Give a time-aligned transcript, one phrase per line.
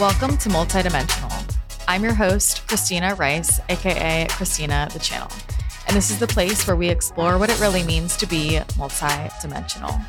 [0.00, 1.58] Welcome to Multidimensional.
[1.86, 5.30] I'm your host, Christina Rice, aka Christina the Channel.
[5.86, 10.00] And this is the place where we explore what it really means to be multidimensional.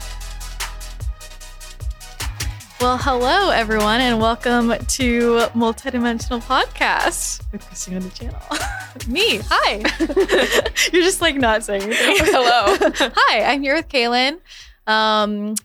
[2.79, 8.41] Well, hello everyone, and welcome to Multidimensional Podcast with Christina the Channel.
[9.09, 9.79] Me, hi.
[10.93, 12.15] You're just like not saying anything.
[12.31, 12.77] Hello.
[13.13, 14.39] hi, I'm here with Kaylan,
[14.87, 15.55] um,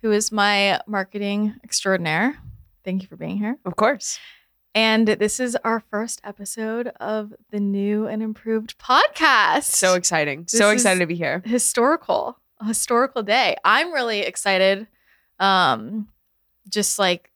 [0.00, 2.38] who is my marketing extraordinaire.
[2.86, 3.58] Thank you for being here.
[3.64, 4.20] Of course.
[4.72, 9.64] And this is our first episode of the new and improved podcast.
[9.64, 10.44] So exciting.
[10.46, 11.42] so excited to be here.
[11.44, 13.56] historical, a historical day.
[13.64, 14.86] I'm really excited.
[15.40, 16.06] Um,
[16.68, 17.32] just like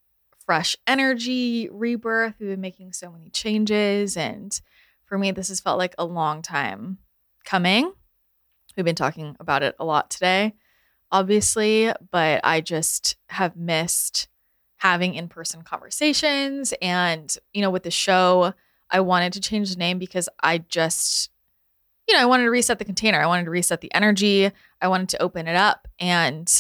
[0.47, 2.35] fresh energy, rebirth.
[2.39, 4.59] We've been making so many changes, and
[5.05, 6.99] for me, this has felt like a long time
[7.45, 7.93] coming.
[8.77, 10.55] We've been talking about it a lot today,
[11.11, 14.29] obviously, but I just have missed
[14.81, 18.53] having in-person conversations and you know with the show
[18.91, 21.31] I wanted to change the name because I just
[22.11, 23.21] you know, I wanted to reset the container.
[23.21, 24.51] I wanted to reset the energy.
[24.83, 26.53] I wanted to open it up and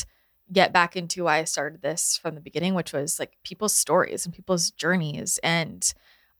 [0.52, 4.24] get back into why I started this from the beginning, which was like people's stories
[4.24, 5.92] and people's journeys and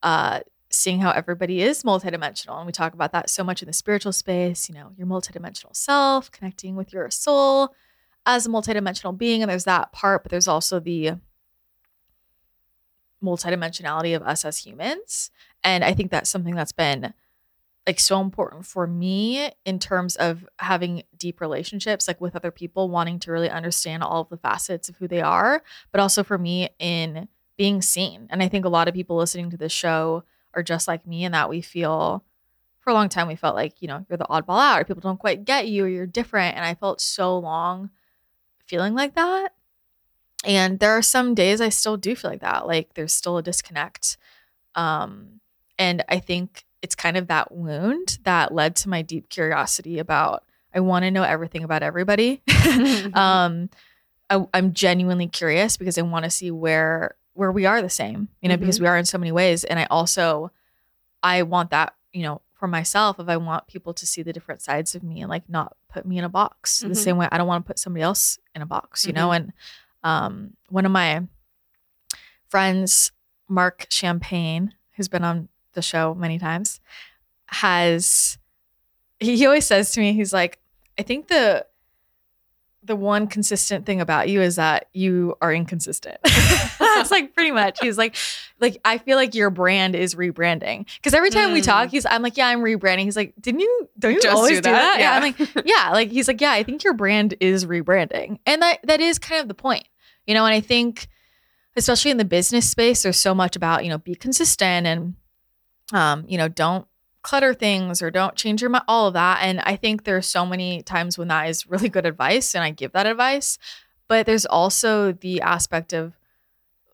[0.05, 2.59] uh, seeing how everybody is multidimensional.
[2.59, 5.75] And we talk about that so much in the spiritual space, you know, your multidimensional
[5.75, 7.75] self, connecting with your soul
[8.27, 9.43] as a multidimensional being.
[9.43, 11.15] And there's that part, but there's also the
[13.23, 15.31] multidimensionality of us as humans.
[15.63, 17.13] And I think that's something that's been
[17.87, 22.89] like so important for me in terms of having deep relationships like with other people
[22.89, 26.39] wanting to really understand all of the facets of who they are but also for
[26.39, 30.23] me in being seen and i think a lot of people listening to this show
[30.55, 32.25] are just like me in that we feel
[32.81, 35.01] for a long time we felt like you know you're the oddball out or people
[35.01, 37.91] don't quite get you or you're different and i felt so long
[38.67, 39.55] feeling like that
[40.45, 43.43] and there are some days i still do feel like that like there's still a
[43.43, 44.17] disconnect
[44.75, 45.41] um
[45.79, 50.45] and i think it's kind of that wound that led to my deep curiosity about
[50.73, 52.43] I want to know everything about everybody.
[53.13, 53.69] um,
[54.31, 58.29] I, I'm genuinely curious because I want to see where where we are the same,
[58.41, 59.65] you know, because we are in so many ways.
[59.65, 60.53] And I also
[61.25, 63.19] I want that, you know, for myself.
[63.19, 66.07] If I want people to see the different sides of me and like not put
[66.07, 66.97] me in a box the Mhm.
[66.97, 69.33] same way I don't want to put somebody else in a box, you know.
[69.33, 69.53] And
[70.03, 71.23] um, one of my
[72.49, 73.13] friends,
[73.49, 76.81] Marc Champagne, who's been on the show many times,
[77.47, 78.39] has
[79.19, 80.59] he, always says to me, he's like,
[80.99, 81.67] I think the
[82.83, 86.17] the one consistent thing about you is that you are inconsistent.
[86.79, 87.79] That's like pretty much.
[87.81, 88.17] He's like,
[88.59, 91.65] like I feel like your brand is rebranding because every time we Mm.
[91.65, 93.05] talk, he's I'm like, yeah, I'm rebranding.
[93.05, 93.89] He's like, didn't you?
[93.99, 94.99] Don't you Just always do do that?
[94.99, 95.01] that?
[95.01, 95.13] Yeah.
[95.15, 95.91] I'm like, yeah.
[95.93, 99.41] Like he's like, yeah, I think your brand is rebranding, and that that is kind
[99.43, 99.87] of the point,
[100.27, 100.45] you know.
[100.47, 101.09] And I think,
[101.77, 105.15] especially in the business space, there's so much about you know be consistent and
[105.93, 106.87] um, you know, don't
[107.23, 109.41] clutter things or don't change your mind, all of that.
[109.43, 112.71] And I think there's so many times when that is really good advice and I
[112.71, 113.59] give that advice.
[114.09, 116.15] But there's also the aspect of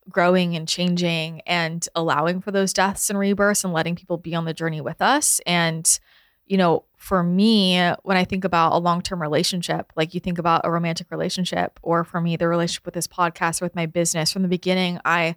[0.08, 4.44] growing and changing and allowing for those deaths and rebirths and letting people be on
[4.44, 5.40] the journey with us.
[5.46, 5.98] And,
[6.46, 10.38] you know, for me, when I think about a long term relationship, like you think
[10.38, 13.86] about a romantic relationship, or for me, the relationship with this podcast or with my
[13.86, 15.36] business, from the beginning, I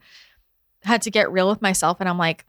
[0.83, 1.97] had to get real with myself.
[1.99, 2.45] And I'm like,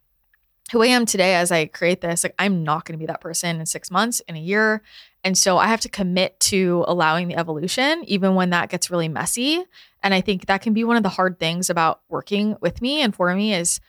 [0.73, 3.21] who I am today as I create this, like I'm not going to be that
[3.21, 4.83] person in six months, in a year.
[5.25, 9.09] And so I have to commit to allowing the evolution, even when that gets really
[9.09, 9.65] messy.
[10.03, 13.03] And I think that can be one of the hard things about working with me
[13.03, 13.81] and for me is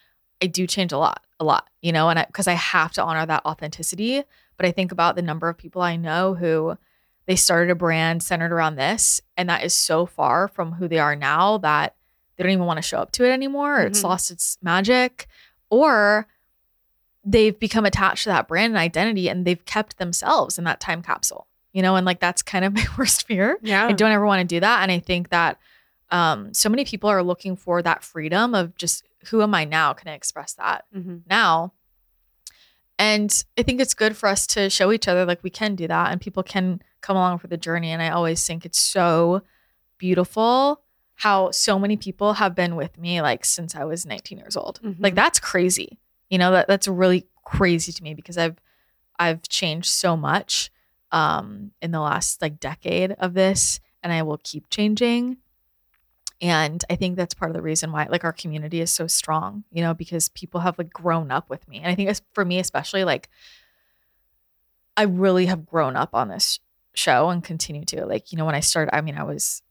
[0.41, 3.25] I do change a lot, a lot, you know, and because I, have to honor
[3.25, 4.23] that authenticity.
[4.57, 6.77] But I think about the number of people I know who
[7.27, 10.99] they started a brand centered around this, and that is so far from who they
[10.99, 11.95] are now that
[12.35, 13.81] they don't even want to show up to it anymore.
[13.81, 14.07] Or it's mm-hmm.
[14.07, 15.27] lost its magic,
[15.69, 16.27] or
[17.23, 21.01] they've become attached to that brand and identity and they've kept themselves in that time
[21.03, 23.87] capsule you know and like that's kind of my worst fear Yeah.
[23.87, 25.59] i don't ever want to do that and i think that
[26.09, 29.93] um so many people are looking for that freedom of just who am i now
[29.93, 31.21] can i express that Mhm.
[31.29, 31.73] now
[32.99, 35.87] and i think it's good for us to show each other like we can do
[35.87, 39.41] that and people can come along for the journey and i always think it's so
[39.97, 40.81] beautiful
[41.15, 44.79] how so many people have been with me like since i was 19 years old
[44.99, 45.15] like Mhm.
[45.15, 45.99] that's crazy
[46.31, 48.57] you know that that's really crazy to me because i've
[49.19, 50.71] i've changed so much
[51.11, 55.37] um in the last like decade of this and i will keep changing
[56.41, 59.63] and i think that's part of the reason why like our community is so strong
[59.71, 62.57] you know because people have like grown up with me and i think for me
[62.57, 63.29] especially like
[64.97, 66.59] i really have grown up on this
[66.93, 69.61] show and continue to like you know when i started i mean i was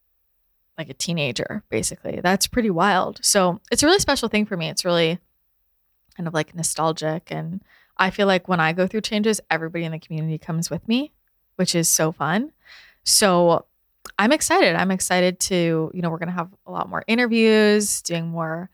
[0.81, 2.21] like a teenager, basically.
[2.23, 3.21] That's pretty wild.
[3.23, 4.71] So it's a really special thing for me.
[4.71, 5.19] It's really
[6.21, 7.29] kind of like nostalgic.
[7.31, 7.63] And
[7.97, 11.13] I feel like when I go through changes, everybody in the community comes with me,
[11.57, 12.53] which is so fun.
[13.05, 13.65] So
[14.19, 14.77] I'm excited.
[14.77, 18.69] I'm excited to, you know, we're going to have a lot more interviews, doing more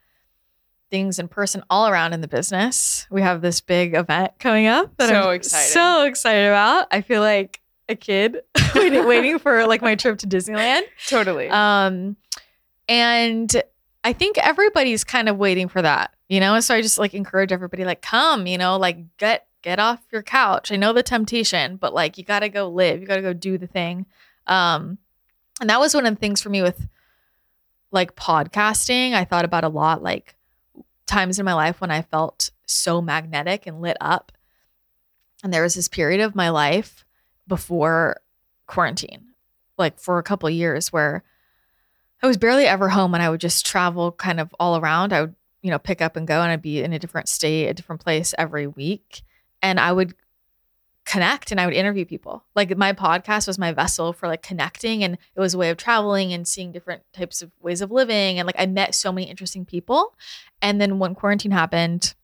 [0.90, 3.06] things in person all around in the business.
[3.10, 5.70] We have this big event coming up that So I'm exciting.
[5.72, 6.88] so excited about.
[6.90, 8.38] I feel like a kid
[8.74, 10.82] waiting, waiting for like my trip to Disneyland.
[11.06, 11.48] Totally.
[11.48, 12.16] Um,
[12.88, 13.62] and
[14.02, 16.58] I think everybody's kind of waiting for that, you know.
[16.60, 20.22] So I just like encourage everybody, like, come, you know, like get get off your
[20.22, 20.70] couch.
[20.70, 23.00] I know the temptation, but like you got to go live.
[23.00, 24.06] You got to go do the thing.
[24.46, 24.98] Um,
[25.60, 26.86] and that was one of the things for me with
[27.90, 29.12] like podcasting.
[29.14, 30.36] I thought about a lot, like
[31.06, 34.32] times in my life when I felt so magnetic and lit up.
[35.42, 37.04] And there was this period of my life
[37.46, 38.20] before
[38.66, 39.28] quarantine,
[39.78, 41.22] like for a couple years, where
[42.22, 45.12] I was barely ever home and I would just travel kind of all around.
[45.12, 45.34] I would,
[45.66, 48.00] you know, pick up and go and I'd be in a different state, a different
[48.02, 49.22] place every week.
[49.62, 50.14] And I would
[51.04, 52.44] connect and I would interview people.
[52.54, 55.76] Like my podcast was my vessel for like connecting and it was a way of
[55.76, 58.38] traveling and seeing different types of ways of living.
[58.38, 60.14] And like I met so many interesting people.
[60.62, 62.14] And then when quarantine happened,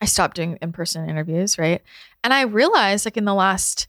[0.00, 1.82] I stopped doing in person interviews, right?
[2.24, 3.86] And I realized like in the last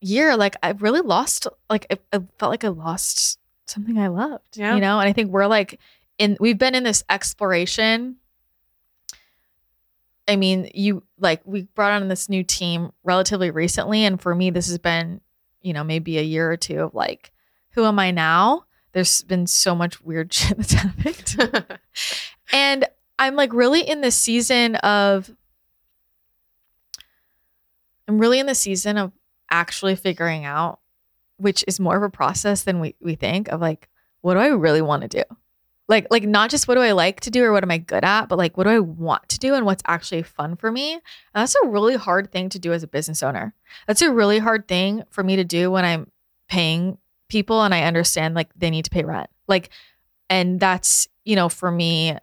[0.00, 4.56] year, like I really lost, like I, I felt like I lost something I loved,
[4.56, 4.74] Yeah.
[4.74, 4.98] you know?
[4.98, 5.78] And I think we're like
[6.20, 8.16] in, we've been in this exploration.
[10.28, 14.04] I mean, you like we brought on this new team relatively recently.
[14.04, 15.22] And for me, this has been,
[15.62, 17.32] you know, maybe a year or two of like,
[17.70, 18.66] who am I now?
[18.92, 21.66] There's been so much weird shit that's happened.
[22.52, 22.84] And
[23.16, 25.30] I'm like really in the season of
[28.08, 29.12] I'm really in the season of
[29.52, 30.80] actually figuring out
[31.36, 33.88] which is more of a process than we, we think of like
[34.20, 35.22] what do I really want to do?
[35.90, 38.04] Like like not just what do I like to do or what am I good
[38.04, 40.92] at, but like what do I want to do and what's actually fun for me?
[40.92, 41.02] And
[41.34, 43.54] that's a really hard thing to do as a business owner.
[43.88, 46.08] That's a really hard thing for me to do when I'm
[46.48, 46.96] paying
[47.28, 49.30] people and I understand like they need to pay rent.
[49.48, 49.70] Like
[50.28, 52.16] and that's, you know, for me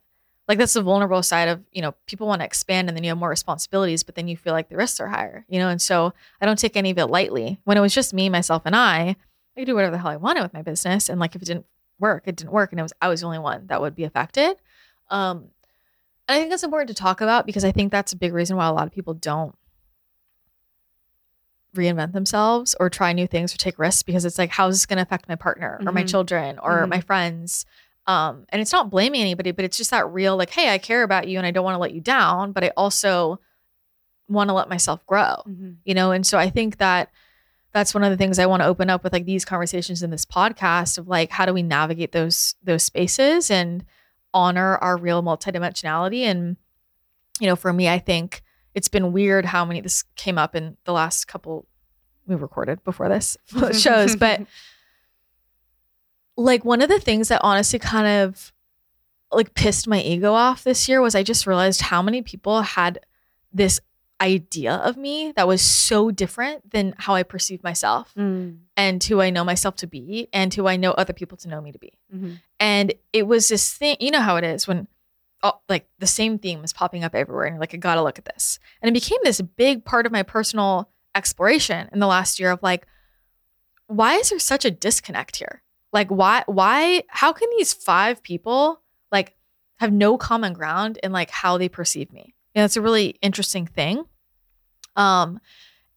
[0.48, 3.10] like that's the vulnerable side of you know people want to expand and then you
[3.10, 5.82] have more responsibilities but then you feel like the risks are higher you know and
[5.82, 8.74] so i don't take any of it lightly when it was just me myself and
[8.74, 9.14] i
[9.58, 11.46] i could do whatever the hell i wanted with my business and like if it
[11.46, 11.66] didn't
[12.00, 14.04] work it didn't work and it was i was the only one that would be
[14.04, 14.56] affected
[15.10, 15.50] um
[16.28, 18.56] and i think that's important to talk about because i think that's a big reason
[18.58, 19.56] why a lot of people don't
[21.76, 24.98] reinvent themselves or try new things or take risks because it's like how's this going
[24.98, 26.08] to affect my partner or my Mhm.
[26.10, 26.90] children or Mhm.
[26.90, 27.66] my friends
[28.08, 31.04] um, and it's not blaming anybody, but it's just that real, like, hey, I care
[31.04, 33.42] about you and I don't want to let you down, but I also
[34.30, 35.80] want to let myself grow, Mhm.
[35.84, 36.12] you know?
[36.12, 37.12] And so I think that
[37.78, 40.10] that's one of the things I want to open up with like these conversations in
[40.10, 43.86] this podcast of like, how do we navigate those, those spaces and
[44.34, 46.22] honor our real multidimensionality?
[46.22, 46.58] And,
[47.40, 48.42] you know, for me, I think
[48.74, 51.68] it's been weird how many, this came up in the last couple
[52.26, 53.38] we recorded before this
[53.72, 54.42] shows, but
[56.36, 58.52] like one of the things that honestly kind of
[59.32, 63.00] like pissed my ego off this year was I just realized how many people had
[63.54, 63.80] this
[64.22, 68.60] idea of me that was so different than how I perceive myself Mm.
[68.76, 71.62] and who I know myself to be and who I know other people to know
[71.62, 71.94] me to be.
[72.14, 72.42] Mhm.
[72.60, 74.88] And it was this thing, you know how it is when
[75.44, 78.18] oh, like the same theme is popping up everywhere and you're like, I gotta look
[78.18, 78.58] at this.
[78.82, 82.64] And it became this big part of my personal exploration in the last year of
[82.64, 82.88] like,
[83.86, 85.62] why is there such a disconnect here?
[85.94, 89.36] Like why why how can these five people like
[89.80, 92.34] have no common ground in like how they perceive me?
[92.58, 94.06] Know, it's a really interesting thing.
[94.96, 95.40] Um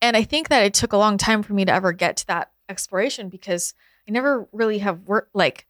[0.02, 2.26] and I think that it took a long time for me to ever get to
[2.28, 3.74] that exploration because
[4.08, 5.66] I never really have worked like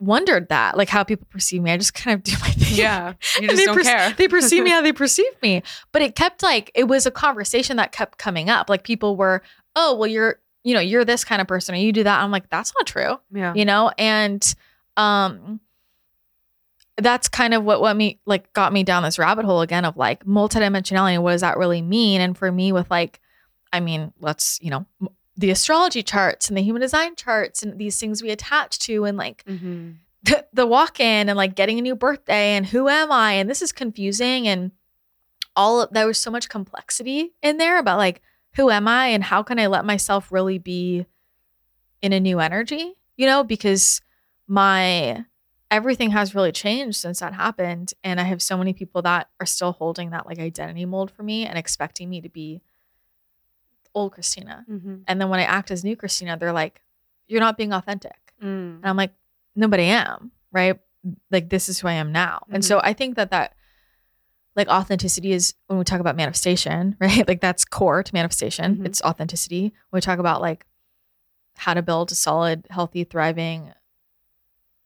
[0.00, 1.72] wondered that, like how people perceive me.
[1.72, 2.76] I just kind of do my thing.
[2.76, 3.08] Yeah.
[3.08, 4.12] You And just they don't perce- care.
[4.12, 5.62] They perceive me how they perceive me.
[5.92, 8.68] But it kept like it was a conversation that kept coming up.
[8.68, 9.42] Like people were,
[9.74, 12.22] oh, well, you're, you know, you're this kind of person or you do that.
[12.22, 13.18] I'm like, that's not true.
[13.32, 13.54] Yeah.
[13.54, 13.90] You know?
[13.98, 14.54] And
[14.96, 15.60] um
[16.98, 19.96] that's kind of what what me like got me down this rabbit hole again of
[19.96, 22.20] like multidimensionality and what does that really mean?
[22.20, 23.20] And for me with like,
[23.72, 24.86] I mean, let's, you know,
[25.36, 29.16] the astrology charts and the human design charts and these things we attach to and
[29.16, 29.92] like hmm
[30.24, 33.34] the, the walk in and like getting a new birthday and who am I?
[33.34, 34.72] And this is confusing and
[35.54, 38.20] all of, there was so much complexity in there about like
[38.54, 41.06] who am I and how can I let myself really be
[42.02, 44.00] in a new energy, you know, because
[44.48, 45.24] my
[45.70, 49.46] everything has really changed since that happened and I have so many people that are
[49.46, 52.62] still holding that like identity mold for me and expecting me to be
[53.94, 54.64] old Christina.
[54.66, 56.80] hmm And then when I act as new Christina, they're like,
[57.26, 58.16] you're not being authentic.
[58.42, 58.76] Mm.
[58.76, 59.12] And I'm like,
[59.56, 60.78] no, but I am, right?
[61.30, 62.44] Like this is who I am now.
[62.50, 63.54] And so I think that that
[64.56, 67.26] like authenticity is when we talk about manifestation, right?
[67.26, 68.78] Like that's core to manifestation.
[68.78, 68.86] Mhm.
[68.86, 69.72] It's authenticity.
[69.90, 70.66] When we talk about like
[71.56, 73.72] how to build a solid, healthy, thriving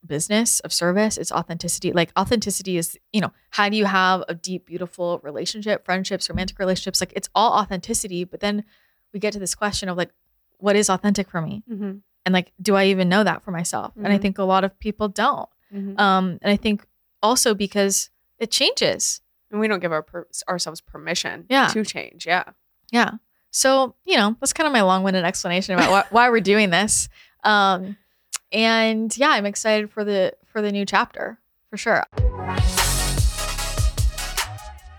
[0.06, 1.92] business of service, it's authenticity.
[1.92, 6.58] Like authenticity is, you know, how do you have a deep, beautiful relationship, friendships, romantic
[6.58, 7.00] relationships?
[7.00, 8.24] Like it's all authenticity.
[8.24, 8.64] But then
[9.12, 10.10] we get to this question of like,
[10.58, 11.62] what is authentic for me?
[11.70, 12.00] Mhm.
[12.24, 13.92] And like, do I even know that for myself?
[13.96, 14.22] And I Mhm.
[14.22, 15.48] think a lot of people don't.
[15.74, 15.98] Mhm.
[15.98, 16.86] Um, and I think
[17.22, 19.20] also because it changes.
[19.50, 21.66] and we don't give our per- ourselves permission Yeah.
[21.68, 22.24] to change.
[22.26, 22.44] Yeah.
[22.90, 23.10] Yeah.
[23.50, 26.70] So, you know, that's kind of my long winded explanation about why, why we're doing
[26.70, 27.10] this.
[27.44, 27.98] Um,
[28.52, 31.38] and yeah, I'm excited for the for the new chapter
[31.70, 32.04] for sure.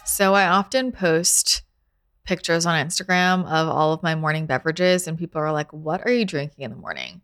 [0.06, 1.64] So I often post
[2.26, 6.12] pictures on Instagram of all of my morning beverages, and people are like, What are
[6.12, 7.22] you drinking in the morning?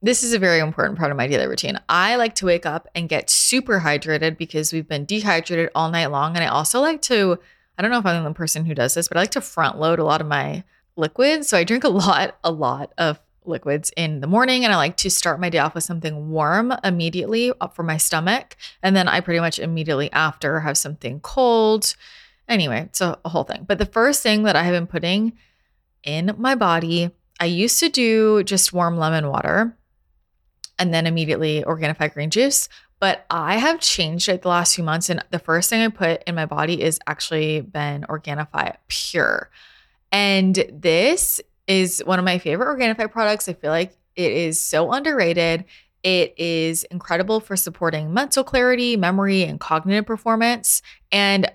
[0.00, 1.78] This is a very important part of my daily routine.
[1.88, 6.06] I like to wake up and get super hydrated because we've been dehydrated all night
[6.06, 6.34] long.
[6.34, 7.38] And I also like to,
[7.78, 9.78] I don't know if I'm the person who does this, but I like to front
[9.78, 10.64] load a lot of my
[10.96, 11.48] liquids.
[11.48, 14.96] So I drink a lot, a lot of liquids in the morning and I like
[14.98, 18.56] to start my day off with something warm immediately up for my stomach.
[18.82, 21.94] And then I pretty much immediately after have something cold.
[22.48, 23.64] Anyway, it's a, a whole thing.
[23.66, 25.32] But the first thing that I have been putting
[26.04, 29.76] in my body, I used to do just warm lemon water
[30.78, 32.68] and then immediately Organifi green juice.
[32.98, 35.10] But I have changed it the last few months.
[35.10, 39.50] And the first thing I put in my body is actually been Organifi Pure.
[40.12, 41.40] And this
[41.72, 43.48] is one of my favorite Organifi products.
[43.48, 45.64] I feel like it is so underrated.
[46.02, 50.82] It is incredible for supporting mental clarity, memory, and cognitive performance.
[51.10, 51.50] And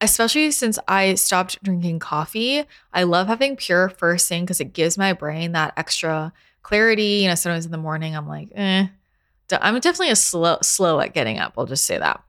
[0.00, 4.96] especially since I stopped drinking coffee, I love having pure first thing because it gives
[4.96, 6.32] my brain that extra
[6.62, 7.20] clarity.
[7.22, 8.86] You know, sometimes in the morning I'm like, eh.
[9.52, 11.54] I'm definitely a slow slow at getting up.
[11.56, 12.22] I'll just say that.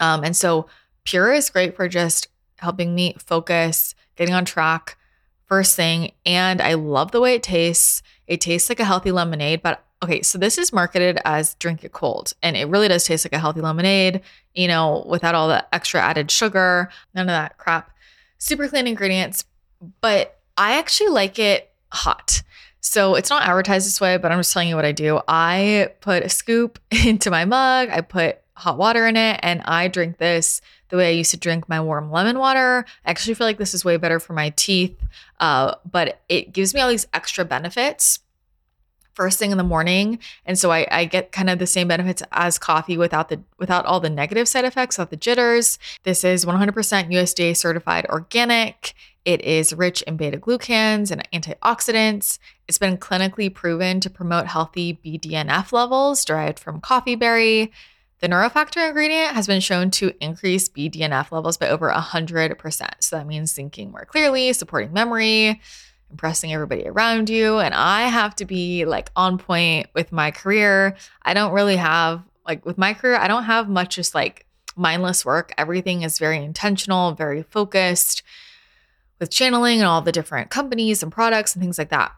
[0.00, 0.66] Um, and so
[1.04, 4.96] pure is great for just helping me focus, getting on track
[5.50, 6.12] first thing.
[6.24, 8.02] And I love the way it tastes.
[8.28, 11.92] It tastes like a healthy lemonade, but okay, so this is marketed as drink it
[11.92, 12.32] cold.
[12.42, 14.22] And it really does taste like a healthy lemonade,
[14.54, 17.90] you know, without all the extra added sugar, none of that crap.
[18.38, 19.44] Super clean ingredients,
[20.00, 22.42] but I actually like it hot.
[22.80, 25.20] So it's not advertised this way, but I'm just telling you what I do.
[25.26, 29.88] I put a scoop into my mug, I put hot water in it, and I
[29.88, 32.84] drink this the way I used to drink my warm lemon water.
[33.04, 35.00] I actually feel like this is way better for my teeth,
[35.38, 38.20] uh, but it gives me all these extra benefits
[39.20, 40.18] first thing in the morning.
[40.46, 43.84] And so I, I get kind of the same benefits as coffee without the without
[43.84, 45.78] all the negative side effects without the jitters.
[46.04, 48.94] This is 100% usda certified organic.
[49.26, 52.38] It is rich in beta glucans and antioxidants.
[52.66, 57.70] It's been clinically proven to promote healthy bdnf levels derived from coffee berry
[58.20, 62.90] the neurofactor ingredient has been shown to increase BDNF levels by over 100%.
[63.00, 65.60] So that means thinking more clearly, supporting memory,
[66.10, 67.58] impressing everybody around you.
[67.58, 70.96] And I have to be like on point with my career.
[71.22, 74.46] I don't really have, like, with my career, I don't have much just like
[74.76, 75.52] mindless work.
[75.56, 78.22] Everything is very intentional, very focused
[79.18, 82.12] with channeling and all the different companies and products and things like that.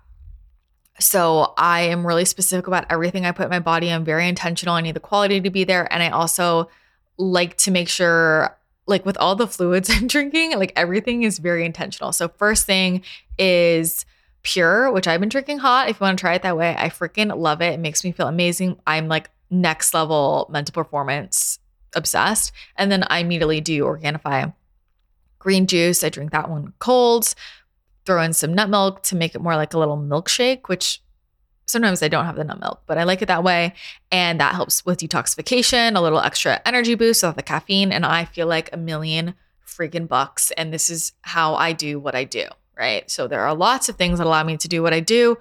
[0.99, 3.90] So I am really specific about everything I put in my body.
[3.90, 4.75] I'm very intentional.
[4.75, 5.90] I need the quality to be there.
[5.92, 6.68] And I also
[7.16, 8.56] like to make sure,
[8.87, 12.12] like with all the fluids I'm drinking, like everything is very intentional.
[12.12, 13.02] So first thing
[13.38, 14.04] is
[14.42, 15.88] pure, which I've been drinking hot.
[15.88, 17.75] If you want to try it that way, I freaking love it.
[17.75, 18.78] It makes me feel amazing.
[18.87, 21.58] I'm like next level mental performance
[21.94, 22.52] obsessed.
[22.76, 24.52] And then I immediately do Organifi
[25.38, 26.04] green juice.
[26.04, 27.34] I drink that one cold
[28.04, 31.02] throw in some nut milk to make it more like a little milkshake, which
[31.66, 33.75] sometimes I don't have the nut milk, but I like it that way.
[34.11, 37.92] And that helps with detoxification, a little extra energy boost without the caffeine.
[37.92, 39.35] And I feel like a million
[39.66, 40.50] freaking bucks.
[40.52, 43.11] And this is how I do what I do, right?
[43.11, 45.38] So there are lots of things that allow me to do what I do,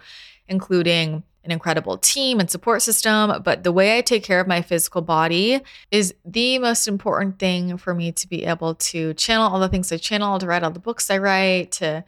[0.48, 3.41] including an incredible team and support system.
[3.44, 7.77] But the way I take care of my physical body is the most important thing
[7.77, 10.72] for me to be able to channel all the things I channel, to write all
[10.72, 12.06] the books I write, to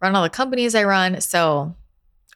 [0.00, 1.20] run all the companies I run.
[1.20, 1.74] So,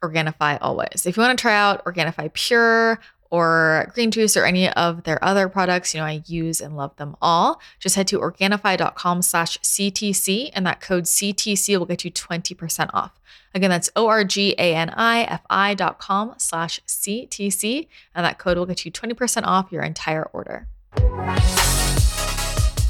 [0.03, 1.07] Organifi always.
[1.07, 2.99] If you want to try out Organifi Pure
[3.31, 6.95] or Green Juice or any of their other products, you know, I use and love
[6.97, 7.61] them all.
[7.79, 13.19] Just head to Organifi.com slash CTC and that code CTC will get you 20% off.
[13.55, 19.73] Again, that's O-R-G-A-N-I-F-I dot com slash CTC and that code will get you 20% off
[19.73, 20.67] your entire order.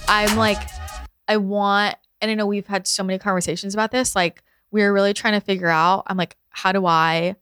[0.09, 0.59] I'm like,
[1.29, 5.14] I want, and I know we've had so many conversations about this, like, we're really
[5.14, 7.37] trying to figure out i'm like how do i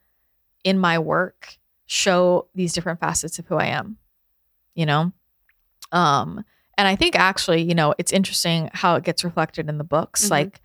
[0.65, 1.57] in my work
[1.87, 3.97] show these different facets of who I am,
[4.77, 5.11] you know?
[5.91, 6.45] Um,
[6.79, 10.27] and I think actually, you know, it's interesting how it gets reflected in the books.
[10.27, 10.31] Mhm.
[10.31, 10.61] Like,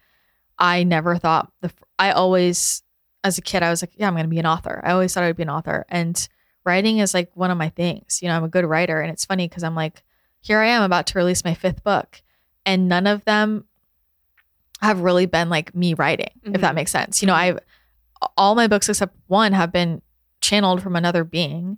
[0.60, 2.84] I never thought the, I always,
[3.24, 4.82] as a kid, I was like, yeah, I'm going to be an author.
[4.84, 5.86] I always thought I would be an author.
[5.90, 6.28] And
[6.64, 8.20] writing is like one of my things.
[8.22, 9.02] You know, I'm a good writer.
[9.02, 10.04] And it's funny because I'm like,
[10.42, 12.22] here I am about to release my fifth book.
[12.68, 13.66] And none of them
[14.82, 16.75] have really been like me writing, if that Mhm.
[16.75, 17.22] makes sense.
[17.22, 17.60] You know, I've,
[18.38, 20.01] all my books except one have been
[20.41, 21.77] channeled from another being.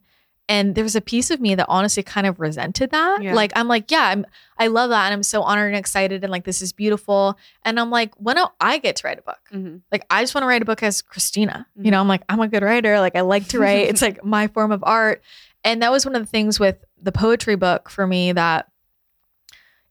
[0.50, 3.22] And there was a piece of me that honestly kind of resented that.
[3.22, 3.34] Yeah.
[3.34, 4.26] Like I'm like, yeah, I'm
[4.58, 7.38] I love that and I'm so honored and excited and like this is beautiful.
[7.66, 9.40] And I'm like, when do I get to write a book?
[9.54, 9.82] Mhm.
[9.92, 11.68] Like I just want to write a book as Christina.
[11.78, 11.86] Mhm.
[11.86, 13.00] You know, I'm like, I'm a good writer.
[13.02, 13.90] Like I like to write.
[13.90, 15.22] it's like my form of art.
[15.66, 18.70] And that was one of the things with the poetry book for me that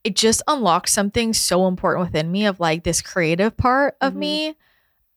[0.07, 4.17] it just unlocked something so important within me of like this creative part of Mhm.
[4.17, 4.55] me.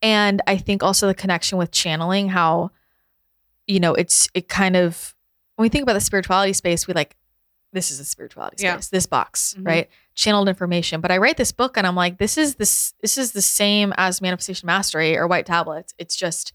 [0.01, 2.72] And I think also the connection with channeling, how,
[3.67, 5.13] you know, it's it kind of
[5.55, 7.15] when we think about the spirituality space, we like,
[7.72, 8.75] this is a spirituality Yeah.
[8.77, 9.67] space, this box, Mhm.
[9.67, 9.89] right?
[10.15, 11.01] Channeled information.
[11.01, 13.93] But I write this book and I'm like, this is this this is the same
[13.98, 15.93] as manifestation mastery or white tablets.
[16.00, 16.53] It's just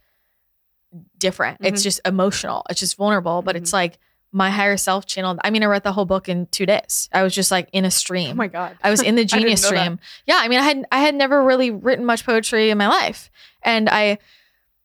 [1.19, 1.59] different.
[1.61, 1.85] It's Mhm.
[1.85, 2.65] just emotional.
[2.71, 3.43] It's just vulnerable.
[3.43, 3.99] But it's like
[4.35, 5.39] my higher self channeled.
[5.45, 7.09] I mean, I read the whole book in two days.
[7.13, 8.33] I was just like in a stream.
[8.33, 8.77] Oh my god.
[8.83, 9.77] I was in the genius know that.
[9.85, 10.01] stream.
[10.27, 13.31] Yeah, I mean, I had I had never really written much poetry in my life,
[13.63, 14.19] and I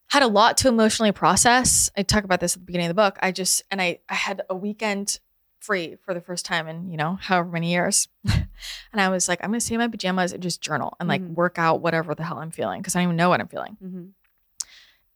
[0.08, 1.90] had a lot to emotionally process.
[1.98, 3.18] I talk about this at the beginning of the book.
[3.22, 5.20] I just and I I had a weekend
[5.60, 9.44] free for the first time in you know however many years, and I was like,
[9.44, 11.34] I'm gonna stay in my pajamas and just journal and like Mhm.
[11.34, 13.78] work out whatever the hell I'm feeling because I don't even know what I'm feeling.
[13.84, 14.10] Mhm.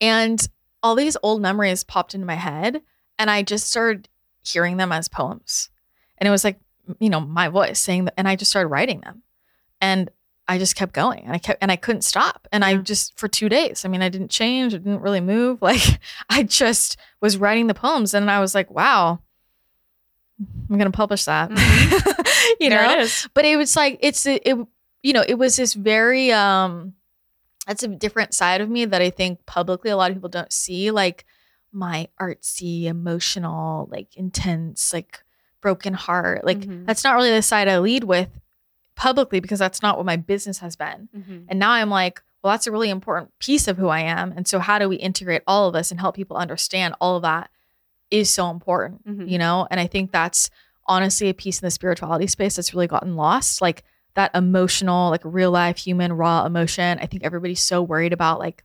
[0.01, 0.47] And
[0.81, 2.81] all these old memories popped into my head,
[3.17, 4.09] and I just started
[4.43, 5.69] hearing them as poems.
[6.17, 6.59] And it was like,
[6.99, 9.23] you know, my voice saying that, and I just started writing them.
[9.81, 10.09] And
[10.47, 12.47] I just kept going and I kept, and I couldn't stop.
[12.51, 15.59] And I just, for two days, I mean, I didn't change, I didn't really move.
[15.61, 19.19] Like, I just was writing the poems and I was like, wow,
[20.39, 21.49] I'm going to publish that.
[22.59, 22.93] you there know?
[22.93, 23.29] it is.
[23.33, 24.57] but it was like it's it, it
[25.01, 26.93] you know it was this very um
[27.67, 30.51] that's a different side of me that i think publicly a lot of people don't
[30.51, 31.25] see like
[31.73, 35.23] my artsy emotional like intense like
[35.61, 36.85] broken heart like Mhm.
[36.85, 38.29] that's not really the side i lead with
[38.95, 41.45] publicly because that's not what my business has been Mhm.
[41.49, 44.47] and now i'm like well that's a really important piece of who i am and
[44.47, 47.49] so how do we integrate all of this and help people understand all of that
[48.11, 49.29] is so important Mhm.
[49.29, 50.49] you know and i think that's
[50.85, 53.83] honestly a piece in the spirituality space that's really gotten lost like
[54.15, 58.63] that emotional like real life human raw emotion i think everybody's so worried about like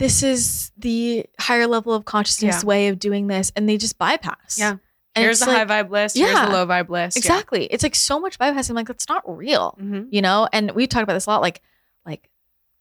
[0.00, 2.66] this is the higher level of consciousness Yeah.
[2.66, 4.70] way of doing this and they just bypass Yeah.
[4.70, 6.16] and Here's the like, high vibe list.
[6.16, 6.46] Here's Yeah.
[6.46, 7.16] the low vibe list.
[7.16, 9.84] exactly it's like so much bypassing like that's not real Yeah.
[9.84, 10.08] Mhm.
[10.10, 11.60] you know and we've talked about this a lot like
[12.04, 12.28] like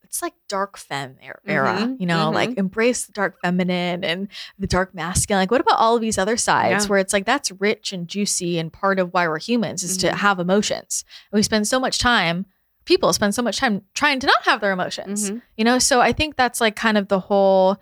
[0.03, 2.57] it's like dark femme er- era Mhm, you know like mhm.
[2.57, 4.27] embrace the dark feminine and
[4.57, 6.89] the dark masculine like what about all of these other sides Yeah.
[6.89, 10.07] where it's like that's rich and juicy and part of why we're humans is to
[10.09, 10.13] Mhm.
[10.15, 12.45] have emotions and we spend so much time
[12.89, 15.41] people spend so much time trying to not have their emotions Mhm.
[15.57, 17.77] you know so i think that's like kind of the whole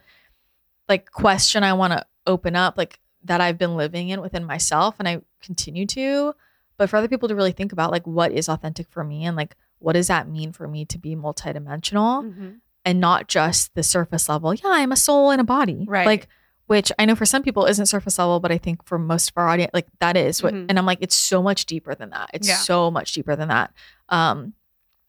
[0.89, 4.95] like question i want to open up like that i've been living in within myself
[4.99, 6.33] and i continue to
[6.77, 9.35] but for other people to really think about like what is authentic for me and
[9.37, 12.55] like what does that mean for me to be multidimensional Mhm.
[12.85, 16.05] and not just the surface level yeah i'm a soul in a body Right.
[16.05, 16.27] like
[16.67, 19.37] which i know for some people isn't surface level but i think for most of
[19.37, 20.65] our audience like that is what Mhm.
[20.69, 22.57] and i'm like it's so much deeper than that it's Yeah.
[22.57, 23.71] so much deeper than that
[24.09, 24.53] um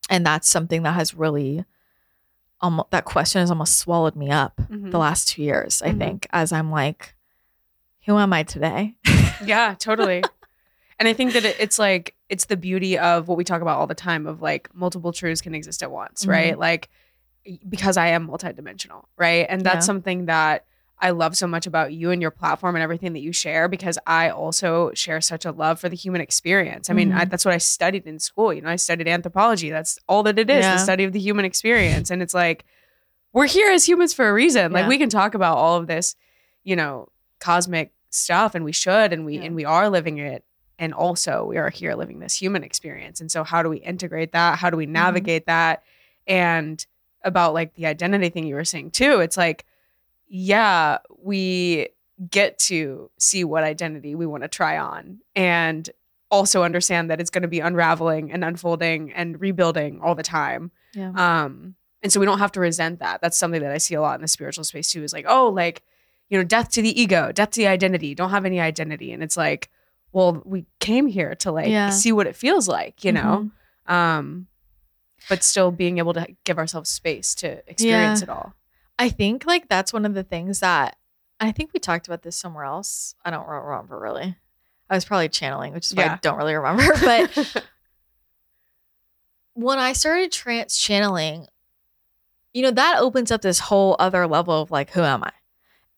[0.09, 1.64] and that's something that has really
[2.61, 4.90] um that question has almost swallowed me up Mhm.
[4.90, 5.99] the last two years i Mhm.
[5.99, 7.14] think as i'm like
[8.07, 8.97] who am i today
[9.44, 10.31] Yeah, totally.
[10.99, 13.79] and I think that it, it's like it's the beauty of what we talk about
[13.79, 16.29] all the time of like multiple truths can exist at once, Mhm.
[16.31, 16.59] right?
[16.59, 16.88] Like
[17.68, 19.47] because I am multidimensional, right?
[19.49, 19.92] And that's Yeah.
[19.92, 20.66] something that
[21.01, 23.99] I love so much about you and your platform and everything that you share because
[24.07, 26.91] I also share such a love for the human experience.
[26.91, 27.31] I mean, I, Mhm.
[27.31, 28.53] that's what I studied in school.
[28.53, 29.71] You know, I studied anthropology.
[29.71, 30.73] That's all that it is, Yeah.
[30.73, 32.11] the study of the human experience.
[32.11, 32.65] And it's like
[33.33, 34.73] we're here as humans for a reason.
[34.73, 36.17] Like we can talk about all of this,
[36.65, 37.09] you know,
[37.39, 39.43] cosmic stuff and we should and we Yeah.
[39.45, 40.43] and we are living it
[40.81, 44.33] and also we are here living this human experience and so how do we integrate
[44.33, 44.93] that how do we Mm-hmm.
[44.95, 45.83] navigate that
[46.27, 46.85] and
[47.23, 49.67] about like the identity thing you were saying too it's like
[50.29, 51.88] yeah we
[52.31, 55.88] get to see what identity we want to try on and
[56.31, 60.71] also understand that it's going to be unraveling and unfolding and rebuilding all the time
[60.95, 61.12] yeah
[61.45, 63.21] um, and so we don't have to resent that.
[63.21, 65.03] That's something that I see a lot in the spiritual space too.
[65.03, 65.83] Is like, oh, like,
[66.29, 68.14] you know, death to the ego, death to the identity.
[68.14, 69.11] Don't have any identity.
[69.12, 69.69] And it's like,
[70.12, 71.91] well, we came here to like Yeah.
[71.91, 73.51] see what it feels like, you know.
[73.88, 73.93] Mhm.
[73.93, 74.47] Um,
[75.29, 78.25] but still being able to give ourselves space to experience Yeah.
[78.27, 78.55] it all.
[78.99, 80.97] I think like that's one of the things that
[81.41, 83.15] I think we talked about this somewhere else.
[83.25, 84.37] I don't remember really.
[84.91, 86.13] I was probably channeling, which is why Yeah.
[86.15, 86.85] I don't really remember.
[87.01, 87.65] But
[89.55, 91.47] when I started trance channeling,
[92.53, 95.33] you know, that opens up this whole other level of like, who am I?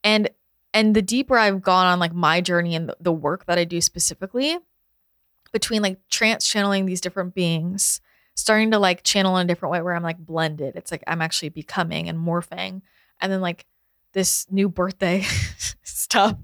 [0.02, 0.30] And
[0.72, 3.64] and the deeper I've gone on like my journey and the, the work that I
[3.64, 4.56] do specifically,
[5.52, 8.00] between like trance channeling these different beings,
[8.40, 10.76] starting to like channel in a different way where I'm like blended.
[10.76, 12.82] It's like I'm actually becoming and morphing.
[13.20, 13.66] And then like
[14.12, 15.22] this new birthday
[15.82, 16.36] stuff.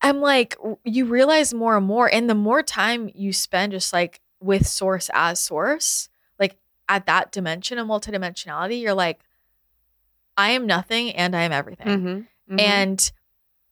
[0.00, 2.12] I'm like, you realize more and more.
[2.12, 6.56] And the more time you spend just like with source as source, like
[6.88, 9.20] at that dimension of multidimensionality, you're like,
[10.36, 11.88] I am nothing and I am everything.
[11.88, 12.60] Mhm, mhm.
[12.60, 13.12] And,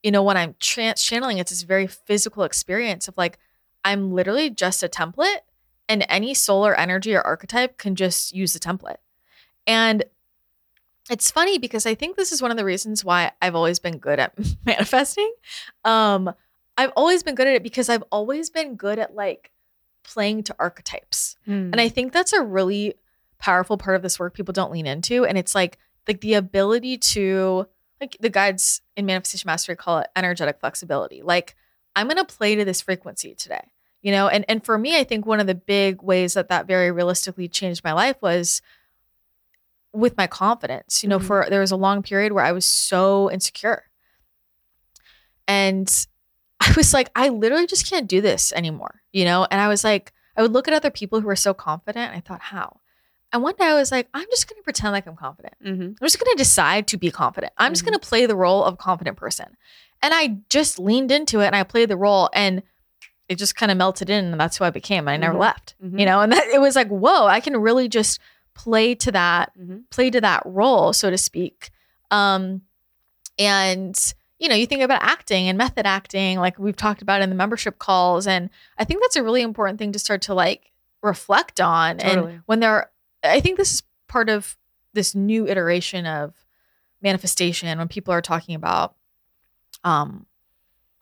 [0.03, 3.39] you know, when I'm trance channeling, it's this very physical experience of like,
[3.85, 5.43] I'm literally just a template
[5.89, 8.97] and any solar energy or archetype can just use the template.
[9.67, 10.05] And
[11.11, 13.99] it's funny because I think this is one of the reasons why I've always been
[13.99, 15.33] good at manifesting.
[15.85, 16.33] Um,
[16.77, 19.51] I've always been good at it because I've always been good at like
[20.05, 21.37] playing to archetypes.
[21.47, 21.73] Mm.
[21.73, 22.95] And I think that's a really
[23.39, 25.25] powerful part of this work people don't lean into.
[25.25, 27.67] And it's like like the ability to
[28.01, 31.23] like the guides in manifestation mastery call it energetic flexibility.
[31.23, 31.57] Like
[31.95, 33.71] I'm gonna play to this frequency today,
[34.03, 34.29] you know.
[34.29, 37.49] And and for me, I think one of the big ways that that very realistically
[37.49, 38.63] changed my life was
[39.93, 41.03] with my confidence.
[41.03, 41.27] You know, Mhm.
[41.27, 43.85] for there was a long period where I was so insecure,
[45.49, 46.07] and
[46.61, 49.47] I was like, I literally just can't do this anymore, you know.
[49.51, 52.13] And I was like, I would look at other people who were so confident.
[52.13, 52.81] And I thought, how?
[53.33, 55.55] And one day I was like, I'm just going to pretend like I'm confident.
[55.63, 55.89] Mhm.
[55.89, 57.53] I'm just going to decide to be confident.
[57.59, 57.89] I'm just Mhm.
[57.89, 59.57] going to play the role of a confident person.
[60.03, 62.63] And I just leaned into it and I played the role and
[63.29, 65.09] it just kind of melted in and that's who I became.
[65.09, 65.41] I never Mhm.
[65.41, 65.99] left, Mhm.
[65.99, 68.21] you know, and that it was like, whoa, I can really just
[68.55, 69.83] play to that, Mhm.
[69.91, 71.71] play to that role, so to speak.
[72.11, 72.63] Um,
[73.39, 77.31] and you know, you think about acting and method acting, like we've talked about in
[77.31, 78.27] the membership calls.
[78.27, 81.97] And I think that's a really important thing to start to like reflect on.
[81.99, 82.33] Totally.
[82.35, 82.91] And when there,
[83.25, 84.59] I think this is part of
[84.93, 86.35] this new iteration of
[87.01, 88.95] manifestation when people are talking about,
[89.85, 90.27] um,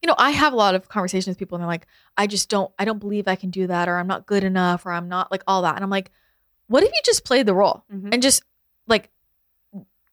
[0.04, 1.86] you know, I have a lot of conversations with people and they're like,
[2.18, 4.84] I just don't, I don't believe I can do that, or I'm not good enough,
[4.84, 5.76] or I'm not like all that.
[5.76, 6.10] And I'm like,
[6.66, 8.10] what if you just played the role Mhm.
[8.12, 8.42] and just
[8.86, 9.08] like,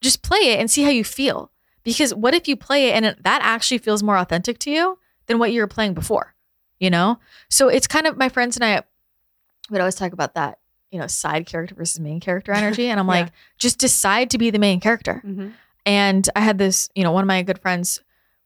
[0.02, 1.52] just play it and see how you feel?
[1.84, 4.98] Because what if you play it and it, that actually feels more authentic to you
[5.26, 6.36] than what you were playing before?
[6.80, 7.20] You know?
[7.50, 8.84] So it's kind of my friends and I
[9.70, 12.88] would always talk about that, you know, side character versus main character energy.
[12.88, 13.24] And I'm Yeah.
[13.24, 15.22] like, just decide to be the main character.
[15.26, 15.52] Mhm.
[15.86, 18.00] And I had this, you know, one of my good friends,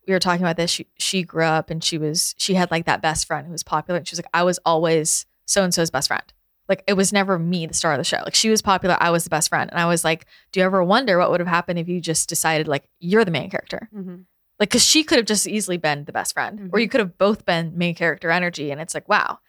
[0.08, 0.72] we were talking about this.
[0.72, 3.64] She she grew up and she was she had like that best friend who was
[3.64, 3.98] popular.
[3.98, 6.24] And she was like, I was always so and so's best friend.
[6.68, 8.22] Like it was never me, the star of the show.
[8.24, 9.70] Like she was popular, I was the best friend.
[9.70, 12.28] And I was like, do you ever wonder what would have happened if you just
[12.30, 13.90] decided like you're the main character?
[13.96, 14.26] Mhm.
[14.60, 16.82] Like, cause she could have just easily been the best friend, or Mhm.
[16.82, 18.72] you could have both been main character energy.
[18.72, 19.40] And it's like, wow.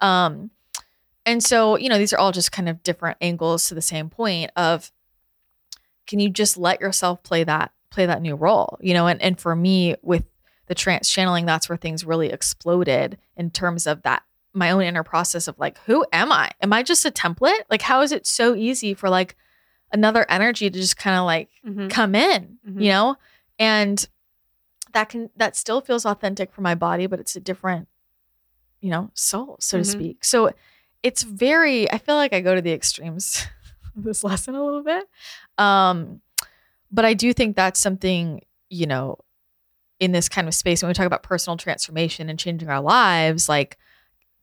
[0.00, 0.50] Um,
[1.26, 4.08] and so, you know, these are all just kind of different angles to the same
[4.10, 4.90] point of
[6.06, 8.78] can you just let yourself play that, play that new role?
[8.80, 10.24] You know, and and for me with
[10.66, 15.02] the trance channeling, that's where things really exploded in terms of that my own inner
[15.02, 16.50] process of like, who am I?
[16.62, 17.62] Am I just a template?
[17.70, 19.36] Like, how is it so easy for like
[19.92, 21.90] another energy to just kind of like Mhm.
[21.90, 22.82] come in, Mhm.
[22.82, 23.16] you know?
[23.58, 24.06] And
[24.92, 27.88] that can that still feels authentic for my body, but it's a different,
[28.80, 29.80] you know, soul, so Mhm.
[29.82, 30.24] to speak.
[30.24, 30.52] So
[31.02, 33.44] it's very I feel like I go to the extremes
[33.96, 35.04] of this lesson a little bit.
[35.58, 36.20] Um,
[36.94, 39.18] but I do think that's something, you know,
[40.00, 43.48] in this kind of space when we talk about personal transformation and changing our lives,
[43.48, 43.76] like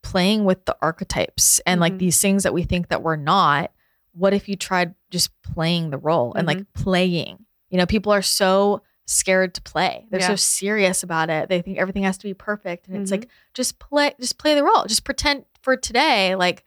[0.04, 2.00] playing with the archetypes and like Mhm.
[2.00, 3.72] these things that we think that we're not.
[4.14, 7.46] What if you tried just playing the role and like playing?
[7.70, 10.06] You know, people are so scared to play.
[10.10, 11.50] They're so serious about it.
[11.50, 12.88] They think everything has to be perfect.
[12.88, 13.20] And it's Mhm.
[13.22, 14.86] like just play just play the role.
[14.86, 16.64] Just pretend for today like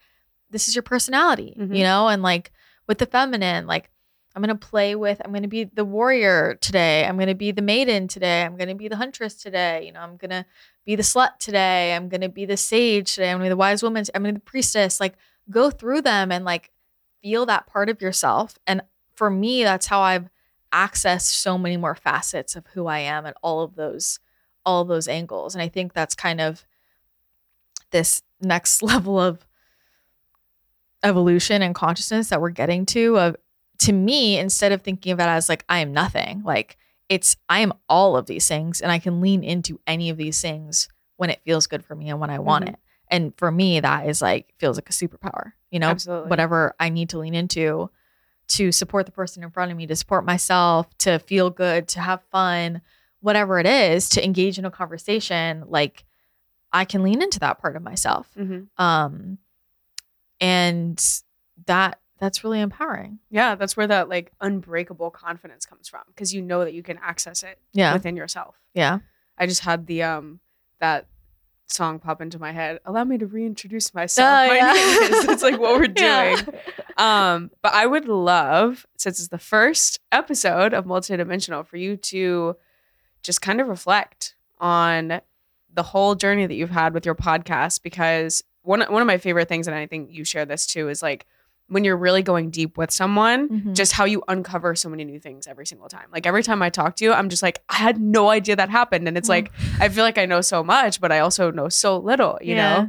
[0.51, 2.07] this is your personality, you know?
[2.07, 2.51] And like
[2.87, 3.89] with the feminine, like
[4.35, 7.05] I'm going to play with I'm going to be the warrior today.
[7.05, 8.43] I'm going to be the maiden today.
[8.43, 9.85] I'm going to be the huntress today.
[9.85, 10.45] You know, I'm going to
[10.85, 11.95] be the slut today.
[11.95, 13.31] I'm going to be the sage today.
[13.31, 14.03] I'm going to be the wise woman.
[14.13, 14.99] I'm going to be the priestess.
[14.99, 15.15] Like
[15.49, 16.71] go through them and like
[17.21, 18.59] feel that part of yourself.
[18.67, 18.81] And
[19.15, 20.29] for me, that's how I've
[20.73, 24.19] accessed so many more facets of who I am and all of those
[24.65, 25.55] all of those angles.
[25.55, 26.65] And I think that's kind of
[27.91, 29.47] this next level of
[31.03, 33.35] evolution and consciousness that we're getting to of
[33.79, 36.77] to me instead of thinking of it as like I am nothing, like
[37.09, 40.41] it's I am all of these things and I can lean into any of these
[40.41, 42.69] things when it feels good for me and when I want Mhm.
[42.69, 42.75] it.
[43.09, 45.89] And for me that is like feels like a superpower, you know?
[45.89, 46.29] Absolutely.
[46.29, 47.89] Whatever I need to lean into
[48.47, 51.99] to support the person in front of me, to support myself, to feel good, to
[51.99, 52.81] have fun,
[53.19, 56.05] whatever it is, to engage in a conversation, like
[56.73, 58.29] I can lean into that part of myself.
[58.37, 58.67] Mhm.
[58.77, 59.37] Um
[60.41, 61.03] and
[61.67, 63.19] that that's really empowering.
[63.29, 66.97] Yeah, that's where that like unbreakable confidence comes from because you know that you can
[67.03, 67.93] access it Yeah.
[67.93, 68.55] within yourself.
[68.73, 68.99] Yeah.
[69.37, 70.39] I just had the um
[70.79, 71.07] that
[71.67, 72.79] song pop into my head.
[72.85, 74.27] Allow me to reintroduce myself.
[74.29, 74.73] Oh, my yeah.
[74.73, 75.25] is.
[75.25, 76.35] It's like what we're Yeah.
[76.35, 76.55] doing.
[76.97, 82.55] Um, but I would love, since it's the first episode of Multidimensional, for you to
[83.23, 85.21] just kind of reflect on
[85.73, 87.81] the whole journey that you've had with your podcast.
[87.83, 91.01] Because one one of my favorite things, and I think you share this too, is
[91.01, 91.25] like
[91.67, 93.73] when you're really going deep with someone, Mhm.
[93.75, 96.07] just how you uncover so many new things every single time.
[96.11, 98.69] Like every time I talk to you, I'm just like, I had no idea that
[98.69, 99.07] happened.
[99.07, 99.37] And it's Mm.
[99.37, 102.55] like I feel like I know so much, but I also know so little, you
[102.55, 102.87] Yeah.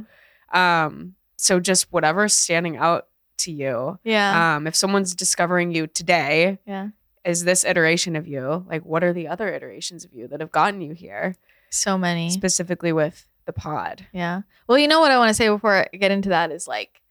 [0.53, 0.59] know?
[0.59, 3.07] Um, so just whatever's standing out
[3.39, 3.99] to you.
[4.03, 4.55] Yeah.
[4.57, 6.89] Um, if someone's discovering you today, yeah.
[7.25, 10.51] is this iteration of you, like what are the other iterations of you that have
[10.51, 11.35] gotten you here,
[11.71, 12.29] So many.
[12.29, 14.07] specifically with the pod?
[14.13, 14.41] Yeah.
[14.67, 17.01] Well, you know what I want to say before I get into that is like,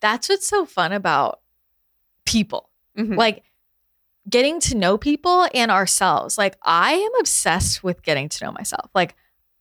[0.00, 1.40] that's what's so fun about
[2.24, 2.68] people.
[2.96, 3.16] Mhm.
[3.16, 3.42] Like
[4.28, 6.36] getting to know people and ourselves.
[6.36, 8.90] Like I am obsessed with getting to know myself.
[8.94, 9.14] Like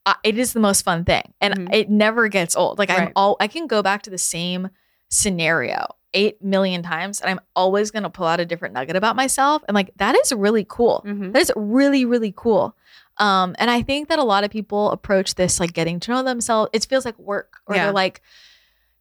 [0.05, 1.73] I, it is the most fun thing, and Mhm.
[1.73, 2.79] it never gets old.
[2.79, 4.69] Like I'm all I can go back to the same
[5.09, 9.63] scenario eight million times, and I'm always gonna pull out a different nugget about myself.
[9.67, 11.03] And like that is really cool.
[11.05, 11.33] Mhm.
[11.33, 12.75] That is really, really cool.
[13.17, 16.23] Um, and I think that a lot of people approach this like getting to know
[16.23, 16.69] themselves.
[16.73, 17.85] It feels like work, or Yeah.
[17.85, 18.21] they're like,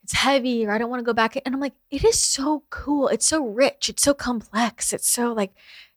[0.07, 1.35] it's heavy, or I don't want to go back.
[1.45, 3.09] And I'm like, it is so cool.
[3.09, 3.89] It's so rich.
[3.89, 4.93] It's so complex.
[4.93, 5.51] It's so like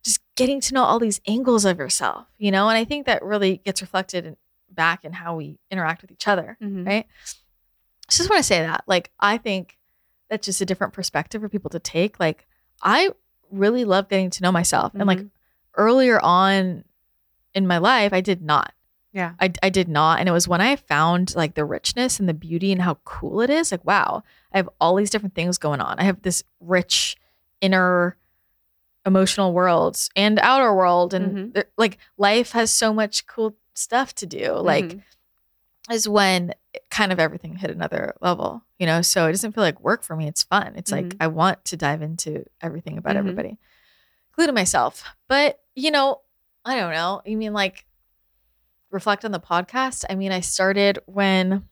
[0.04, 2.70] just getting to know all these angles of yourself, you know.
[2.70, 4.36] And I think that really gets reflected in,
[4.72, 6.58] back in how we interact with each other.
[6.60, 6.88] Mhm.
[6.88, 7.06] Right.
[8.08, 9.78] I just want to say that, like, I think
[10.28, 12.20] that's just a different perspective for people to take.
[12.20, 12.48] Like,
[12.82, 13.12] I
[13.52, 15.30] really love getting to know myself, and like Mhm.
[15.76, 16.84] earlier on
[17.54, 18.74] in my life, I did not.
[19.12, 19.34] Yeah.
[19.40, 20.20] I, I did not.
[20.20, 23.42] And it was when I found like the richness and the beauty and how cool
[23.42, 23.72] it is.
[23.72, 25.98] Like, wow, I have all these different things going on.
[26.00, 27.18] I have this rich
[27.62, 28.18] inner
[29.06, 31.14] emotional world and outer world.
[31.14, 31.54] And Mhm.
[31.54, 34.54] there- like life has so much cool stuff to do.
[34.54, 35.02] Like, Mhm.
[35.90, 36.54] is when
[36.92, 39.02] kind of everything hit another level, you know?
[39.02, 40.28] So it doesn't feel like work for me.
[40.28, 40.74] It's fun.
[40.76, 41.18] It's like Mhm.
[41.20, 43.20] I want to dive into everything about Mhm.
[43.20, 43.58] everybody,
[44.30, 45.04] including myself.
[45.28, 46.22] But, you know,
[46.64, 47.22] I don't know.
[47.26, 47.86] You mean like
[48.92, 50.06] reflect on the podcast?
[50.10, 51.64] I mean, I started when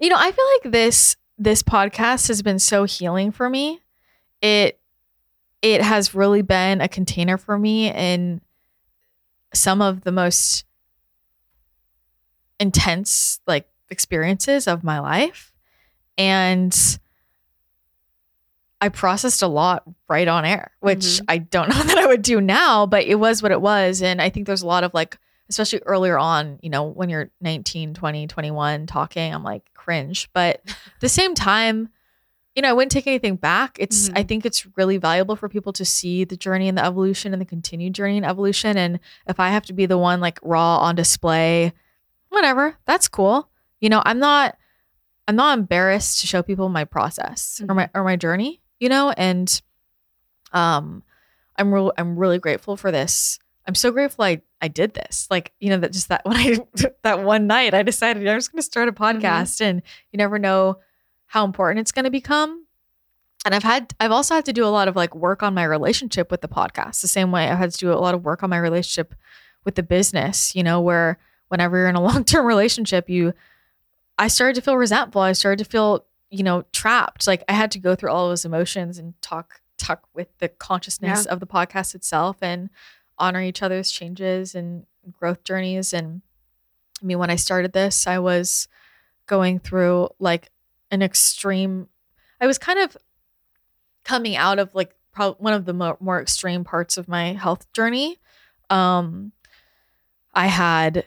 [0.00, 3.80] you know, I feel like this this podcast has been so healing for me.
[4.40, 4.78] It
[5.62, 8.40] it has really been a container for me in
[9.54, 10.64] some of the most
[12.60, 15.52] intense like experiences of my life
[16.18, 16.98] and
[18.80, 21.24] I processed a lot right on air, which Mhm.
[21.28, 24.02] I don't know that I would do now, but it was what it was.
[24.02, 25.16] And I think there's a lot of like,
[25.48, 30.28] especially earlier on, you know, when you're 19, 20, 21 talking, I'm like cringe.
[30.32, 31.88] But at the same time,
[32.54, 33.76] you know, I wouldn't take anything back.
[33.80, 34.28] It's, I Mhm.
[34.28, 37.46] think it's really valuable for people to see the journey and the evolution and the
[37.46, 38.76] continued journey and evolution.
[38.78, 41.72] And if I have to be the one like raw on display,
[42.28, 43.50] whatever, that's cool.
[43.80, 44.56] You know, I'm not,
[45.26, 49.10] I'm not embarrassed to show people my process or my or my journey, you know,
[49.10, 49.60] and
[50.52, 51.02] um
[51.56, 53.38] I'm real I'm really grateful for this.
[53.66, 55.26] I'm so grateful I I did this.
[55.30, 56.58] Like, you know, that just that when I
[57.02, 59.18] that one night I decided I'm just gonna start a mm-hmm.
[59.18, 60.78] podcast and you never know
[61.26, 62.66] how important it's gonna become.
[63.44, 65.64] And I've had I've also had to do a lot of like work on my
[65.64, 67.00] relationship with the podcast.
[67.00, 69.14] The same way I've had to do a lot of work on my relationship
[69.64, 73.34] with the business, you know, where whenever you're in a long-term relationship, you
[74.18, 75.20] I started to feel resentful.
[75.20, 77.26] I started to feel, you know, trapped.
[77.26, 81.26] Like I had to go through all those emotions and talk talk with the consciousness
[81.26, 82.70] of the podcast itself and
[83.18, 85.92] honor each other's changes and growth journeys.
[85.92, 86.22] And
[87.02, 88.68] I mean, when I started this, I was
[89.26, 90.50] going through like
[90.90, 91.88] an extreme.
[92.40, 92.96] I was kind of
[94.04, 97.70] coming out of like probably one of the more, more extreme parts of my health
[97.72, 98.18] journey.
[98.70, 99.32] Um,
[100.34, 101.04] I had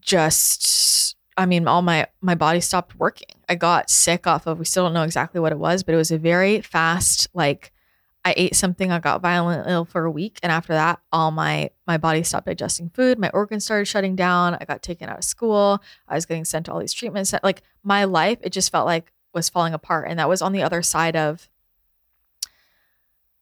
[0.00, 3.28] just I mean, all my my body stopped working.
[3.48, 5.98] I got sick off of we still don't know exactly what it was, but it
[5.98, 7.72] was a very fast like
[8.24, 11.70] I ate something, I got violently ill for a week, and after that, all my
[11.86, 13.18] my body stopped digesting food.
[13.18, 14.56] My organs started shutting down.
[14.60, 15.82] I got taken out of school.
[16.08, 17.34] I was getting sent to all these treatments.
[17.42, 20.62] Like my life, it just felt like was falling apart, and that was on the
[20.62, 21.50] other side of.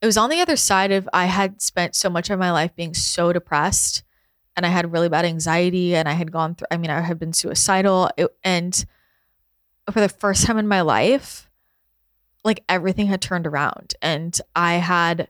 [0.00, 2.74] It was on the other side of I had spent so much of my life
[2.74, 4.02] being so depressed
[4.56, 7.18] and I had really bad anxiety and I had gone through I mean I had
[7.18, 8.84] been suicidal it, and
[9.90, 11.48] for the first time in my life
[12.44, 15.28] like everything had turned around and I had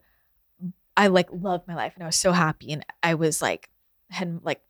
[0.96, 3.70] I like loved my life and I was so happy and I was like
[4.10, 4.60] had like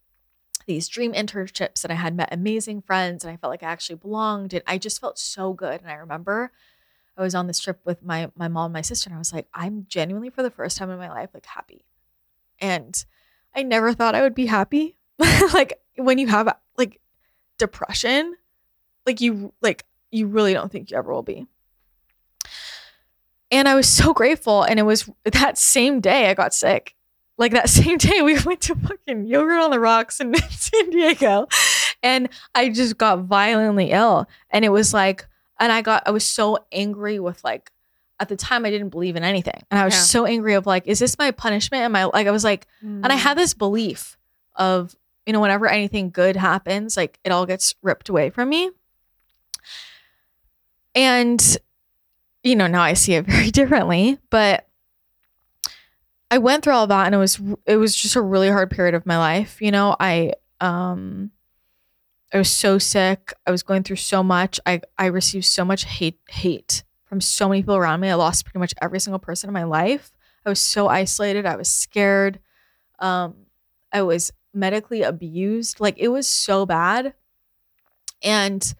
[0.66, 3.96] these dream internships and I had met amazing friends and I felt like I actually
[3.96, 6.52] belonged and I just felt so good and I remember
[7.16, 9.32] I was on this trip with my my mom and my sister and I was
[9.32, 11.84] like I'm genuinely for the first time in my life like happy.
[12.60, 13.04] And
[13.54, 14.96] I never thought I would be happy.
[15.52, 17.00] like when you have like
[17.58, 18.34] depression,
[19.06, 21.46] like you like you really don't think you ever will be.
[23.52, 24.62] And I was so grateful.
[24.62, 26.94] And it was that same day I got sick.
[27.38, 31.46] Like that same day we went to fucking yogurt on the rocks in San Diego.
[32.02, 34.26] And I just got violently ill.
[34.50, 35.26] And it was like,
[35.60, 37.70] and I got, I was so angry with like,
[38.18, 39.62] at the time I didn't believe in anything.
[39.70, 40.00] And I was Yeah.
[40.00, 41.82] so angry of like, is this my punishment?
[41.82, 43.40] Am I like, I was like, and I had mm.
[43.40, 44.16] this belief
[44.54, 44.94] of,
[45.26, 48.70] you know, whenever anything good happens, like it all gets ripped away from me.
[50.94, 51.58] And,
[52.42, 54.66] you know, now I see it very differently, but
[56.30, 58.94] I went through all that and it was it was just a really hard period
[58.94, 59.60] of my life.
[59.60, 61.30] You know, I um
[62.32, 63.34] I was so sick.
[63.46, 64.58] I was going through so much.
[64.64, 68.08] I I received so much hate hate from so many people around me.
[68.08, 70.10] I lost pretty much every single person in my life.
[70.46, 71.44] I was so isolated.
[71.44, 72.40] I was scared.
[72.98, 73.34] Um,
[73.92, 75.80] I was medically abused.
[75.80, 77.12] Like it was so bad.
[78.22, 78.74] And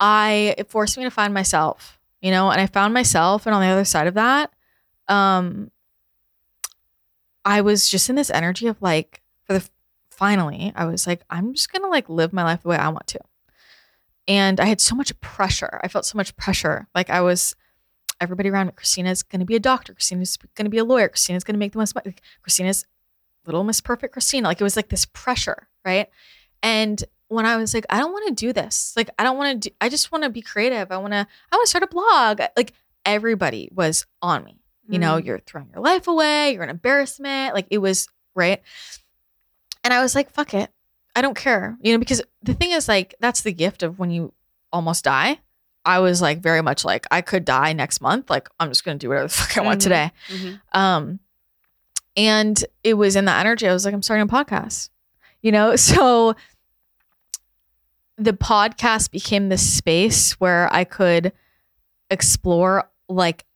[0.00, 3.46] I it forced me to find myself, you know, and I found myself.
[3.46, 4.52] And on the other side of that,
[5.08, 5.70] um,
[7.44, 9.68] I was just in this energy of like, for the
[10.10, 13.06] finally, I was like, I'm just gonna like live my life the way I want
[13.08, 13.20] to.
[14.28, 15.80] And I had so much pressure.
[15.82, 16.86] I felt so much pressure.
[16.94, 17.56] Like I was
[18.20, 18.72] everybody around me.
[18.76, 19.94] Christina's to be a doctor.
[19.94, 21.08] Christina's to be a lawyer.
[21.08, 22.14] Christina's to make the most money.
[22.42, 22.84] Christina's
[23.46, 24.48] little Miss Perfect Christina.
[24.48, 26.08] Like it was like this pressure, right?
[26.62, 28.92] And when I was like, I don't want to do this.
[28.96, 29.74] Like I don't want to do.
[29.80, 30.92] I just want to be creative.
[30.92, 31.26] I want to.
[31.52, 32.40] I want to start a blog.
[32.56, 32.72] Like
[33.06, 34.56] everybody was on me.
[34.88, 35.24] You know, Mm.
[35.24, 36.52] you're throwing your life away.
[36.52, 37.54] You're an embarrassment.
[37.54, 38.60] Like it was right.
[39.84, 40.68] And I was like, fuck it.
[41.16, 41.78] I don't care.
[41.80, 44.32] You know, because the thing is, like, that's the gift of when you
[44.72, 45.38] almost die.
[45.84, 48.28] I was like very much like I could die next month.
[48.28, 49.82] Like I'm just gonna do whatever the fuck I want Mhm.
[49.84, 50.12] today.
[50.28, 50.60] Mhm.
[50.72, 51.20] Um,
[52.16, 53.66] and it was in that energy.
[53.68, 54.90] I was like, I'm starting a podcast.
[55.42, 56.34] You know, so
[58.20, 61.32] the podcast became this space where I could
[62.10, 63.46] explore like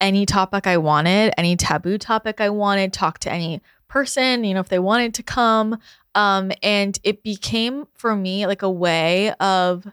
[0.00, 4.60] any topic I wanted, any taboo topic I wanted, talk to any person, you know,
[4.60, 5.78] if they wanted to come.
[6.14, 9.86] Um, and it became for me like a way of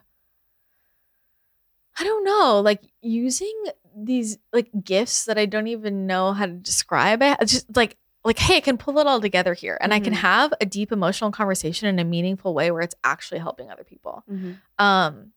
[2.00, 3.64] I don't know, like using
[3.96, 7.40] these like gifts that I don't even know how to describe it.
[7.46, 10.18] Just like like hey, I can pull it all together here and I can Mhm.
[10.18, 14.24] have a deep emotional conversation in a meaningful way where it's actually helping other people.
[14.30, 14.58] Mhm.
[14.78, 15.32] Um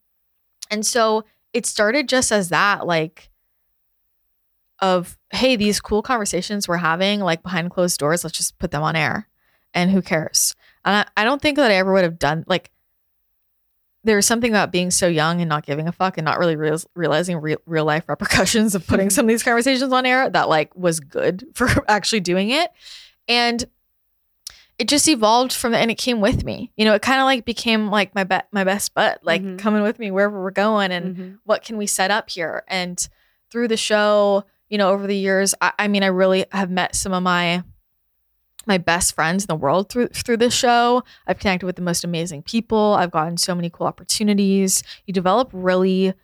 [0.71, 3.31] and so it started just as that like
[4.81, 8.83] of hey, these cool conversations we're having like behind closed doors, let's just put them
[8.83, 9.29] on air.
[9.75, 10.55] And who cares?
[10.85, 12.71] And I, I don't think that I ever would have done like
[14.05, 16.77] there's something about being so young and not giving a fuck and not really real,
[16.95, 20.75] realizing real, real life repercussions of putting some of these conversations on air that like
[20.75, 22.71] was good for actually doing it
[23.29, 23.65] and
[24.79, 27.45] it just evolved from and it came with me you know it kind of like
[27.45, 29.59] became like my be- my best butt like Mhm.
[29.59, 31.39] coming with me wherever we're going and Mhm.
[31.45, 33.09] what can we set up here and
[33.51, 36.97] through the show you know over the years I, I mean i really have met
[36.97, 37.63] some of my
[38.67, 41.03] my best friends in the world through through this show.
[41.27, 42.95] I've connected with the most amazing people.
[42.99, 44.83] I've gotten so many cool opportunities.
[45.07, 46.15] You develop really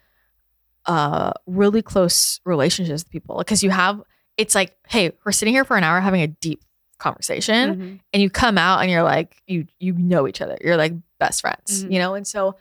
[0.86, 4.00] uh really close relationships with people because you have
[4.36, 6.62] it's like hey we're sitting here for an hour having a deep
[6.98, 8.00] conversation Mhm.
[8.12, 10.56] and you come out and you're like you you know each other.
[10.62, 11.92] You're like best friends Mhm.
[11.92, 12.14] you know?
[12.14, 12.56] And so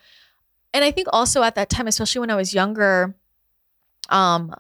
[0.74, 3.16] and i think also at that time especially when i was younger
[4.10, 4.54] um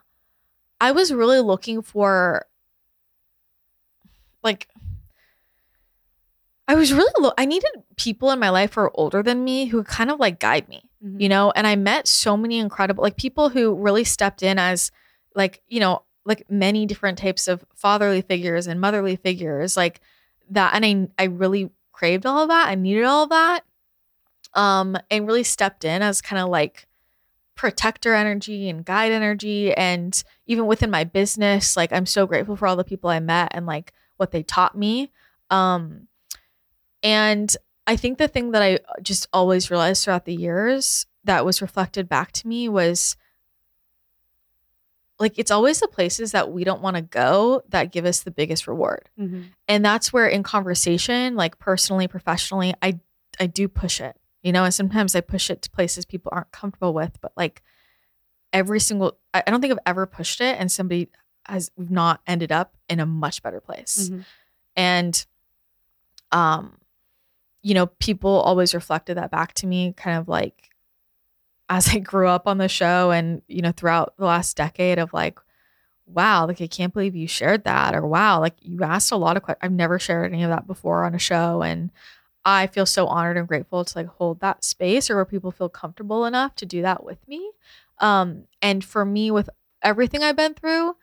[0.80, 2.45] i was really looking for
[4.43, 4.67] like
[6.67, 9.65] i was really lo- i needed people in my life who are older than me
[9.65, 11.21] who kind of like guide me Mhm.
[11.21, 14.91] you know and i met so many incredible like people who really stepped in as
[15.35, 20.02] like you know like many different types of fatherly figures and motherly figures like
[20.50, 20.85] that and
[21.17, 23.62] i i really craved all of that i needed all of that
[24.54, 26.87] um and really stepped in as kind of like
[27.56, 32.67] protector energy and guide energy and even within my business like i'm so grateful for
[32.67, 35.12] all the people i met and like what they taught me
[35.50, 36.06] um
[37.04, 41.62] and i think the thing that i just always realized throughout the years that was
[41.62, 43.15] reflected back to me was
[45.19, 48.31] like it's always the places that we don't want to go that give us the
[48.31, 49.45] biggest reward Mhm.
[49.67, 53.00] and that's where in conversation like personally professionally i
[53.39, 56.52] i do push it you know and sometimes i push it to places people aren't
[56.52, 57.62] comfortable with but like
[58.54, 61.10] every single I I don't think I've ever pushed it and somebody
[61.45, 64.10] has we've not ended up in a much better place.
[64.10, 64.25] Mhm.
[64.75, 65.25] And
[66.31, 66.77] um
[67.67, 70.69] you know, people always reflected that back to me kind of like
[71.67, 75.11] as I grew up on the show and you know throughout the last decade of
[75.11, 75.37] like
[76.05, 79.35] wow, like I can't believe you shared that or wow, like you asked a lot
[79.35, 79.65] of questions.
[79.65, 81.91] I've never shared any of that before on a show and
[82.45, 85.67] I feel so honored and grateful to like hold that space or where people feel
[85.67, 87.51] comfortable enough to do that with me.
[87.99, 89.49] Um, and for me, with
[89.83, 90.95] everything I've been through,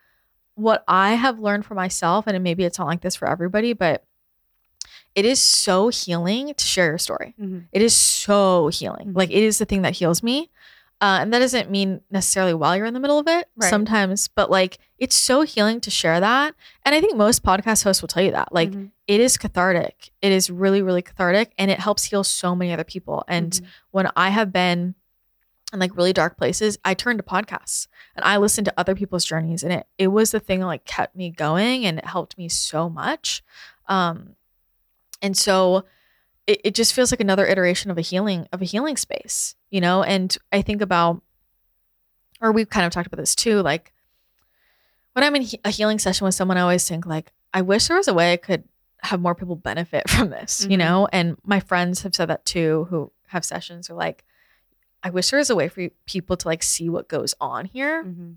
[0.54, 4.06] what I have learned for myself, and maybe it's not like this for everybody, but
[5.14, 7.34] it is so healing to share your story.
[7.40, 7.66] Mhm.
[7.72, 9.08] It is so healing.
[9.08, 9.16] Mhm.
[9.16, 10.50] Like it is the thing that heals me.
[11.00, 13.68] Uh, and that doesn't mean necessarily while you're in the middle of it Right.
[13.68, 16.54] sometimes, but like it's so healing to share that.
[16.84, 18.52] And I think most podcast hosts will tell you that.
[18.54, 18.90] Like Mhm.
[19.06, 20.10] it is cathartic.
[20.22, 23.24] It is really, really cathartic and it helps heal so many other people.
[23.28, 23.64] And Mhm.
[23.90, 24.94] when I have been
[25.72, 29.24] in like really dark places, I turned to podcasts and I listened to other people's
[29.24, 32.38] journeys and it it was the thing that like kept me going and it helped
[32.38, 33.42] me so much.
[33.88, 34.36] Um
[35.24, 35.84] and so
[36.46, 39.80] it, it just feels like another iteration of a healing of a healing space, you
[39.80, 40.02] know?
[40.04, 41.22] And I think about
[42.40, 43.92] or we've kind of talked about this too, like
[45.14, 47.88] when I'm in he- a healing session with someone, I always think like, I wish
[47.88, 48.64] there was a way I could
[49.02, 50.78] have more people benefit from this, you Mhm.
[50.78, 51.08] know?
[51.12, 54.24] And my friends have said that too, who have sessions are like,
[55.02, 58.04] I wish there was a way for people to like see what goes on here.
[58.04, 58.36] Mhm.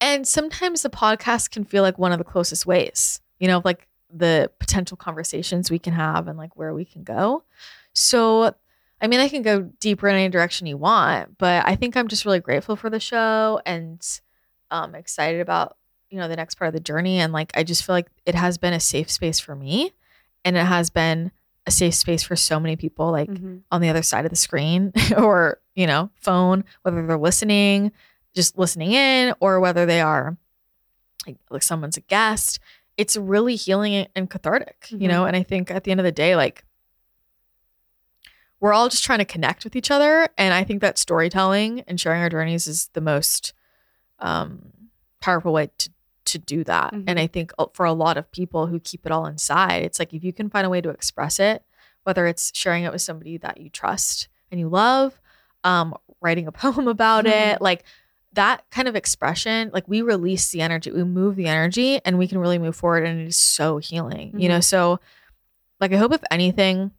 [0.00, 3.88] And sometimes the podcast can feel like one of the closest ways, you know, like
[4.12, 7.42] the potential conversations we can have and like where we can go.
[7.92, 8.54] So,
[9.00, 12.08] I mean, I can go deeper in any direction you want, but I think I'm
[12.08, 14.00] just really grateful for the show and
[14.70, 15.76] um, excited about,
[16.08, 17.18] you know, the next part of the journey.
[17.18, 19.92] And like, I just feel like it has been a safe space for me
[20.44, 21.30] and it has been
[21.66, 23.62] a safe space for so many people, like Mhm.
[23.72, 27.90] on the other side of the screen or, you know, phone, whether they're listening,
[28.34, 30.36] just listening in, or whether they are
[31.26, 32.60] like, like someone's a guest.
[32.96, 35.24] It's really healing and cathartic, you know?
[35.26, 36.64] And I think at the end of the day, like,
[38.60, 40.28] we're all just trying to connect with each other.
[40.38, 43.52] And I think that storytelling and sharing our journeys is the most
[44.18, 44.72] um,
[45.20, 45.90] powerful way to,
[46.24, 46.94] to do that.
[46.94, 47.04] Mhm.
[47.06, 49.98] And I think uh, for a lot of people who keep it all inside, it's
[49.98, 51.62] like if you can find a way to express it,
[52.04, 55.20] whether it's sharing it with somebody that you trust and you love,
[55.64, 57.84] um, writing a poem about it, like
[58.36, 62.28] that kind of expression, like we release the energy, we move the energy, and we
[62.28, 63.04] can really move forward.
[63.04, 64.60] And it is so healing, you know?
[64.60, 65.00] So,
[65.80, 66.92] like, I hope if anything,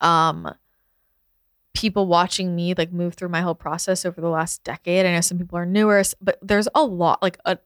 [0.00, 0.54] um,
[1.72, 5.06] people watching me like move through my whole process over the last decade.
[5.06, 7.58] I know some people are newer, but there's a lot like a,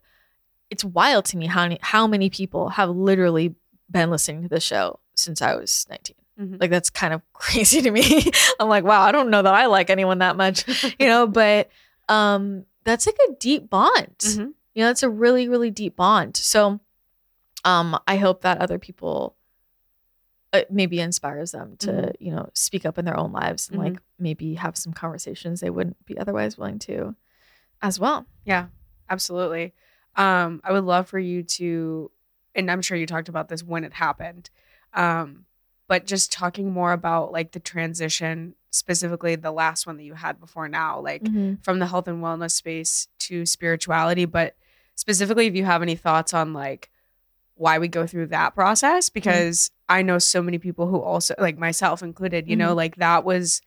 [0.71, 3.55] it's wild to me how many, how many people have literally
[3.91, 6.17] been listening to the show since I was 19.
[6.39, 6.61] Mhm.
[6.61, 8.31] Like that's kind of crazy to me.
[8.61, 10.65] I'm like, wow, I don't know that I like anyone that much,
[10.99, 11.71] you know, but
[12.09, 14.17] um that's like a deep bond.
[14.19, 14.55] Mhm.
[14.75, 16.37] You know, it's a really really deep bond.
[16.37, 16.81] So
[17.65, 19.37] um I hope that other people
[20.53, 22.13] it maybe inspires them to, Mhm.
[22.21, 25.71] you know, speak up in their own lives and like maybe have some conversations they
[25.71, 27.17] wouldn't be otherwise willing to
[27.83, 28.25] as well.
[28.45, 28.69] Yeah,
[29.11, 29.75] absolutely.
[30.15, 32.11] Um, I would love for you to,
[32.55, 34.49] and I'm sure you talked about this when it happened,
[34.93, 35.47] um,
[35.89, 40.41] but just talking more about like the transition, specifically the last one that you had
[40.41, 41.55] before now, like mm-hmm.
[41.63, 44.57] from the health and wellness space to spirituality, but
[44.97, 46.91] specifically if you have any thoughts on like
[47.55, 49.15] why we go through that process, mm-hmm.
[49.15, 52.77] because I know so many people who also, like myself included, you know, mm-hmm.
[52.77, 53.61] like that was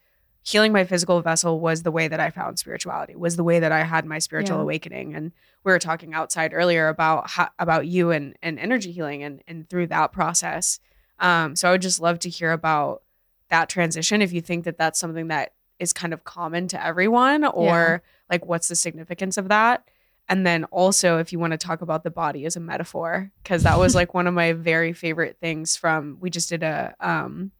[0.43, 3.71] healing my physical vessel was the way that I found spirituality, was the way that
[3.71, 4.63] I had my spiritual Yeah.
[4.63, 5.13] awakening.
[5.13, 5.31] And
[5.63, 9.69] we were talking outside earlier about how, about you and, and energy healing and, and
[9.69, 10.79] through that process.
[11.19, 13.03] Um, so I would just love to hear about
[13.49, 17.45] that transition if you think that that's something that is kind of common to everyone
[17.45, 19.87] or like what's the significance of that?
[20.29, 23.63] And then also if you want to talk about the body as a metaphor because
[23.63, 27.51] that was like one of my very favorite things from we just did a um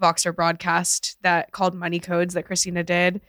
[0.00, 3.20] voxer broadcast that called money codes that christina did.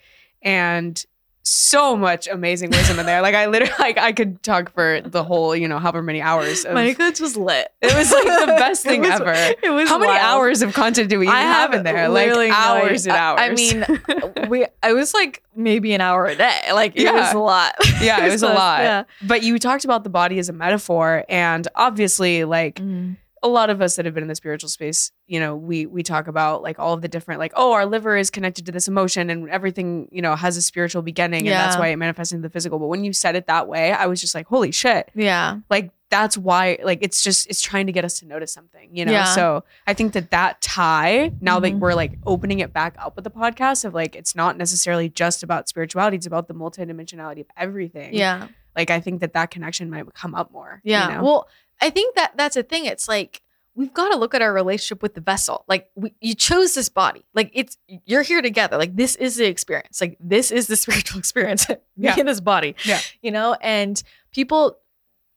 [0.41, 1.03] And
[1.47, 5.23] so much amazing wisdom in there like i literally like i could talk for the
[5.23, 7.67] whole you know however many hours of, My coach was lit.
[7.83, 9.31] it was like the best thing was- ever
[9.61, 12.09] It was how many hours of content do we even I have, in there?
[12.09, 13.39] Like no hours and hours.
[13.39, 13.85] I- I mean,
[14.49, 16.61] we I was like maybe an hour a day.
[16.73, 17.11] Like it Yeah.
[17.25, 17.75] was a lot.
[18.01, 18.79] Yeah, it was a lot.
[18.81, 19.03] Yeah.
[19.21, 23.17] but you talked about the body as a metaphor, and obviously, like Mhm.
[23.45, 26.01] A lot of us that have been in the spiritual space, you know, we we
[26.03, 28.87] talk about like all of the different, like, oh, our liver is connected to this
[28.87, 32.41] emotion, and everything, you know, has a spiritual beginning, and that's why it manifests into
[32.41, 32.79] the physical.
[32.79, 35.11] But when you said it that way, I was just like, holy shit!
[35.15, 35.59] Yeah.
[35.69, 39.03] Like that's why like it's just it's trying to get us to notice something you
[39.03, 39.23] know Yeah.
[39.25, 41.79] so i think that that tie now that Mhm.
[41.79, 45.41] we're like opening it back up with the podcast of like it's not necessarily just
[45.41, 48.47] about spirituality it's about the multidimensionality of everything Yeah.
[48.75, 51.07] like i think that that connection might come up more you Yeah.
[51.15, 51.23] know?
[51.23, 51.47] Well,
[51.81, 52.85] I think that that's a thing.
[52.85, 53.41] It's like
[53.75, 55.65] we've got to look at our relationship with the vessel.
[55.67, 57.25] Like we, you chose this body.
[57.33, 58.77] Like it's you're here together.
[58.77, 59.99] Like this is the experience.
[59.99, 61.67] Like this is the spiritual experience.
[61.69, 62.19] Me Yeah.
[62.19, 62.75] in this body.
[62.85, 62.99] Yeah.
[63.21, 64.01] You know, and
[64.31, 64.77] people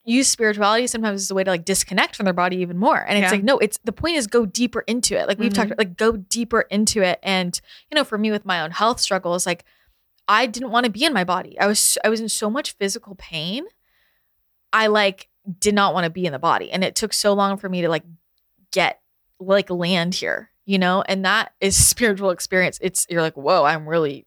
[0.05, 3.05] use spirituality sometimes as a way to like disconnect from their body even more.
[3.07, 3.31] And it's Yeah.
[3.33, 5.29] like, no, it's the point is go deeper into it.
[5.29, 5.57] Like we've Mhm.
[5.57, 7.19] talked about, like go deeper into it.
[7.23, 7.61] And,
[7.91, 9.65] you know, for me with my own health struggles, like
[10.29, 11.59] I didn't want to be in my body.
[11.59, 13.65] I was I was in so much physical pain.
[14.73, 15.29] I like
[15.61, 16.71] did not want to be in the body.
[16.71, 18.05] And it took so long for me to like
[18.73, 19.01] get
[19.41, 21.03] like land here, you know?
[21.07, 22.79] And that is spiritual experience.
[22.83, 24.27] It's you're like, whoa, I'm really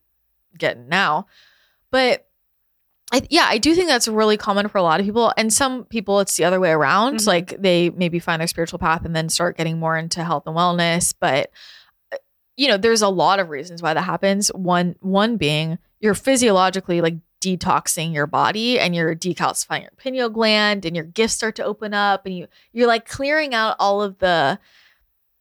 [0.57, 1.28] getting now.
[1.91, 2.28] But
[3.13, 5.34] I, yeah, I do think that's really common for a lot of people.
[5.36, 7.17] And some people, it's the other way around.
[7.17, 7.28] Mhm.
[7.28, 10.55] Like they maybe find their spiritual path and then start getting more into health and
[10.55, 11.13] wellness.
[11.19, 11.51] But
[12.13, 12.17] uh,
[12.55, 14.47] you know, there's a lot of reasons why that happens.
[14.49, 20.86] One, one being you're physiologically like detoxing your body and you're decalcifying your pineal gland
[20.86, 24.20] and your gifts start to open up and you you're like clearing out all of
[24.20, 24.60] the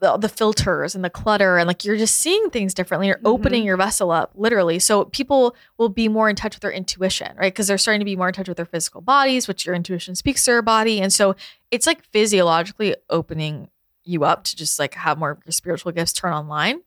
[0.01, 3.07] the, the filters and the clutter and like you're just seeing things differently.
[3.09, 3.27] You're Mhm.
[3.35, 4.79] opening your vessel up literally.
[4.79, 7.53] So people will be more in touch with their intuition right?
[7.53, 10.15] Because they're starting to be more in touch with their physical bodies which your intuition
[10.15, 11.03] speaks to your body.
[11.03, 11.37] And so
[11.71, 13.69] it's like physiologically opening
[14.03, 16.81] you up to just like have more of your spiritual gifts turn online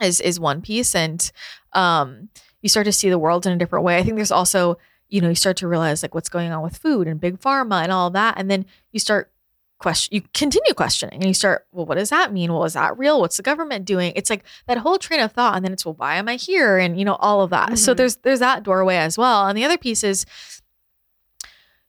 [0.00, 0.94] is is one piece.
[0.94, 1.28] And
[1.72, 2.28] um
[2.62, 3.96] you start to see the world in a different way.
[3.98, 4.78] I think there's also
[5.08, 7.82] you know you start to realize like what's going on with food and big pharma
[7.82, 9.32] and all that and then you start
[9.78, 12.52] question you continue questioning and you start well what does that mean?
[12.52, 13.20] Well is that real?
[13.20, 14.12] What's the government doing?
[14.16, 16.76] It's like that whole train of thought and then it's well why am i here?
[16.78, 17.78] and you know all of that.
[17.78, 17.96] So Mhm.
[17.96, 19.46] there's there's that doorway as well.
[19.46, 20.26] And the other piece is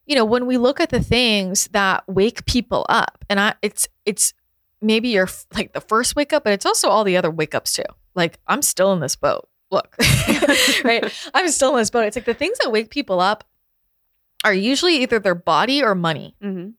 [0.06, 3.86] you know when we look at the things that wake people up and i it's
[4.06, 4.32] it's
[4.80, 7.74] maybe you're like the first wake up but it's also all the other wake ups
[7.74, 7.82] too.
[8.14, 9.94] Like i'm still in this boat look
[10.84, 11.04] right?
[11.34, 12.04] I'm still in this boat.
[12.06, 13.44] It's like the things that wake people up
[14.44, 16.34] are usually either their body or money.
[16.42, 16.74] Mhm.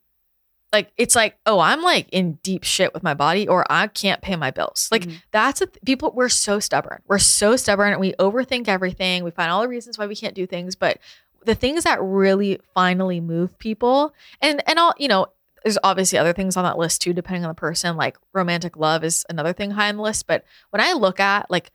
[0.74, 4.22] like it's like oh i'm like in deep shit with my body or i can't
[4.22, 4.88] pay my bills.
[4.92, 5.22] Like Mhm.
[5.32, 7.02] that's a th- people we're so stubborn.
[7.08, 7.92] We're so stubborn.
[7.92, 9.24] And we overthink everything.
[9.24, 10.76] We find all the reasons why we can't do things.
[10.76, 10.98] But
[11.46, 15.28] the things that really finally move people and and all you know
[15.64, 17.96] there's obviously other things on that list too depending on the person.
[17.98, 20.26] Like romantic love is another thing high on the list.
[20.26, 21.72] But when i look at like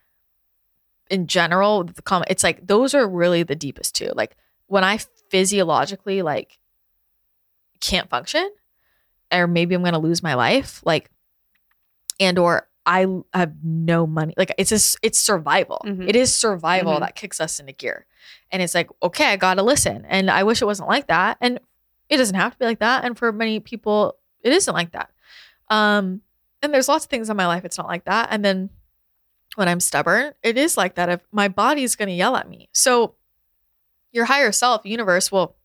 [1.11, 4.37] in general the comment it's like those are really the deepest too like
[4.67, 4.99] when i
[5.31, 6.59] physiologically like
[7.81, 8.49] can't function
[9.33, 11.11] or maybe i'm gonna lose my life like
[12.19, 16.09] and or i have no money like it's just it's survival Mhm.
[16.09, 17.01] It is survival Mhm.
[17.01, 18.07] that kicks us into gear
[18.51, 21.61] and it's like okay i gotta listen and i wish it wasn't like that and
[22.09, 25.11] it doesn't have to be like that and for many people it isn't like that
[25.71, 26.21] um
[26.63, 28.71] and there's lots of things in my life it's not like that and then
[29.57, 32.69] when i'm stubborn it is like that if my body's going to yell at me
[32.73, 33.15] so
[34.13, 35.57] your higher self universe will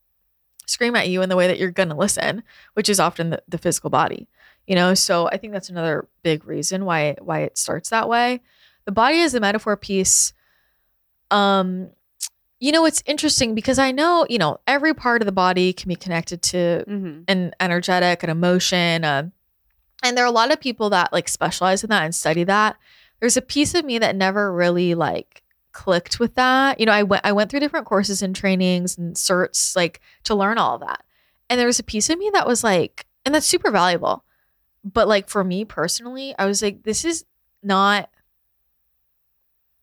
[0.66, 3.44] scream at you in the way that you're going to listen which is often the,
[3.48, 4.28] the physical body
[4.68, 8.42] you know so i think that's another big reason why why it starts that way
[8.86, 10.34] the body is a metaphor piece
[11.30, 11.90] um
[12.60, 15.90] you know it's interesting because i know you know every part of the body can
[15.90, 17.24] be connected to Mhm.
[17.28, 19.04] an energetic, an emotion.
[19.04, 19.30] Uh,
[20.04, 22.78] and there are a lot of people that like specialize in that and study that.
[23.22, 26.80] There's a piece of me that never really like clicked with that.
[26.80, 30.36] You know, I went I went through different courses and trainings and certs like to
[30.36, 31.04] learn all that.
[31.50, 34.26] And there was a piece of me that was like, and that's super valuable.
[34.84, 37.24] But like for me personally, I was like, this is
[37.64, 38.10] not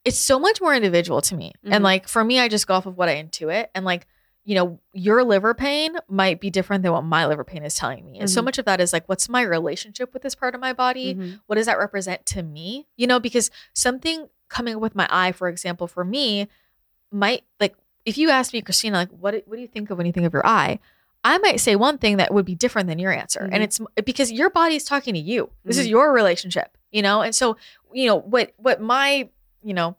[0.04, 1.52] it's so much more individual to me.
[1.64, 1.72] Mhm.
[1.72, 3.66] And like for me, I just go off of what I intuit.
[3.74, 4.06] And like,
[4.48, 8.02] you know, your liver pain might be different than what my liver pain is telling
[8.02, 8.18] me.
[8.18, 8.46] And so Mhm.
[8.46, 11.14] much of that is like, what's my relationship with this part of my body?
[11.14, 11.40] Mhm.
[11.46, 12.86] What does that represent to me?
[12.96, 16.48] You know, because something coming up with my eye, for example, for me,
[17.12, 17.74] might like
[18.06, 20.26] if you asked me, Christina, like what what do you think of when you think
[20.26, 20.78] of your eye?
[21.24, 23.40] I might say one thing that would be different than your answer.
[23.40, 23.50] Mhm.
[23.52, 25.50] And it's because your body is talking to you.
[25.64, 25.90] This is Mhm.
[25.90, 27.20] your relationship, you know?
[27.20, 27.58] And so,
[27.92, 29.28] you know, what what my,
[29.62, 29.96] you know,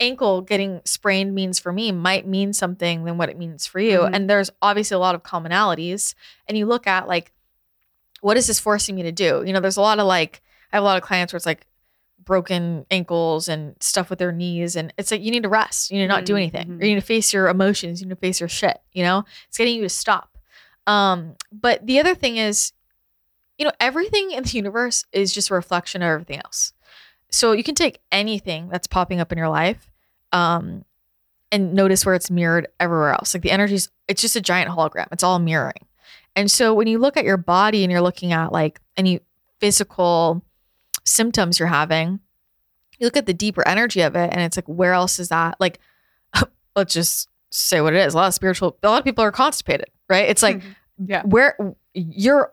[0.00, 4.00] ankle getting sprained means for me might mean something than what it means for you.
[4.00, 4.10] Mhm.
[4.14, 6.14] And there's obviously a lot of commonalities.
[6.46, 7.32] And you look at like,
[8.20, 9.42] what is this forcing me to do?
[9.46, 10.42] You know, there's a lot of like,
[10.72, 11.66] I have a lot of clients where it's like
[12.24, 14.76] broken ankles and stuff with their knees.
[14.76, 15.90] And it's like, you need to rest.
[15.90, 16.66] You need to not do Mhm, anything.
[16.68, 16.80] mhm.
[16.80, 18.00] Or you need to face your emotions.
[18.00, 18.80] You need to face your shit.
[18.92, 20.36] You know, it's getting you to stop.
[20.86, 22.72] Um, but the other thing is,
[23.56, 26.72] you know, everything in the universe is just a reflection of everything else.
[27.30, 29.90] So you can take anything that's popping up in your life
[30.32, 30.84] um,
[31.52, 33.34] and notice where it's mirrored everywhere else.
[33.34, 35.06] Like the energy's, it's just a giant hologram.
[35.12, 35.86] It's all mirroring.
[36.36, 39.20] And so when you look at your body and you're looking at like any
[39.58, 40.42] physical
[41.04, 42.20] symptoms you're having,
[42.98, 45.56] you look at the deeper energy of it and it's like, where else is that?
[45.60, 45.78] Like,
[46.76, 48.14] let's just say what it is.
[48.14, 50.28] A lot of spiritual, a lot of people are constipated, right?
[50.28, 50.62] It's like,
[51.04, 51.22] Yeah.
[51.22, 51.56] where
[51.94, 52.52] you're,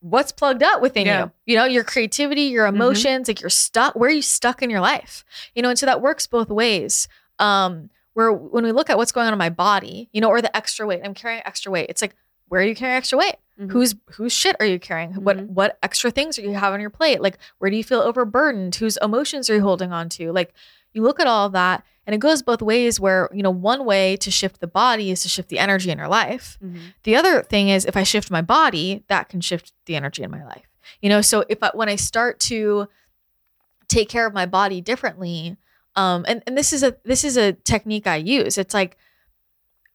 [0.00, 1.24] what's plugged up within Yeah.
[1.24, 1.30] you?
[1.46, 4.80] You know, your creativity, your emotions, like you're stuck, where are you stuck in your
[4.80, 5.24] life?
[5.54, 7.06] You know, and so that works both ways.
[7.38, 10.42] Um, where when we look at what's going on in my body, you know, or
[10.42, 11.86] the extra weight, I'm carrying extra weight.
[11.88, 12.14] It's like,
[12.48, 13.36] where are you carrying extra weight?
[13.60, 13.70] Mhm.
[13.70, 15.12] Whose whose shit are you carrying?
[15.22, 15.46] What Mhm.
[15.50, 17.20] what extra things are you have on your plate?
[17.20, 18.74] Like where do you feel overburdened?
[18.74, 20.32] Whose emotions are you holding on to?
[20.32, 20.52] Like
[20.92, 24.16] you look at all that and it goes both ways where, you know, one way
[24.16, 26.58] to shift the body is to shift the energy in your life.
[26.60, 26.92] Mhm.
[27.04, 30.30] The other thing is if I shift my body, that can shift the energy in
[30.32, 30.66] my life.
[31.00, 32.88] You know, so if I, when I start to
[33.86, 35.56] take care of my body differently,
[35.94, 38.58] um, and, and this is a this is a technique I use.
[38.58, 38.96] It's like,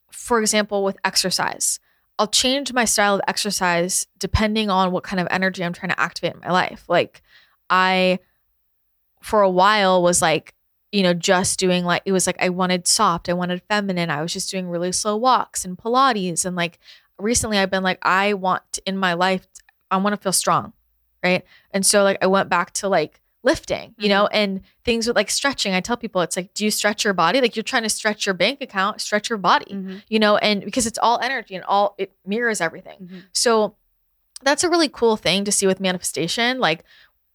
[0.09, 1.81] for example, with exercise.
[2.17, 5.99] I'll change my style of exercise depending on what kind of energy I'm trying to
[5.99, 6.85] activate in my life.
[6.87, 7.21] Like
[7.69, 8.19] I
[9.21, 10.54] for a while was like,
[10.95, 14.09] you know, just doing like it was like I wanted soft, I wanted feminine.
[14.09, 16.79] I was just doing really slow walks and Pilates and like
[17.19, 19.45] recently I've been like I want in my life
[19.91, 20.71] I want to feel strong,
[21.23, 21.43] right?
[21.71, 25.29] And so like I went back to like lifting, you know, and things with like
[25.29, 25.73] stretching.
[25.73, 27.41] I tell people it's like do you stretch your body?
[27.41, 30.01] Like you're trying to stretch your bank account, stretch your body Mhm.
[30.07, 32.99] you know, and because it's all energy and all it mirrors everything.
[33.03, 33.23] Mhm.
[33.33, 33.75] So
[34.41, 36.59] that's a really cool thing to see with manifestation.
[36.59, 36.83] Like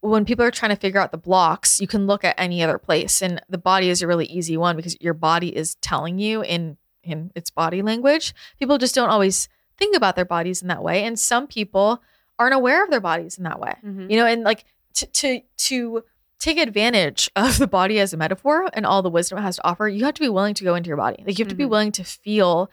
[0.00, 2.78] when people are trying to figure out the blocks, you can look at any other
[2.78, 6.42] place, and the body is a really easy one because your body is telling you
[6.42, 8.34] in in its body language.
[8.58, 9.48] People just don't always
[9.78, 12.02] think about their bodies in that way, and some people
[12.38, 14.10] aren't aware of their bodies in that way Mhm.
[14.10, 16.02] you know and like to to to
[16.38, 19.66] take advantage of the body as a metaphor and all the wisdom it has to
[19.68, 21.54] offer you have to be willing to go into your body like you have to
[21.54, 21.68] be Mhm.
[21.68, 22.70] willing to feel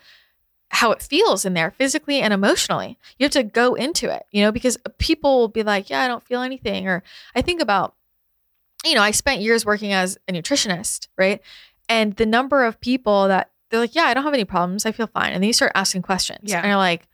[0.70, 2.98] how it feels in there physically and emotionally.
[3.18, 6.08] You have to go into it you know because people will be like yeah i
[6.08, 7.04] don't feel anything or
[7.36, 7.96] i think about
[8.86, 11.42] you know i spent years working as a nutritionist right?
[11.90, 14.86] And the number of people that they're like yeah i don't have any problems.
[14.86, 15.34] I feel fine.
[15.34, 16.52] And then you start asking questions.
[16.52, 16.60] Yeah.
[16.60, 17.08] and you're like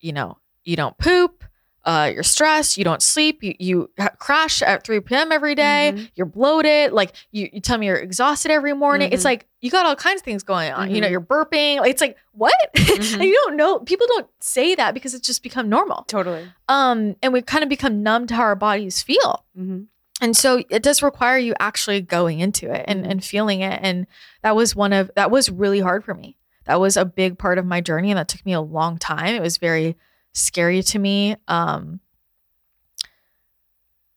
[0.00, 1.44] you know you don't poop
[1.84, 5.32] uh, you're stressed, you don't sleep, you, you crash at 3 p.m.
[5.32, 6.10] every day, Mhm.
[6.14, 9.10] you're bloated, like you, you tell me you're exhausted every morning.
[9.12, 9.26] It's Mhm.
[9.26, 10.90] like you got all kinds of things going on.
[10.94, 11.10] You know, Mhm.
[11.10, 11.84] you're burping.
[11.86, 12.54] It's like, what?
[12.74, 12.76] And
[13.24, 16.04] you don't know, people don't say that because it's just become normal.
[16.08, 16.46] Totally.
[16.68, 19.44] Um, and we've kind of become numb to how our bodies feel.
[19.58, 19.86] Mhm.
[20.20, 23.80] And so it does require you actually going into it and, and feeling it.
[23.82, 24.06] And
[24.42, 26.36] that was one of, that was really hard for me.
[26.66, 29.34] That was a big part of my journey and that took me a long time.
[29.34, 29.96] It was very
[30.32, 32.00] scary to me um,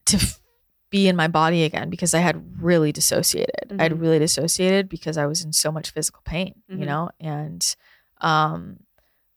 [0.05, 0.41] to f-
[0.89, 3.74] be in my body again because I had really dissociated.
[3.80, 3.99] I had Mhm.
[4.01, 6.86] really dissociated because I was in so much physical pain, you Mhm.
[6.86, 7.09] know?
[7.20, 7.76] And,
[8.22, 8.80] um,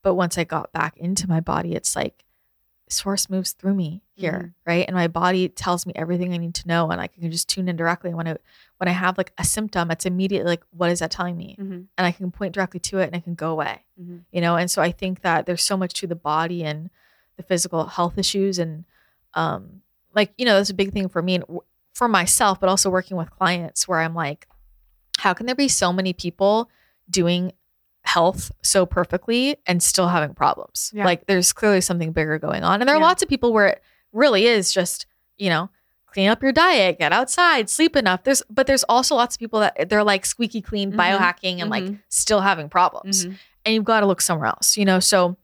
[0.03, 2.25] but once I got back into my body, it's like
[2.89, 4.55] source moves through me here, Mhm.
[4.67, 4.85] right?
[4.87, 7.69] And my body tells me everything I need to know, and I can just tune
[7.69, 8.15] in directly.
[8.15, 8.37] When I
[8.79, 11.57] when I have like a symptom, it's immediately like, what is that telling me?
[11.61, 11.87] Mhm.
[11.97, 14.25] And I can point directly to it, and it can go away, Mhm.
[14.33, 14.57] you know.
[14.57, 16.91] And so I think that there's so much to the body and
[17.37, 18.85] the physical health issues, and
[19.35, 19.83] um,
[20.15, 21.61] like you know, that's a big thing for me and w-
[21.93, 24.47] for myself, but also working with clients where I'm like,
[25.19, 26.71] how can there be so many people
[27.11, 27.53] doing
[28.05, 30.93] health so perfectly and still having problems?
[30.95, 31.05] Yeah.
[31.05, 32.81] Like there's clearly something bigger going on.
[32.81, 33.07] And there are Yeah.
[33.07, 35.07] lots of people where it really is just,
[35.37, 35.69] you know,
[36.13, 38.25] clean up your diet, get outside, sleep enough.
[38.25, 40.97] There's but there's also lots of people that they're like squeaky clean Mhm.
[40.97, 42.01] biohacking and like Mhm.
[42.09, 43.27] still having problems.
[43.27, 43.39] Mhm.
[43.65, 45.01] And you've got to look somewhere else, you know?
[45.01, 45.37] So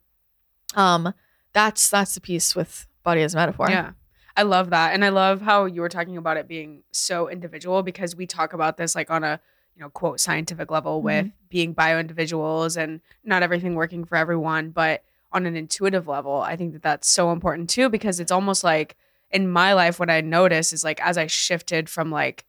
[0.75, 1.13] um
[1.53, 3.69] that's that's the piece with body as a metaphor.
[3.69, 3.91] Yeah.
[4.37, 4.93] I love that.
[4.93, 8.51] And I love how you were talking about it being so individual because we talk
[8.51, 9.39] about this like on a,
[9.75, 14.71] you know, quote scientific level with being bio individuals and not everything working for everyone,
[14.71, 18.63] but on an intuitive level, I think that that's so important too because it's almost
[18.63, 18.97] like
[19.31, 22.45] in my life what I noticed is like as I shifted from like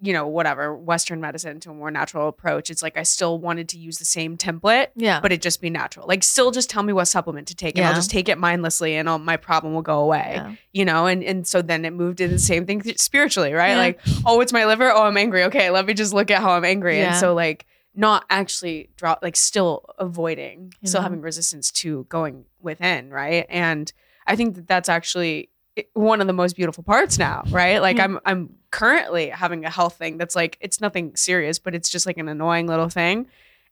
[0.00, 3.68] you know whatever western medicine to a more natural approach it's like I still wanted
[3.70, 5.20] to use the same template Yeah.
[5.20, 6.06] but it just be natural.
[6.08, 8.96] Like, still just tell me what supplement to take, and I'll just take it mindlessly,
[8.96, 10.32] and I'll, my problem will go away.
[10.34, 10.54] Yeah.
[10.72, 13.70] You know, and and so then it moved to the same thing spiritually, right?
[13.70, 13.78] Yeah.
[13.78, 14.90] Like, oh, it's my liver.
[14.90, 15.44] Oh, I'm angry.
[15.44, 17.10] Okay, let me just look at how I'm angry, Yeah.
[17.12, 17.64] and so like
[17.94, 23.46] not actually drop, like still avoiding, still having resistance to going within, right?
[23.48, 23.92] And
[24.26, 25.50] I think that that's actually
[25.94, 27.80] one of the most beautiful parts now, right?
[27.80, 28.04] Like Yeah.
[28.04, 32.06] I'm I'm currently having a health thing that's like it's nothing serious, but it's just
[32.06, 33.26] like an annoying little thing.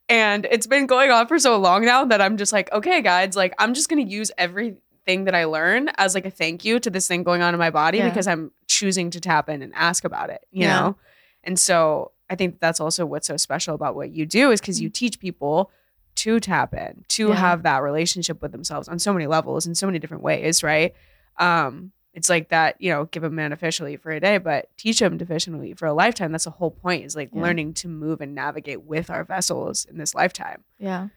[0.08, 3.36] And it's been going on for so long now that I'm just like, okay, guys,
[3.36, 6.90] like I'm just gonna use everything that I learn as like a thank you to
[6.90, 8.08] this thing going on in my body Yeah.
[8.08, 10.80] because I'm choosing to tap in and ask about it, you Yeah.
[10.80, 10.96] know?
[11.44, 14.80] And so I think that's also what's so special about what you do is because
[14.80, 14.92] you Mm-hmm.
[15.06, 15.70] teach people
[16.16, 17.34] to tap in, to Yeah.
[17.36, 20.94] have that relationship with themselves on so many levels in so many different ways, right?
[21.38, 24.20] Um, it's like that, you know, give a man a fish to eat for a
[24.20, 26.30] day, but teach him to fish and eat for a lifetime.
[26.32, 27.40] That's the whole point is like Yeah.
[27.42, 30.64] learning to move and navigate with our vessels in this lifetime.
[30.78, 31.08] Yeah.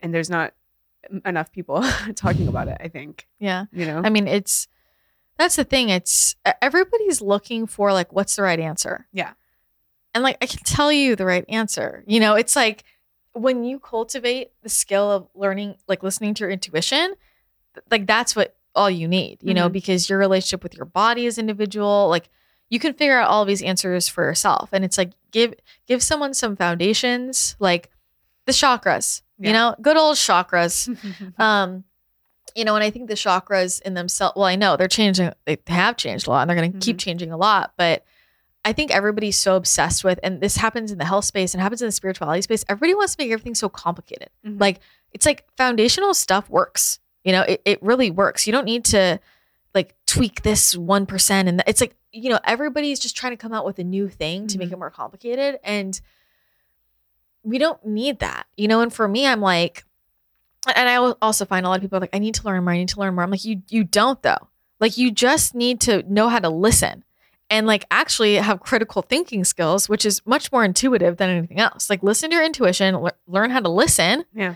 [0.00, 0.54] And there's not
[1.26, 1.82] enough people
[2.14, 3.64] talking about it, I think, Yeah.
[3.72, 4.00] you know?
[4.04, 4.68] I mean, it's
[5.38, 5.88] that's the thing.
[5.88, 9.08] It's everybody's looking for like what's the right answer.
[9.12, 9.32] Yeah.
[10.14, 12.04] And like I can tell you the right answer.
[12.06, 12.84] You know, it's like
[13.32, 17.14] when you cultivate the skill of learning, like listening to your intuition,
[17.90, 19.72] like that's what all you need, you know, Mhm.
[19.72, 22.28] because your relationship with your body is individual, like
[22.70, 24.70] you can figure out all these answers for yourself.
[24.72, 25.54] And it's like give
[25.86, 27.90] give someone some foundations, like
[28.46, 29.46] the chakras, Yeah.
[29.48, 30.88] you know, good old chakras
[31.38, 31.84] um
[32.54, 35.56] you know and i think the chakras in themselves well i know they're changing they
[35.66, 38.04] have changed a lot and they're going to keep changing a lot but
[38.64, 41.80] i think everybody's so obsessed with and this happens in the health space and happens
[41.82, 44.60] in the spirituality space everybody wants to make everything so complicated Mhm.
[44.60, 44.78] like
[45.10, 49.18] it's like foundational stuff works you know it, it really works you don't need to
[49.74, 53.52] like tweak this 1% and th- it's like you know everybody's just trying to come
[53.52, 54.74] out with a new thing to make Mhm.
[54.74, 56.00] it more complicated and
[57.42, 59.84] we don't need that you know and for me i'm like
[60.76, 62.72] and I also find a lot of people are like, I need to learn more.
[62.72, 63.22] I need to learn more.
[63.22, 64.48] I'm like, you you don't though.
[64.80, 67.04] Like you just need to know how to listen
[67.50, 71.90] and like actually have critical thinking skills, which is much more intuitive than anything else.
[71.90, 74.24] Like listen to your intuition, le- learn how to listen.
[74.34, 74.54] Yeah.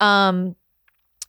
[0.00, 0.56] Um,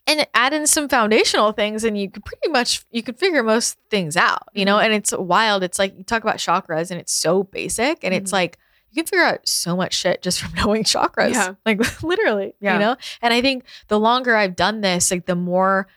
[0.06, 3.78] and add in some foundational things, and you could pretty much you could figure most
[3.90, 4.44] things out.
[4.54, 4.86] You know, Mhm.
[4.86, 5.64] and it's wild.
[5.64, 8.34] It's like you talk about chakras, and it's so basic, and it's Mhm.
[8.34, 8.58] like
[8.92, 11.32] you can figure out so much shit just from knowing chakras.
[11.34, 11.54] Yeah.
[11.66, 12.74] Like literally, Yeah.
[12.74, 12.96] you know?
[13.22, 15.88] And I think the longer I've done this, like the more,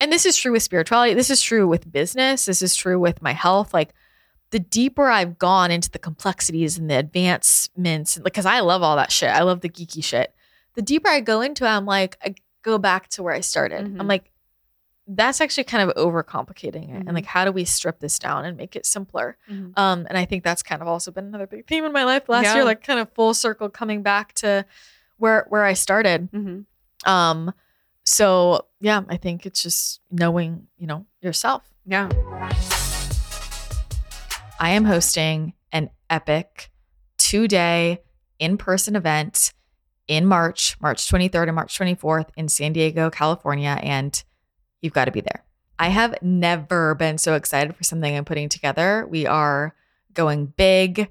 [0.00, 3.22] and this is true with spirituality, this is true with business, this is true with
[3.22, 3.72] my health.
[3.72, 3.94] Like
[4.50, 9.10] the deeper I've gone into the complexities and the advancements, because I love all that
[9.12, 9.30] shit.
[9.30, 10.34] I love the geeky shit.
[10.74, 12.34] The deeper I go into it, I'm like, I
[12.64, 13.80] go back to where I started.
[13.84, 14.08] I'm Mhm.
[14.08, 14.32] like,
[15.06, 17.02] that's actually kind of overcomplicating it.
[17.02, 17.06] Mhm.
[17.06, 19.36] And like, how do we strip this down and make it simpler?
[19.48, 19.78] Mhm.
[19.78, 22.28] Um, and I think that's kind of also been another big theme in my life
[22.28, 22.54] last Yeah.
[22.56, 24.64] year, like kind of full circle coming back to
[25.18, 26.30] where where I started.
[26.32, 26.64] Mhm.
[27.06, 27.52] Um,
[28.04, 31.70] so yeah, I think it's just knowing, you know, yourself.
[31.86, 32.08] Yeah.
[34.58, 36.70] I am hosting an epic
[37.18, 38.02] two day
[38.38, 39.52] in person event
[40.08, 43.78] in March, March 23rd and March 24th in San Diego, California.
[43.82, 44.22] And
[44.82, 45.44] you've got to be there.
[45.78, 49.06] I have never been so excited for something I'm putting together.
[49.08, 49.74] We are
[50.12, 51.10] going big.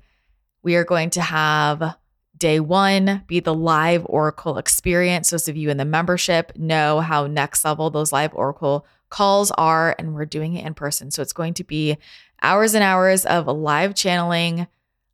[0.62, 1.96] We are going to have
[2.38, 5.30] day one be the live Oracle experience.
[5.30, 9.96] Those of you in the membership know how next level those live Oracle calls are,
[10.00, 11.12] and we're doing it in person.
[11.12, 11.98] So it's going to be
[12.42, 14.68] hours and hours of live channeling,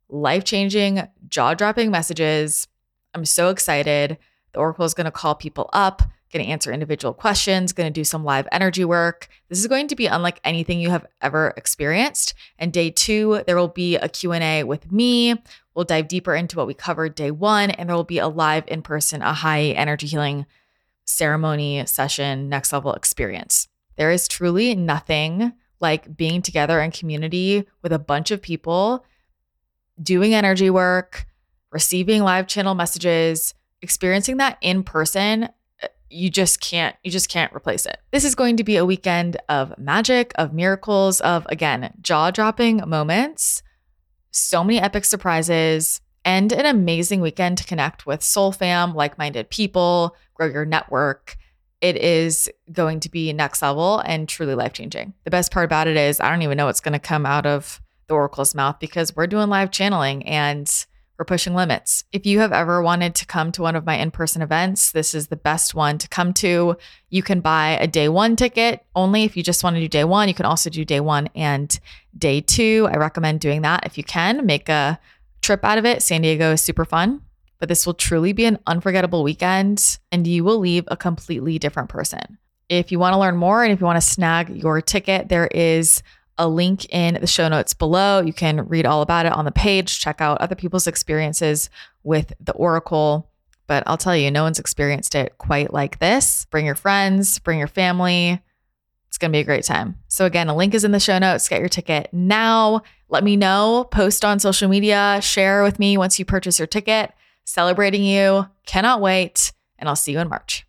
[0.08, 2.66] life changing, jaw dropping messages.
[3.14, 4.18] I'm so excited.
[4.52, 6.02] The Oracle is going to call people up,
[6.32, 9.28] going to answer individual questions, going to do some live energy work.
[9.48, 12.34] This is going to be unlike anything you have ever experienced.
[12.58, 15.34] And day 2, there will be a Q&A with me.
[15.74, 18.64] We'll dive deeper into what we covered day 1 and there will be a live
[18.66, 20.46] in person a high energy healing
[21.04, 23.68] ceremony session next level experience.
[23.96, 29.04] There is truly nothing like being together in community with a bunch of people
[30.00, 31.26] doing energy work,
[31.70, 35.44] receiving live channel messages, experiencing that in person,
[35.82, 37.98] uh, you just can't you just can't replace it.
[38.10, 43.62] This is going to be a weekend of magic, of miracles, of again, jaw-dropping moments,
[44.30, 50.16] so many epic surprises, and an amazing weekend to connect with soul fam, like-minded people,
[50.34, 51.36] grow your network.
[51.80, 55.14] It is going to be next level and truly life-changing.
[55.24, 57.46] The best part about it is I don't even know what's going to come out
[57.46, 60.70] of the oracle's mouth because we're doing live channeling and
[61.24, 62.04] pushing limits.
[62.12, 65.14] If you have ever wanted to come to one of my in person events, this
[65.14, 66.76] is the best one to come to.
[67.08, 70.04] You can buy a day one ticket only if you just want to do day
[70.04, 70.28] one.
[70.28, 71.78] You can also do day one and
[72.16, 72.88] day two.
[72.90, 74.46] I recommend doing that if you can.
[74.46, 74.98] Make a
[75.42, 76.02] trip out of it.
[76.02, 77.22] San Diego is super fun,
[77.58, 81.88] but this will truly be an unforgettable weekend and you will leave a completely different
[81.88, 82.38] person.
[82.68, 85.48] If you want to learn more and if you want to snag your ticket, there
[85.48, 86.02] is
[86.40, 88.20] a link in the show notes below.
[88.20, 91.68] You can read all about it on the page, check out other people's experiences
[92.02, 93.30] with the Oracle.
[93.66, 96.46] But I'll tell you, no one's experienced it quite like this.
[96.46, 98.42] Bring your friends, bring your family.
[99.06, 99.96] It's going to be a great time.
[100.08, 101.48] So, again, a link is in the show notes.
[101.48, 102.82] Get your ticket now.
[103.08, 103.86] Let me know.
[103.90, 105.18] Post on social media.
[105.20, 107.12] Share with me once you purchase your ticket.
[107.44, 108.46] Celebrating you.
[108.66, 109.52] Cannot wait.
[109.78, 110.64] And I'll see you in March.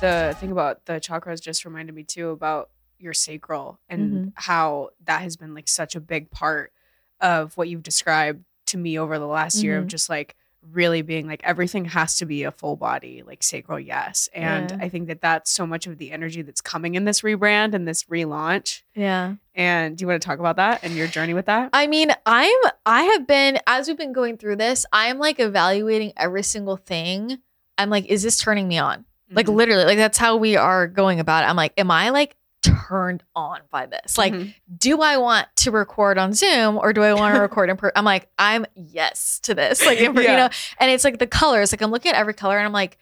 [0.00, 2.70] the thing about the chakras just reminded me too about
[3.04, 4.32] your sacral and Mhm.
[4.34, 6.72] how that has been like such a big part
[7.20, 9.88] of what you've described to me over the last year of Mhm.
[9.88, 10.34] just like
[10.72, 14.78] really being like everything has to be a full body like sacral yes and Yeah.
[14.80, 17.86] i think that that's so much of the energy that's coming in this rebrand and
[17.86, 19.34] this relaunch Yeah.
[19.54, 22.10] and do you want to talk about that and your journey with that I mean,
[22.24, 26.78] I'm I have been as we've been going through this, I'm like evaluating every single
[26.78, 27.40] thing.
[27.76, 29.04] I'm like, is this turning me on?
[29.30, 29.56] Like Mhm.
[29.56, 31.48] literally, like that's how we are going about it.
[31.48, 34.16] I'm like, am I like turned on by this?
[34.16, 34.54] Like, Mhm.
[34.78, 37.92] do I want to record on Zoom or do I want to record in person?
[37.96, 39.84] I'm like, I'm yes to this.
[39.84, 40.48] Like, in per- you know,
[40.78, 41.72] and it's like the colors.
[41.72, 42.98] Like I'm looking at every color and I'm like,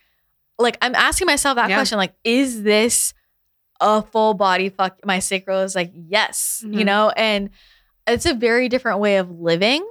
[0.58, 1.76] like I'm asking myself that Yeah.
[1.76, 1.98] question.
[1.98, 3.14] Like, is this
[3.80, 5.04] a full body fuck?
[5.04, 6.84] My sacral is like, yes, you Mhm.
[6.86, 7.50] know, and
[8.06, 9.84] it's a very different way of living.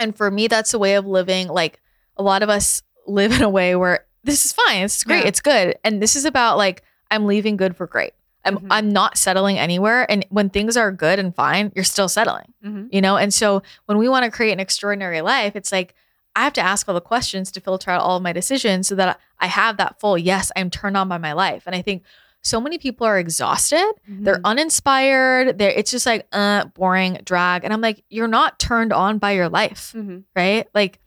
[0.00, 1.48] And for me, that's a way of living.
[1.48, 1.80] Like
[2.16, 4.82] a lot of us live in a way where this is fine.
[4.82, 5.20] It's great.
[5.22, 5.28] Yeah.
[5.28, 5.78] It's good.
[5.84, 8.12] And this is about like, I'm leaving good for great.
[8.46, 8.66] I'm, Mhm.
[8.70, 10.10] I'm not settling anywhere.
[10.10, 12.88] And when things are good and fine, you're still settling, Mhm.
[12.92, 13.16] you know?
[13.16, 15.94] And so when we want to create an extraordinary life, it's like,
[16.34, 18.94] I have to ask all the questions to filter out all of my decisions so
[18.96, 21.62] that I have that full, yes, I'm turned on by my life.
[21.66, 22.04] And I think
[22.42, 23.84] so many people are exhausted.
[24.06, 24.44] They're Mhm.
[24.44, 25.58] uninspired.
[25.58, 27.64] They're, it's just like, uh, boring, drag.
[27.64, 30.24] And I'm like, you're not turned on by your life Mhm.
[30.36, 30.68] right?
[30.74, 31.00] Like,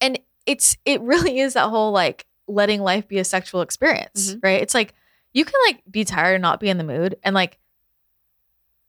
[0.00, 4.40] and it's it really is that whole like letting life be a sexual experience, Mhm.
[4.42, 4.60] right?
[4.62, 4.94] It's like
[5.32, 7.58] you can like be tired and not be in the mood, and like,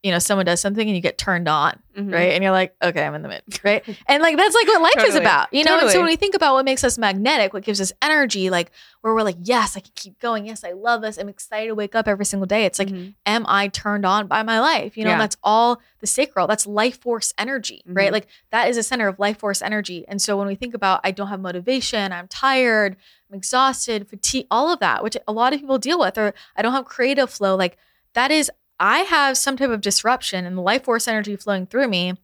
[0.03, 2.11] you know, someone does something and you get turned on, Mhm.
[2.11, 2.31] right?
[2.33, 3.83] And you're like, okay, I'm in the mood, right?
[4.07, 5.77] and like that's like what life is about, you know.
[5.79, 8.71] And so when we think about what makes us magnetic, what gives us energy, like
[9.01, 10.47] where we're like, yes, I can keep going.
[10.47, 11.17] Yes, I love this.
[11.19, 12.65] I'm excited to wake up every single day.
[12.65, 13.13] It's like Mhm.
[13.27, 14.97] am I turned on by my life?
[14.97, 15.19] You know, Yeah.
[15.19, 16.47] that's all the sacral.
[16.47, 18.09] That's life force energy, right?
[18.09, 18.13] Mhm.
[18.13, 20.03] Like that is a center of life force energy.
[20.07, 22.95] And so when we think about I don't have motivation, I'm tired,
[23.29, 26.63] I'm exhausted, fatigue, all of that, which a lot of people deal with, or I
[26.63, 27.77] don't have creative flow, like
[28.13, 31.87] that is I have some type of disruption and the life force energy flowing through
[31.87, 32.15] me.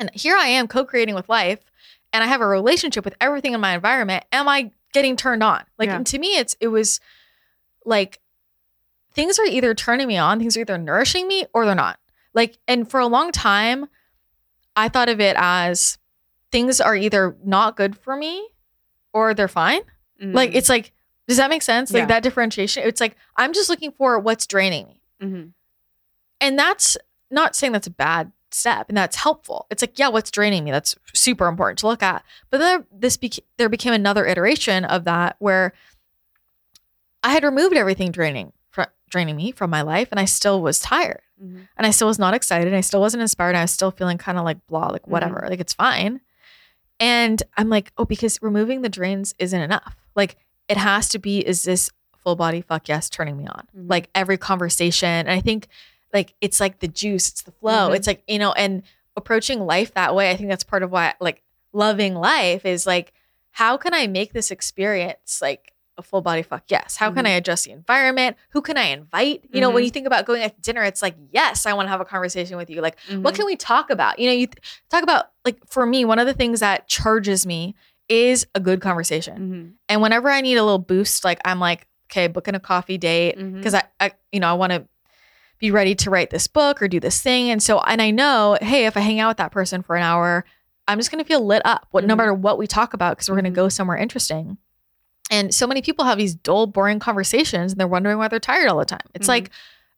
[0.00, 1.60] And here I am co-creating with life
[2.12, 4.24] and I have a relationship with everything in my environment.
[4.32, 5.62] Am I getting turned on?
[5.78, 5.96] Like Yeah.
[5.96, 6.98] and to me it's it was
[7.84, 8.20] like
[9.12, 12.00] things are either turning me on, things are either nourishing me or they're not.
[12.32, 13.86] Like, and for a long time,
[14.74, 15.98] I thought of it as
[16.50, 18.48] things are either not good for me
[19.12, 19.82] or they're fine.
[20.20, 20.54] Like, Mhm.
[20.56, 20.92] it's like,
[21.28, 21.92] does that make sense?
[21.92, 22.06] Like Yeah.
[22.06, 22.82] that differentiation.
[22.84, 25.00] It's like, I'm just looking for what's draining me.
[25.22, 25.52] Mhm.
[26.44, 26.96] And that's
[27.30, 29.66] not saying that's a bad step and that's helpful.
[29.70, 30.70] It's like, yeah, what's draining me?
[30.70, 32.22] That's super important to look at.
[32.50, 35.72] But then this beca- there became another iteration of that where
[37.22, 40.78] I had removed everything draining fr- draining me from my life and I still was
[40.80, 41.66] tired Mhm.
[41.76, 42.66] and I still was not excited.
[42.68, 43.50] and I still wasn't inspired.
[43.50, 46.20] and I was still feeling kind of like blah, like whatever, like it's fine.
[47.00, 49.96] And I'm like, oh, because removing the drains isn't enough.
[50.14, 50.36] Like
[50.68, 53.66] it has to be, is this full body fuck yes turning me on?
[53.76, 53.90] Mhm.
[53.90, 55.08] Like every conversation.
[55.08, 55.66] And I think
[56.14, 57.90] like it's like the juice, it's the flow.
[57.90, 57.96] Mhm.
[57.96, 58.82] It's like, you know, and
[59.16, 61.42] approaching life that way, I think that's part of why like
[61.72, 63.12] loving life is like,
[63.50, 66.96] how can I make this experience like a full body fuck yes?
[66.96, 67.28] How can Mhm.
[67.28, 68.36] I adjust the environment?
[68.50, 69.44] Who can I invite?
[69.52, 69.86] You know, when Mhm.
[69.86, 72.04] you think about going out to dinner, it's like, yes, I want to have a
[72.04, 72.80] conversation with you.
[72.80, 73.36] Like, what Mhm.
[73.36, 74.18] can we talk about?
[74.18, 74.58] You know, you th-
[74.90, 77.74] talk about like for me, one of the things that charges me
[78.08, 79.38] is a good conversation.
[79.38, 79.72] Mhm.
[79.88, 83.36] And whenever I need a little boost, like I'm like, okay, booking a coffee date
[83.36, 84.86] because I, I, you know, I want to
[85.64, 87.48] be ready to write this book or do this thing.
[87.50, 90.02] And so, and I know, hey, if I hang out with that person for an
[90.02, 90.44] hour,
[90.86, 91.86] I'm just going to feel lit up.
[91.90, 92.18] What, no Mhm.
[92.18, 94.58] matter what we talk about, because we're going to go somewhere interesting.
[95.30, 98.68] And so many people have these dull, boring conversations, and they're wondering why they're tired
[98.68, 99.00] all the time.
[99.14, 99.36] It's Mhm.
[99.36, 99.50] like,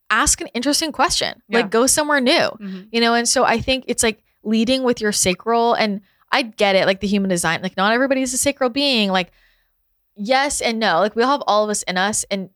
[0.09, 1.43] ask an interesting question.
[1.49, 1.59] Yeah.
[1.63, 2.87] Like, go somewhere new Mhm.
[2.93, 6.01] you know and so i think it's like leading with your sacral and
[6.31, 9.33] i get it like the human design like not everybody's a sacral being like
[10.15, 12.51] yes and no like we all have all of us in us and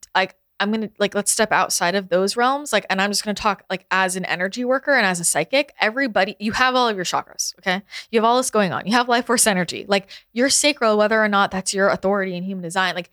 [0.61, 3.65] i'm gonna like let's step outside of those realms like and i'm just gonna talk
[3.69, 7.05] like as an energy worker and as a psychic everybody you have all of your
[7.05, 7.83] chakras okay?
[8.11, 8.87] You have all this going on.
[8.87, 9.85] You have life force energy.
[9.89, 12.95] Like your sacral whether or not that's your authority in human design.
[12.95, 13.11] Like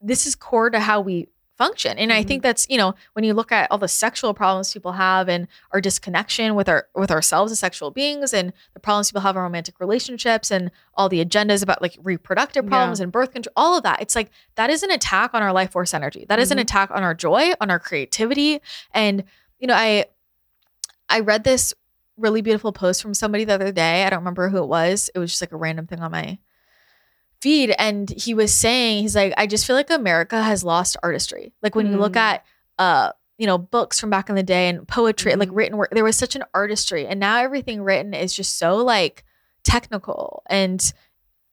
[0.00, 1.28] this is core to how we
[1.58, 1.98] function.
[1.98, 4.92] And i think that's you know when you look at all the sexual problems people
[4.92, 9.22] have and our disconnection with our with ourselves as sexual beings and the problems people
[9.22, 12.70] have in romantic relationships and all the agendas about like reproductive Yeah.
[12.70, 15.52] problems and birth control all of that it's like that is an attack on our
[15.52, 16.24] life force energy.
[16.28, 16.62] That is an Mhm.
[16.62, 18.60] attack on our joy on our creativity.
[18.94, 19.24] And
[19.58, 20.06] you know i
[21.08, 21.74] i read this
[22.16, 24.04] really beautiful post from somebody the other day.
[24.04, 25.10] I don't remember who it was.
[25.14, 26.38] It was just like a random thing on my
[27.40, 31.52] feed and he was saying he's like i just feel like america has lost artistry
[31.62, 32.16] like when you look Mm.
[32.16, 32.44] at
[32.78, 35.56] uh you know books from back in the day and poetry like Mhm.
[35.56, 39.24] written work there was such an artistry and now everything written is just so like
[39.62, 40.92] technical and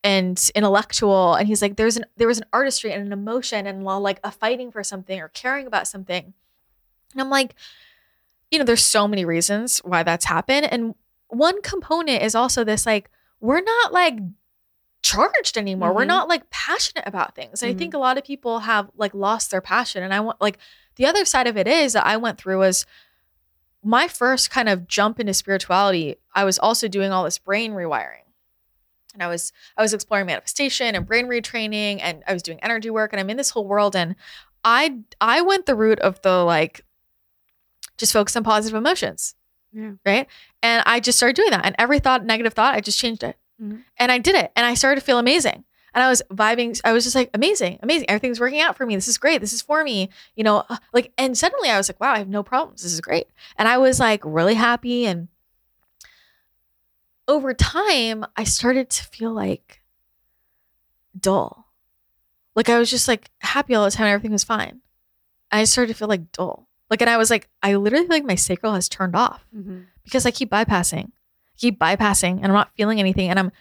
[0.04, 3.84] and intellectual and he's like there's an there was an artistry and an emotion and
[3.84, 6.34] like a fighting for something or caring about something
[7.14, 7.56] and i'm like
[8.52, 10.96] you know there's so many reasons why that's happened and
[11.30, 13.10] one component is also this like
[13.40, 14.18] we're not like
[15.06, 15.93] charged anymore.
[15.93, 16.08] We're Mhm.
[16.08, 17.62] not like passionate about things.
[17.62, 20.01] And I think a lot of people have like lost their passion.
[20.01, 20.58] And I want like
[20.95, 22.86] the other side of it is that I went through was
[23.84, 26.16] my first kind of jump into spirituality.
[26.34, 28.24] I was also doing all this brain rewiring.
[29.14, 32.89] And I was I was exploring manifestation and brain retraining and I was doing energy
[32.89, 34.16] work and I'm in this whole world and
[34.64, 36.82] I I went the route of the like
[37.97, 39.36] just focus on positive emotions
[39.72, 39.91] Yeah.
[40.03, 40.28] right?
[40.64, 41.64] And I just started doing that.
[41.64, 43.38] And every thought, negative thought, I just changed it.
[43.62, 43.84] Mhm.
[43.97, 44.51] And I did it.
[44.56, 45.64] And I started to feel amazing.
[45.93, 46.80] And I was vibing.
[46.84, 48.10] I was just like, amazing, amazing.
[48.10, 48.95] Everything's working out for me.
[48.95, 49.39] This is great.
[49.39, 50.10] This is for me.
[50.36, 52.84] You know, uh, like, and suddenly I was like, wow, I have no problems.
[52.84, 53.28] This is great.
[53.58, 55.06] And I was like really happy.
[55.06, 55.30] And
[57.28, 59.82] over time, I started to feel like
[61.18, 61.72] dull.
[62.56, 64.06] Like I was just like happy all the time.
[64.08, 64.82] And everything was fine.
[65.51, 66.68] And I started to feel like dull.
[66.89, 69.86] Like, and I was like, I literally feel like my sacral has turned off Mhm.
[70.03, 71.12] because I keep bypassing,
[71.58, 73.51] keep bypassing, and I'm not feeling anything, and I'm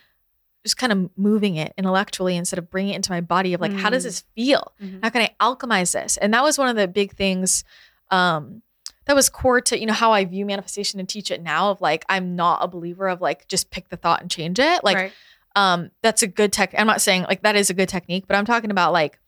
[0.63, 3.73] just kind of moving it intellectually instead of bringing it into my body of like,
[3.73, 4.07] how does Mm.
[4.07, 4.73] this feel?
[4.83, 5.01] Mhm.
[5.03, 6.17] How can I alchemize this?
[6.17, 7.65] And that was one of the big things
[8.11, 8.63] um,
[9.07, 11.71] that was core to you know how I view manifestation and teach it now.
[11.71, 14.83] Of like, I'm not a believer of like just pick the thought and change it.
[14.85, 15.13] Like, Right.
[15.57, 16.75] um, that's a good tech.
[16.79, 19.19] I'm not saying like that is a good technique, but I'm talking about like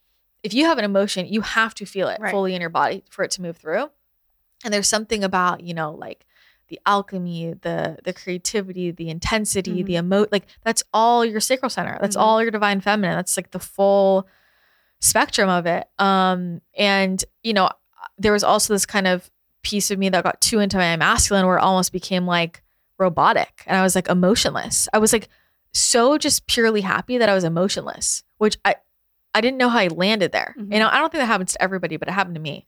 [0.42, 2.30] if you have an emotion, you have to feel it Right.
[2.30, 3.90] fully in your body for it to move through.
[4.64, 6.24] And there's something about you know like
[6.68, 11.96] the alchemy, the the creativity, the intensity, the emo like that's all your sacral center.
[12.00, 12.20] That's Mhm.
[12.20, 13.16] all your divine feminine.
[13.16, 14.26] That's like the full
[15.00, 15.88] spectrum of it.
[15.98, 17.70] Um, and you know,
[18.18, 19.30] there was also this kind of
[19.62, 22.62] piece of me that got too into my masculine where it almost became like
[22.98, 24.88] robotic and I was like emotionless.
[24.92, 25.28] I was like
[25.72, 28.76] so just purely happy that I was emotionless, which I
[29.34, 30.54] I didn't know how I landed there.
[30.58, 30.72] Mhm.
[30.72, 32.66] You know, I don't think that happens to everybody, but it happened to me.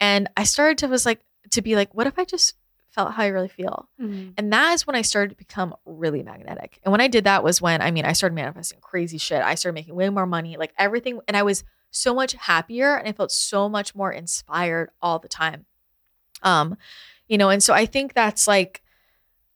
[0.00, 1.20] And I started to was like
[1.52, 2.54] to be like, what if I just
[3.02, 3.88] felt how I really feel?
[4.00, 4.34] Mhm.
[4.36, 6.80] And that is when I started to become really magnetic.
[6.82, 9.40] And when I did that was when I mean I started manifesting crazy shit.
[9.40, 13.08] I started making way more money, like everything, and I was so much happier and
[13.08, 15.64] I felt so much more inspired all the time.
[16.42, 16.76] Um,
[17.28, 18.82] you know, and so I think that's like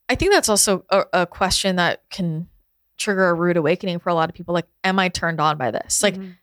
[0.08, 2.48] I think that's also a, a question that can
[2.98, 4.54] trigger a rude awakening for a lot of people.
[4.54, 6.02] Like, am I turned on by this?
[6.02, 6.36] Like, Mhm.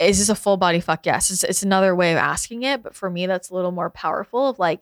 [0.00, 2.96] is this a full body fuck yes it's, it's another way of asking it but
[2.96, 4.80] for me that's a little more powerful of like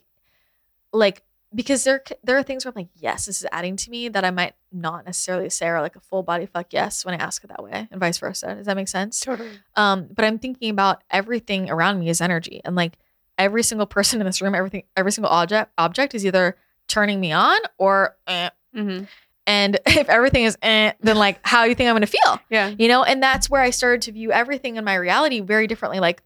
[0.93, 1.23] like
[1.55, 4.25] because there there are things where i'm like yes this is adding to me that
[4.25, 7.45] i might not necessarily say are like a full body fuck yes when i ask
[7.45, 9.51] it that way and vice versa does that make sense totally.
[9.77, 12.99] um but i'm thinking about everything around me is energy and like
[13.39, 16.57] every single person in this room everything every single object object is either
[16.89, 18.51] turning me on or eh.
[18.77, 19.07] Mhm.
[19.47, 22.69] and if everything is eh, then like how do you think i'm to feel Yeah.
[22.79, 26.01] you know and that's where i started to view everything in my reality very differently
[26.01, 26.23] like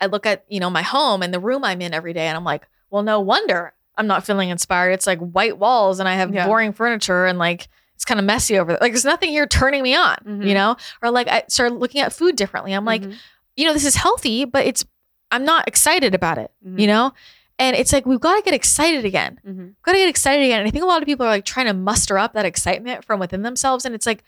[0.00, 2.36] i look at you know my home and the room i'm in every day and
[2.36, 6.14] i'm like well no wonder i'm not feeling inspired it's like white walls and i
[6.14, 6.46] have Yeah.
[6.46, 9.82] boring furniture and like it's kind of messy over there like there's nothing here turning
[9.82, 10.46] me on Mhm.
[10.46, 13.14] you know or like i started looking at food differently i'm like Mhm.
[13.56, 14.84] you know this is healthy but it's
[15.30, 16.78] i'm not excited about it Mhm.
[16.80, 17.12] you know
[17.58, 19.74] and it's like we've got to get excited again Mhm.
[19.82, 20.58] got to get excited again.
[20.60, 23.02] And I think a lot of people are like trying to muster up that excitement
[23.02, 23.86] from within themselves.
[23.86, 24.22] And it's like,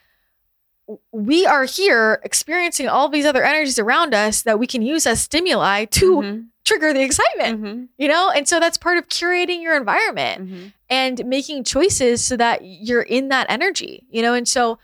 [1.12, 5.20] we are here experiencing all these other energies around us that we can use as
[5.20, 6.46] stimuli to Mhm.
[6.68, 7.88] Trigger the excitement, Mhm.
[7.96, 8.30] you know?
[8.30, 10.72] And so that's part of curating your environment Mhm.
[10.90, 14.34] and making choices so that you're in that energy, you know?
[14.34, 14.78] And so,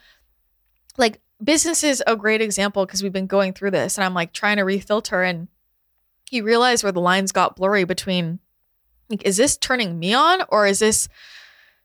[0.96, 4.32] like, business is a great example because we've been going through this and I'm like
[4.32, 5.48] trying to refilter and
[6.30, 8.38] you realize where the lines got blurry between
[9.10, 11.08] like, is this turning me on or is this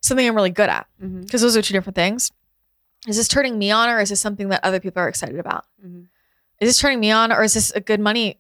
[0.02, 0.88] something I'm really good at?
[1.00, 2.32] Because those are two different things.
[3.08, 5.66] Is this turning me on or is this something that other people are excited about?
[5.86, 6.08] Mhm.
[6.62, 8.40] Is this turning me on or is this a good money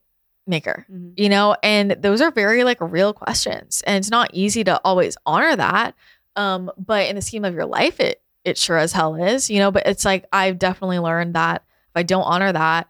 [0.50, 0.86] maker?
[0.92, 1.14] Mhm.
[1.16, 3.82] You know, and those are very like real questions.
[3.88, 5.96] And it's not easy to always honor that.
[6.36, 9.60] Um, but in the scheme of your life, it it sure as hell is, you
[9.60, 12.88] know, but it's like I've definitely learned that if I don't honor that,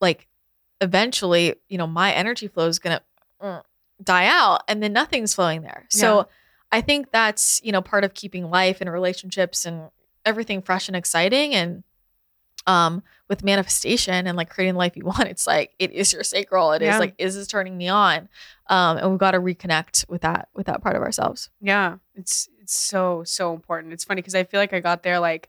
[0.00, 0.28] like
[0.80, 3.00] eventually, you know, my energy flow is gonna
[3.40, 3.60] uh,
[4.02, 5.86] die out and then nothing's flowing there.
[5.88, 6.24] So Yeah.
[6.72, 9.90] I think that's, you know, part of keeping life and relationships and
[10.24, 11.54] everything fresh and exciting.
[11.54, 11.84] And
[12.66, 16.22] um with manifestation and like creating the life you want, it's like it is your
[16.22, 16.72] sacral.
[16.72, 16.98] It is Yeah.
[16.98, 18.28] like, is this turning me on?
[18.68, 21.50] Um, and we've got to reconnect with that, with that part of ourselves.
[21.60, 23.92] Yeah, it's it's so so important.
[23.92, 25.48] It's funny because I feel like I got there like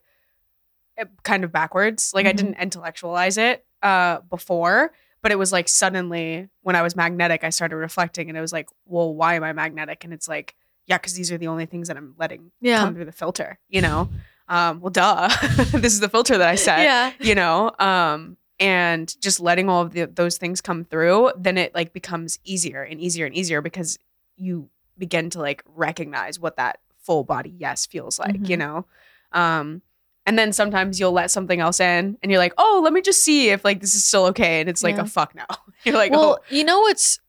[0.97, 2.11] eh, kind of backwards.
[2.13, 2.37] Like I Mhm.
[2.37, 7.49] didn't intellectualize it uh before, but it was like suddenly when I was magnetic, I
[7.49, 10.03] started reflecting and it was like, well, why am I magnetic?
[10.03, 10.55] And it's like,
[10.87, 12.79] yeah, because these are the only things that I'm letting Yeah.
[12.79, 13.59] come through the filter.
[13.69, 14.09] You know,
[14.49, 15.27] um, well, duh,
[15.73, 16.79] this is the filter that I set.
[16.83, 17.11] Yeah.
[17.19, 21.73] You know, um, and just letting all of the, those things come through, then it
[21.73, 23.97] like becomes easier and easier and easier because
[24.37, 28.59] you begin to like recognize what that full body yes feels like, you Mhm.
[28.59, 28.85] know?
[29.31, 29.81] Um,
[30.25, 33.23] And then sometimes you'll let something else in and you're like, oh, let me just
[33.25, 34.61] see if like this is still okay.
[34.61, 35.01] And it's like Yeah.
[35.01, 35.43] a fuck no.
[35.83, 37.19] You're like, well, you know what's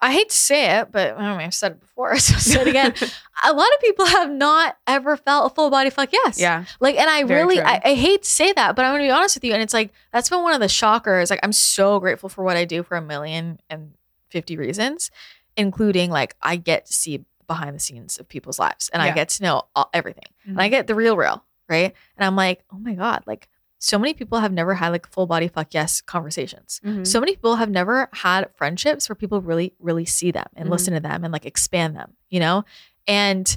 [0.00, 2.40] I hate to say it, but I don't know, I've said it before, so I'll
[2.40, 2.94] say it again.
[3.44, 6.40] a lot of people have not ever felt a full body fuck yes.
[6.40, 6.64] yeah.
[6.80, 7.60] Like, and I Very really.
[7.60, 9.52] I, I hate to say that, but I'm gonna be honest with you.
[9.52, 11.30] And it's like, that's been one of the shockers.
[11.30, 13.94] Like, I'm so grateful for what I do for a million and
[14.30, 15.10] 50 reasons,
[15.56, 19.30] including like, I get to see behind the scenes of people's lives and I get
[19.30, 20.26] to know all, everything.
[20.44, 20.60] And Mhm.
[20.62, 21.94] I get the real, real, right?
[22.16, 23.48] And I'm like, oh my God, like,
[23.78, 26.80] so many people have never had like full body fuck yes conversations.
[26.84, 27.06] Mhm.
[27.06, 30.72] So many people have never had friendships where people really, really see them and Mhm.
[30.72, 32.64] listen to them and like expand them, you know?
[33.06, 33.56] And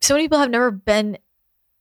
[0.00, 1.16] so many people have never been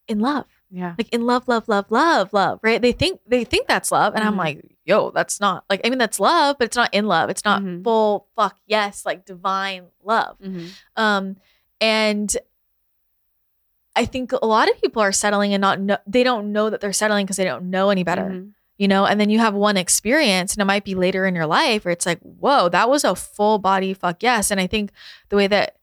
[0.08, 0.94] in love, yeah.
[0.98, 2.82] like in love, love, love, love, love, right?
[2.82, 4.14] They think they think that's love.
[4.14, 4.38] And I'm Mhm.
[4.40, 7.30] like, yo, that's not like, I mean, that's love, but it's not in love.
[7.30, 7.84] It's not Mhm.
[7.84, 10.38] full fuck yes, like divine love.
[10.40, 10.70] Mhm.
[10.98, 11.38] Um,
[11.80, 12.36] and
[13.96, 16.80] I think a lot of people are settling and not know, they don't know that
[16.82, 18.52] they're settling because they don't know any better Mhm.
[18.78, 19.06] you know?
[19.06, 21.92] And then you have one experience and it might be later in your life where
[21.92, 24.50] it's like whoa that was a full body fuck yes.
[24.52, 24.92] And i think
[25.30, 25.76] the way that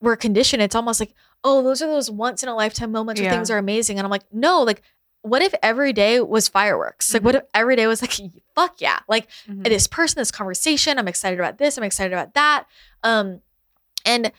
[0.00, 3.30] we're conditioned it's almost like oh those are those once in a lifetime moments where
[3.30, 3.98] things are amazing.
[3.98, 4.82] And i'm like no like
[5.22, 7.14] what if every day was fireworks?
[7.14, 8.12] Like what if every day was like
[8.54, 9.64] fuck yeah like Mhm.
[9.64, 12.66] this person this conversation i'm excited about this i'm excited about that.
[13.02, 13.40] Um
[14.06, 14.30] and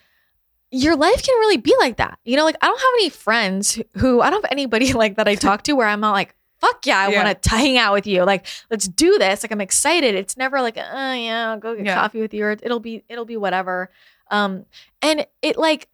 [0.84, 3.80] your life can really be like that you know like i don't have any friends
[3.98, 6.86] who- i don't have anybody like that i talk to where i'm not like fuck
[6.86, 7.24] yeah i Yeah.
[7.24, 10.62] want to hang out with you like let's do this like i'm excited it's never
[10.62, 11.96] like uh yeah i'll go get Yeah.
[11.96, 13.90] coffee with you or it'll be it'll be whatever
[14.32, 14.66] um
[15.02, 15.88] and it like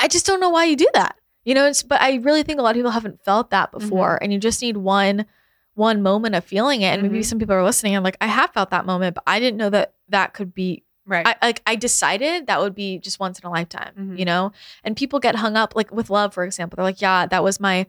[0.00, 2.58] i just don't know why you do that you know it's but i really think
[2.58, 3.78] a lot of people haven't felt that Mm-hmm.
[3.80, 5.26] before and you just need one
[5.74, 7.24] one moment of feeling it and maybe Mhm.
[7.24, 9.70] some people are listening and like i have felt that moment but i didn't know
[9.70, 11.26] that that could be right.
[11.26, 14.18] I like I decided that would be just once in a lifetime, Mhm.
[14.18, 14.52] you know?
[14.84, 16.76] And people get hung up like with love, for example.
[16.76, 17.86] They're like, yeah, that was my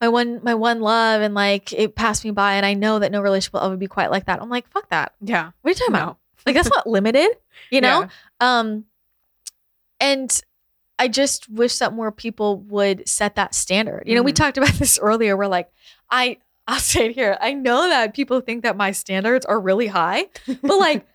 [0.00, 3.10] my one my one love and like it passed me by and I know that
[3.12, 4.40] no relationship will ever be quite like that.
[4.42, 5.14] I'm like, fuck that.
[5.20, 5.50] yeah.
[5.62, 5.98] What are you talking No.
[6.02, 6.18] about?
[6.46, 7.30] Like that's not limited,
[7.70, 8.00] you know?
[8.02, 8.08] Yeah.
[8.40, 8.84] Um
[10.00, 10.40] and
[10.98, 14.04] I just wish that more people would set that standard.
[14.06, 14.36] You know, we Mhm.
[14.36, 15.36] talked about this earlier.
[15.36, 15.70] We're like,
[16.10, 17.36] I I'll say it here.
[17.40, 21.06] I know that people think that my standards are really high, but like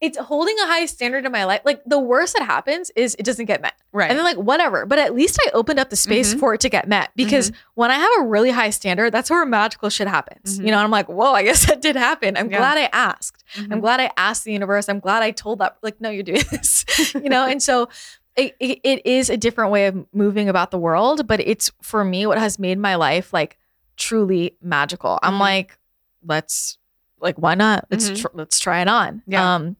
[0.00, 1.60] it's holding a high standard in my life.
[1.64, 3.74] Like the worst that happens is it doesn't get met.
[3.90, 4.08] Right.
[4.08, 4.86] And then like whatever.
[4.86, 6.38] But at least I opened up the space Mhm.
[6.38, 7.10] for it to get met.
[7.16, 10.60] Because when I have a really high standard, that's where magical shit happens.
[10.60, 10.66] Mhm.
[10.66, 12.36] You know, I'm like, whoa, I guess that did happen.
[12.36, 12.58] I'm Yeah.
[12.58, 13.42] glad I asked.
[13.56, 13.80] I'm Mhm.
[13.80, 14.88] glad I asked the universe.
[14.88, 16.84] I'm glad I told that, like, no, you're doing this.
[17.14, 17.88] you know, and so
[18.36, 22.04] it, it, it is a different way of moving about the world, but it's for
[22.04, 23.58] me what has made my life like
[23.96, 25.18] truly magical.
[25.24, 25.40] I'm Mhm.
[25.40, 25.78] like,
[26.24, 26.78] let's
[27.20, 27.86] like, why not?
[27.90, 28.20] Let's Mhm.
[28.20, 29.22] tr- let's try it on.
[29.26, 29.56] Yeah.
[29.56, 29.74] Um,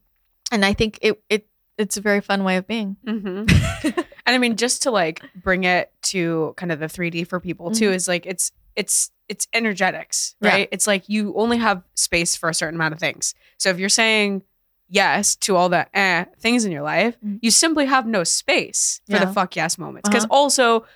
[0.52, 1.46] and I think it it
[1.76, 2.96] it's a very fun way of being.
[3.04, 3.44] hmm
[3.84, 7.70] and I mean, just to like bring it to kind of the 3D for people
[7.70, 7.94] too, Mhm.
[7.94, 10.50] is like it's it's it's energetics, Yeah.
[10.50, 10.68] right?
[10.72, 13.34] It's like you only have space for a certain amount of things.
[13.58, 14.42] So if you're saying
[14.88, 17.38] yes to all the eh things in your life, Mhm.
[17.42, 19.24] you simply have no space for Yeah.
[19.26, 20.08] the fuck yes moments.
[20.08, 20.34] Because Uh-huh.
[20.40, 20.86] also,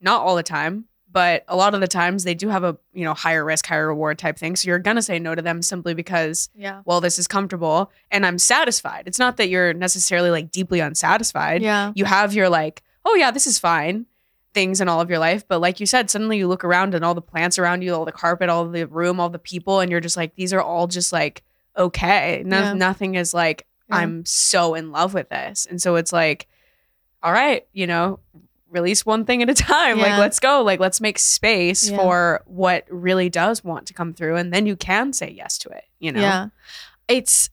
[0.00, 3.04] not all the time, but a lot of the times they do have a you
[3.04, 4.56] know higher risk, higher reward type thing.
[4.56, 6.80] So you're gonna say no to them simply because Yeah.
[6.84, 9.04] well, this is comfortable and I'm satisfied.
[9.06, 11.92] It's not that you're necessarily like deeply unsatisfied Yeah.
[11.94, 14.06] you have your like, oh yeah, this is fine
[14.54, 15.48] things in all of your life.
[15.48, 18.04] But like you said, suddenly you look around and all the plants around you, all
[18.04, 20.86] the carpet, all the room, all the people, and you're just like, these are all
[20.86, 21.42] just like
[21.76, 22.42] okay.
[22.44, 22.72] No, Yeah.
[22.74, 23.96] Nothing is like, Yeah.
[23.96, 25.66] I'm so in love with this.
[25.68, 26.48] And so it's like,
[27.22, 28.20] all right, you know,
[28.72, 29.98] release one thing at a time.
[29.98, 30.04] Yeah.
[30.04, 30.62] Like, let's go.
[30.62, 31.96] Like, let's make space Yeah.
[31.98, 34.36] for what really does want to come through.
[34.36, 36.20] And then you can say yes to it, you know?
[36.20, 36.46] Yeah.
[37.08, 37.50] It's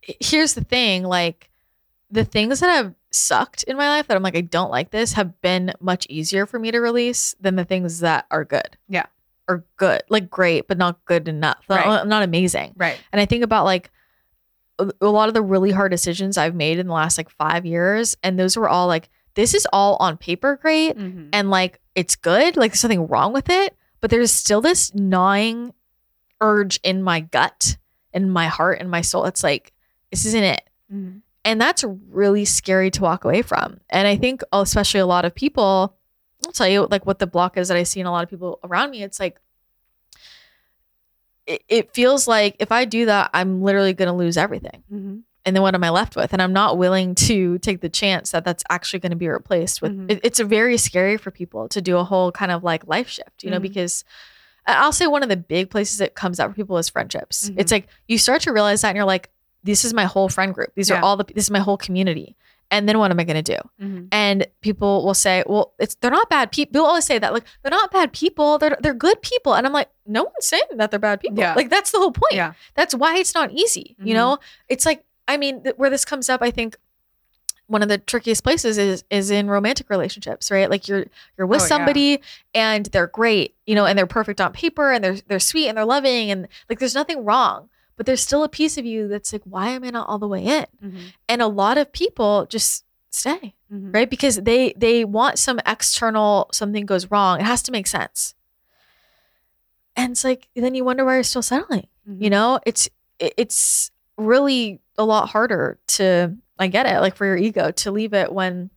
[0.00, 1.50] here's the thing, like
[2.10, 5.14] the things that have sucked in my life that I'm like, I don't like this
[5.14, 8.76] have been much easier for me to release than the things that are good.
[8.88, 9.06] Yeah.
[9.48, 10.02] Are good.
[10.08, 11.64] Like great, but not good enough.
[11.68, 12.06] Not, Right.
[12.06, 12.74] not amazing.
[12.76, 12.98] Right.
[13.12, 13.90] And I think about like
[14.78, 18.16] a lot of the really hard decisions I've made in the last like five years.
[18.22, 21.28] And those were all like, this is all on paper great Mhm.
[21.32, 25.72] and like it's good like there's nothing wrong with it but there's still this gnawing
[26.40, 27.76] urge in my gut
[28.12, 29.72] in my heart and my soul it's like
[30.10, 31.22] this isn't it Mhm.
[31.44, 35.34] and that's really scary to walk away from and i think especially a lot of
[35.34, 35.96] people
[36.44, 38.28] i'll tell you like what the block is that i see in a lot of
[38.30, 39.38] people around me it's like
[41.46, 45.22] it, it feels like if i do that i'm literally going to lose everything Mhm.
[45.46, 46.32] And then what am I left with?
[46.34, 49.80] And I'm not willing to take the chance that that's actually going to be replaced
[49.80, 49.92] with.
[49.96, 50.10] Mhm.
[50.10, 53.42] It, it's very scary for people to do a whole kind of like life shift,
[53.44, 53.62] you know, Mhm.
[53.62, 54.04] because
[54.66, 57.48] I'll say one of the big places it comes up for people is friendships.
[57.48, 57.54] Mhm.
[57.60, 59.30] It's like you start to realize that, and you're like,
[59.62, 60.72] this is my whole friend group.
[60.74, 60.98] These Yeah.
[60.98, 61.24] are all the.
[61.24, 62.36] This is my whole community.
[62.68, 63.58] And then what am I going to do?
[63.80, 64.08] Mhm.
[64.10, 66.72] And people will say, well, it's they're not bad people.
[66.72, 68.58] People always say that like they're not bad people.
[68.58, 69.54] They're they're good people.
[69.54, 71.38] And I'm like, no one's saying that they're bad people.
[71.38, 71.54] Yeah.
[71.54, 72.32] Like that's the whole point.
[72.34, 72.54] Yeah.
[72.74, 73.94] That's why it's not easy.
[74.00, 74.16] You Mhm.
[74.16, 76.76] know, it's like I mean, th- where this comes up, I think
[77.68, 80.70] one of the trickiest places is is in romantic relationships, right?
[80.70, 81.68] Like you're you're with Oh, yeah.
[81.68, 82.20] somebody
[82.54, 85.76] and they're great, you know, and they're perfect on paper and they're they're sweet and
[85.76, 87.68] they're loving and like there's nothing wrong.
[87.96, 90.28] But there's still a piece of you that's like, why am I not all the
[90.28, 90.66] way in?
[90.84, 90.98] Mhm.
[91.28, 93.92] And a lot of people just stay Mhm.
[93.94, 98.34] right because they they want some external something goes wrong it has to make sense
[99.96, 102.22] and it's like then you wonder why you're still settling Mhm.
[102.22, 102.88] you know it's
[103.18, 107.90] it- it's really a lot harder to i get it like for your ego to
[107.90, 108.70] leave it when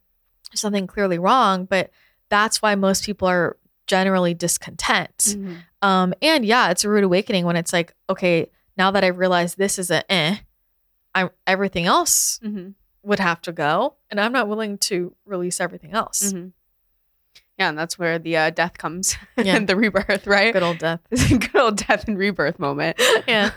[0.53, 1.91] something clearly wrong but
[2.29, 5.57] that's why most people are generally discontent Mhm.
[5.81, 9.55] um and yeah it's a rude awakening when it's like okay now that i realize
[9.55, 10.37] this is a eh
[11.15, 12.73] i everything else Mhm.
[13.03, 16.51] would have to go and i'm not willing to release everything else Mhm.
[17.59, 19.57] Yeah, and that's where the uh, death comes Yeah.
[19.57, 20.53] and the rebirth, right?
[20.53, 22.97] good old death Good old death and rebirth moment.
[23.27, 23.51] Yeah.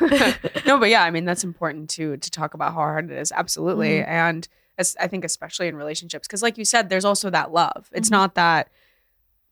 [0.66, 3.30] no, but yeah, I mean that's important to to talk about how hard it is.
[3.32, 4.08] Absolutely, Mhm.
[4.08, 4.48] and
[4.78, 7.88] as, I think especially in relationships, because like you said, there's also that love.
[7.92, 8.12] It's Mhm.
[8.12, 8.68] not that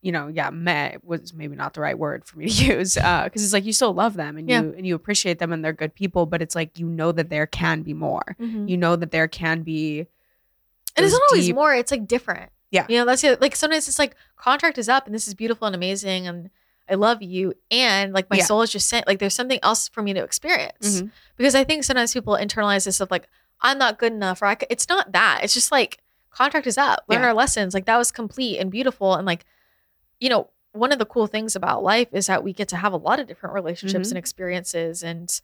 [0.03, 3.45] you know, yeah, meh was maybe not the right word for me to use, because
[3.45, 4.63] it's like you still love them and Yeah.
[4.63, 7.29] you and you appreciate them and they're good people, but it's like you know that
[7.29, 8.35] there can be more.
[8.41, 8.69] Mhm.
[8.69, 10.07] You know that there can be.
[10.97, 12.87] and it's not always deep- more it's like different Yeah.
[12.89, 15.67] you know that's it like sometimes it's like contract is up and this is beautiful
[15.67, 16.51] and amazing and
[16.89, 18.45] i love you and like my Yeah.
[18.45, 21.11] soul is just saying like there's something else for me to experience Mhm.
[21.37, 23.29] because i think sometimes people internalize this of like
[23.61, 25.99] i'm not good enough or I c- it's not that it's just like
[26.31, 27.27] contract is up learn Yeah.
[27.29, 29.45] our lessons like that was complete and beautiful and like
[30.21, 32.93] you know one of the cool things about life is that we get to have
[32.93, 34.13] a lot of different relationships Mhm.
[34.13, 35.41] and experiences and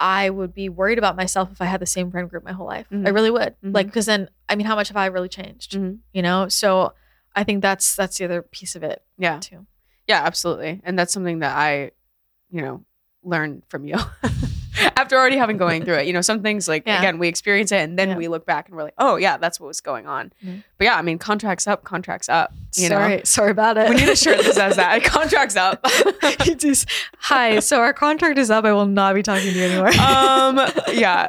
[0.00, 2.66] i would be worried about myself if i had the same friend group my whole
[2.66, 3.14] life i Mhm.
[3.14, 3.74] really would Mhm.
[3.74, 5.98] like because then i mean how much have i really changed Mhm.
[6.12, 6.92] you know so
[7.34, 9.38] i think that's that's the other piece of it Yeah.
[9.40, 9.66] too
[10.08, 10.80] Yeah, absolutely.
[10.84, 11.90] And that's something that I,
[12.48, 12.84] you know,
[13.24, 13.96] learned from you
[14.96, 16.06] after already having going through it.
[16.06, 16.98] You know, some things like Yeah.
[16.98, 18.16] again, we experience it and then Yeah.
[18.16, 20.32] we look back and we're like, oh yeah, that's what was going on.
[20.44, 20.62] Mhm.
[20.78, 22.52] But yeah, I mean, contracts up, contracts up.
[22.76, 25.02] You sorry know, sorry about it we need a shirt that says that.
[25.04, 25.84] Contracts up.
[26.58, 26.88] Just
[27.18, 30.60] hi so our contract is up i will not be talking to you anymore um,
[30.92, 31.28] yeah.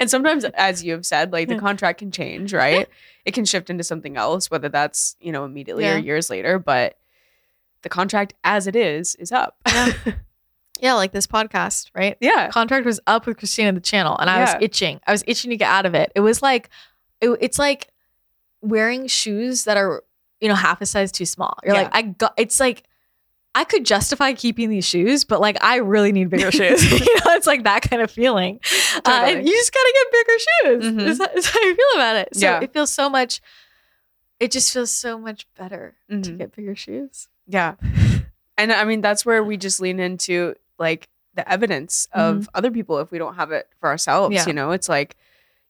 [0.00, 2.88] and sometimes, as you have said, like the contract can change, right?
[3.24, 5.96] It can shift into something else, whether that's you know immediately Yeah.
[5.96, 6.58] or years later.
[6.58, 6.96] But
[7.82, 9.56] the contract, as it is, is up.
[10.78, 10.90] Yeah.
[10.90, 12.48] yeah like this podcast right yeah.
[12.48, 15.00] contract was up with Christina the channel and I was itching.
[15.06, 16.12] I was itching to get out of it.
[16.14, 16.70] It was like
[17.20, 17.88] it, it's like
[18.60, 20.02] wearing shoes that are,
[20.40, 21.56] you know, half a size too small.
[21.64, 21.82] You're Yeah.
[21.82, 22.84] like, I got it's like
[23.54, 26.84] I could justify keeping these shoes, but like I really need bigger shoes.
[26.92, 28.60] you know, it's like that kind of feeling.
[29.04, 30.94] Uh, and you just gotta get bigger shoes.
[30.94, 31.08] Mhm.
[31.08, 32.28] Is, that, is how I feel about it.
[32.36, 32.60] So Yeah.
[32.60, 33.40] it feels so much
[34.38, 36.38] it just feels so much better to Mhm.
[36.38, 37.26] get bigger shoes.
[37.48, 37.74] Yeah.
[38.56, 42.48] And I mean, that's where we just lean into like the evidence of mm-hmm.
[42.54, 44.34] other people if we don't have it for ourselves.
[44.34, 44.46] Yeah.
[44.46, 45.16] You know, it's like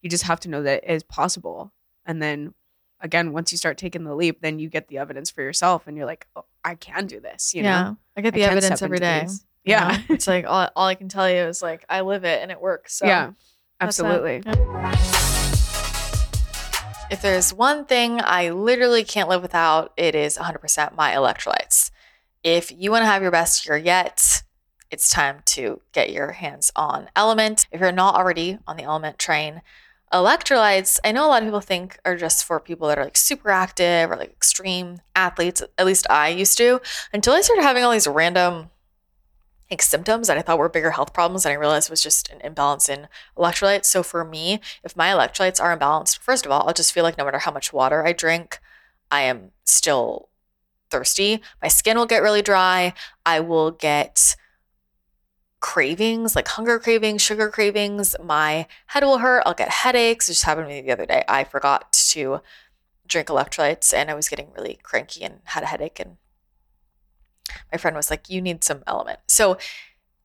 [0.03, 1.73] you just have to know that it is possible.
[2.07, 2.55] And then
[3.01, 5.97] again, once you start taking the leap, then you get the evidence for yourself and
[5.97, 7.55] you're like, oh, I can do this.
[7.55, 7.83] You yeah.
[7.83, 9.07] know, I get the can evidence every day.
[9.07, 9.33] every into day.
[9.33, 9.47] these.
[9.65, 9.89] you Yeah.
[10.09, 10.15] know?
[10.15, 12.61] it's like all, all I can tell you is like I live it and it
[12.61, 12.95] works.
[12.95, 13.33] So yeah,
[13.81, 14.43] absolutely.
[17.11, 21.91] If there's one thing I literally can't live without, it is 100% my electrolytes.
[22.43, 24.43] If you want to have your best year yet,
[24.91, 27.67] it's time to get your hands on Element.
[27.71, 29.63] If you're not already on the Element train,
[30.13, 33.17] electrolytes, I know a lot of people think are just for people that are like
[33.17, 35.63] super active or like extreme athletes.
[35.77, 36.81] At least I used to,
[37.13, 38.71] until I started having all these random
[39.71, 42.41] like symptoms that I thought were bigger health problems and I realized was just an
[42.41, 43.07] imbalance in
[43.37, 43.85] electrolytes.
[43.85, 47.19] So for me, if my electrolytes are imbalanced, first of all, I'll just feel like
[47.19, 48.61] no matter how much water I drink,
[49.11, 50.31] I am still
[50.91, 51.43] thirsty.
[51.61, 52.95] My skin will get really dry.
[53.27, 54.37] I will get
[55.61, 58.15] cravings, like hunger cravings, sugar cravings.
[58.23, 59.43] My head will hurt.
[59.45, 60.29] I'll get headaches.
[60.29, 61.25] It just happened to me the other day.
[61.29, 62.41] I forgot to
[63.07, 66.17] drink electrolytes and I was getting really cranky and had a headache and
[67.73, 69.59] my friend was like, "You need some element." So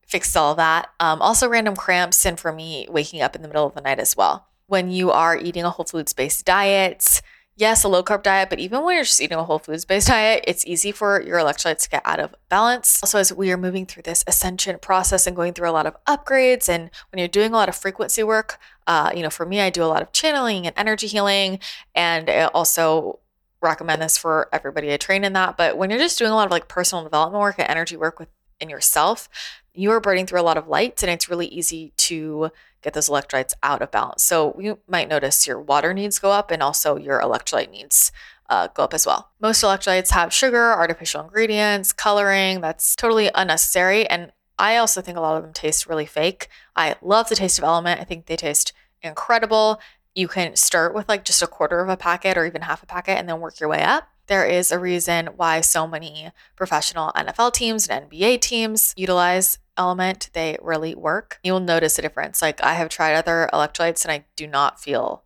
[0.08, 0.90] fixed all that.
[1.00, 4.00] Um, also, random cramps, and for me, waking up in the middle of the night
[4.00, 4.48] as well.
[4.68, 7.22] When you are eating a whole foods based diet,
[7.56, 10.08] yes, a low carb diet, but even when you're just eating a whole foods based
[10.08, 13.02] diet, it's easy for your electrolytes to get out of balance.
[13.04, 15.96] Also, as we are moving through this ascension process and going through a lot of
[16.06, 18.58] upgrades, and when you're doing a lot of frequency work,
[18.88, 21.60] uh, you know, for me, I do a lot of channeling and energy healing,
[21.96, 23.20] and also
[23.62, 25.56] recommend this for everybody I train in that.
[25.56, 28.20] But when you're just doing a lot of like personal development work and energy work
[28.20, 29.30] within yourself,
[29.74, 32.52] you are burning through a lot of light, and it's really easy to
[32.84, 34.24] get those electrolytes out of balance.
[34.24, 38.12] So you might notice your water needs go up and also your electrolyte needs
[38.50, 39.32] uh, go up as well.
[39.40, 42.62] Most electrolytes have sugar, artificial ingredients, coloring.
[42.62, 44.08] That's totally unnecessary.
[44.08, 46.48] And I also think a lot of them taste really fake.
[46.76, 48.00] I love the taste of Element.
[48.00, 49.80] I think they taste incredible.
[50.14, 52.86] You can start with like just a quarter of a packet or even half a
[52.86, 54.10] packet and then work your way up.
[54.28, 60.30] There is a reason why so many professional NFL teams and NBA teams utilize Element.
[60.34, 61.40] They really work.
[61.44, 62.42] You will notice a difference.
[62.42, 65.24] Like I have tried other electrolytes and I do not feel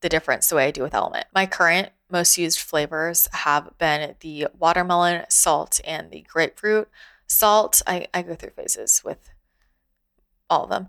[0.00, 1.26] the difference the way I do with Element.
[1.34, 6.88] My current most used flavors have been the watermelon salt and the grapefruit
[7.26, 7.82] salt.
[7.86, 9.30] I, I go through phases with
[10.48, 10.88] all of them.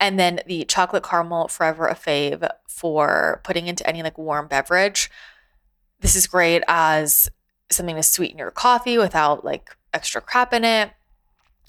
[0.00, 5.10] And then the chocolate caramel forever a fave for putting into any like warm beverage.
[6.04, 7.30] This is great as
[7.70, 10.90] something to sweeten your coffee without like extra crap in it.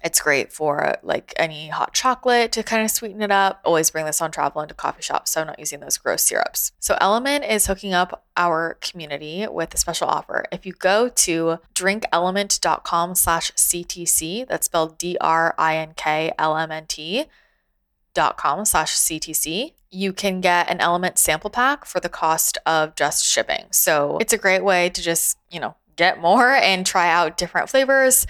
[0.03, 3.61] It's great for like any hot chocolate to kind of sweeten it up.
[3.63, 6.73] Always bring this on travel into coffee shops, so I'm not using those gross syrups.
[6.81, 10.43] So Element is hooking up our community with a special offer.
[10.51, 17.25] If you go to drinkelement.com slash CTC, that's spelled D-R-I-N-K-L-M-N-T
[18.13, 22.95] dot com slash CTC, you can get an element sample pack for the cost of
[22.95, 23.65] just shipping.
[23.71, 27.69] So it's a great way to just, you know, get more and try out different
[27.69, 28.27] flavors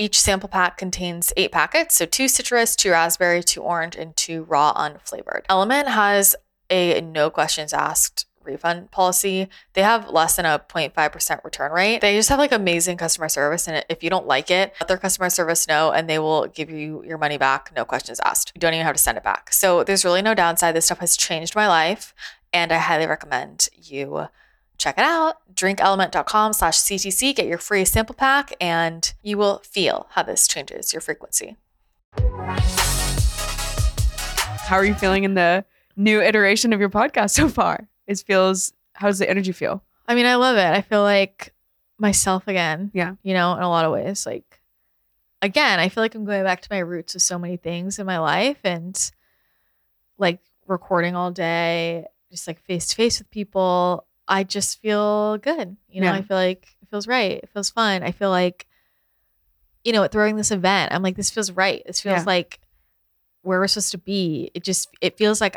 [0.00, 4.44] each sample pack contains eight packets, so two citrus, two raspberry, two orange, and two
[4.44, 5.42] raw unflavored.
[5.50, 6.34] Element has
[6.70, 9.48] a no questions asked refund policy.
[9.74, 12.00] They have less than a 0.5% return rate.
[12.00, 13.68] They just have like amazing customer service.
[13.68, 16.70] And if you don't like it, let their customer service know and they will give
[16.70, 18.52] you your money back, no questions asked.
[18.54, 19.52] You don't even have to send it back.
[19.52, 20.74] So there's really no downside.
[20.74, 22.14] This stuff has changed my life.
[22.52, 24.28] And I highly recommend you
[24.76, 30.06] check it out drinkelement.com slash ctc get your free sample pack and you will feel
[30.12, 31.58] how this changes your frequency
[34.70, 35.64] How are you feeling in the
[35.96, 37.89] new iteration of your podcast so far?
[38.10, 39.82] It feels, how does the energy feel?
[40.08, 41.54] i mean i love it i feel like
[41.98, 43.14] myself again Yeah.
[43.22, 44.60] you know in a lot of ways like
[45.40, 48.06] again i feel like i'm going back to my roots with so many things in
[48.06, 48.98] my life and
[50.18, 55.76] like recording all day just like face to face with people i just feel good
[55.88, 56.14] you know Yeah.
[56.18, 58.66] i feel like it feels right it feels fun i feel like
[59.84, 62.24] you know throwing this event i'm like this feels right this feels Yeah.
[62.26, 62.58] like
[63.42, 65.56] where we're supposed to be it just it feels like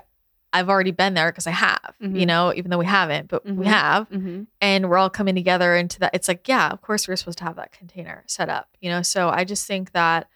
[0.53, 2.27] i've already been there because i have you Mhm.
[2.27, 3.69] know even though we haven't but we Mhm.
[3.69, 4.43] have Mm-hmm.
[4.61, 7.43] and we're all coming together into that it's like yeah of course we're supposed to
[7.43, 10.27] have that container set up you know so i just think that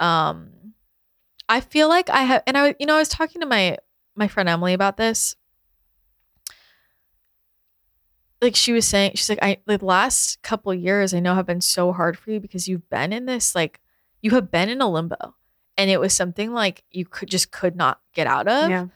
[0.00, 0.50] um
[1.48, 3.76] i feel like i have and i you know i was talking to my
[4.14, 5.34] my friend emily about this
[8.40, 11.60] like she was saying she's like i the last couple years i know have been
[11.60, 13.80] so hard for you because you've been in this like
[14.22, 15.34] you have been in a limbo
[15.76, 18.86] and it was something like you could just could not get out of Yeah.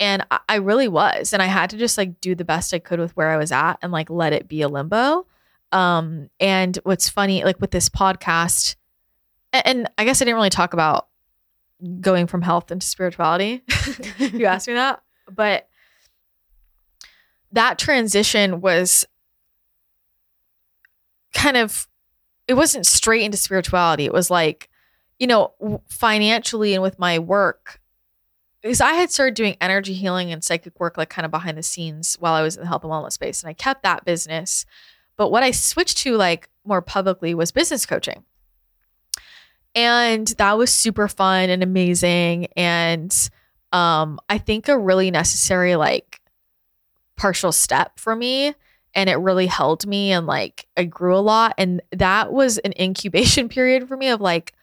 [0.00, 2.98] And I, really was and i had to just like do the best i could
[2.98, 5.26] with where i was at and like let it be a limbo.
[5.70, 8.74] Um and what's funny like with this podcast
[9.52, 11.06] and, i guess i didn't really talk about
[12.00, 13.62] going from health into spirituality.
[14.18, 15.02] You asked me that.
[15.34, 15.68] But
[17.52, 19.06] that transition was
[21.34, 21.86] kind of
[22.46, 24.04] it wasn't straight into spirituality.
[24.04, 24.68] It was like
[25.18, 27.79] you know financially and with my work
[28.62, 31.62] because I had started doing energy healing and psychic work like kind of behind the
[31.62, 34.66] scenes while I was in the health and wellness space and I kept that business.
[35.16, 38.24] But what I switched to like more publicly was business coaching.
[39.74, 43.14] And that was super fun and amazing and
[43.72, 46.20] um I think a really necessary like
[47.16, 48.54] partial step for me
[48.94, 52.72] and it really held me and like I grew a lot and that was an
[52.78, 54.54] incubation period for me of like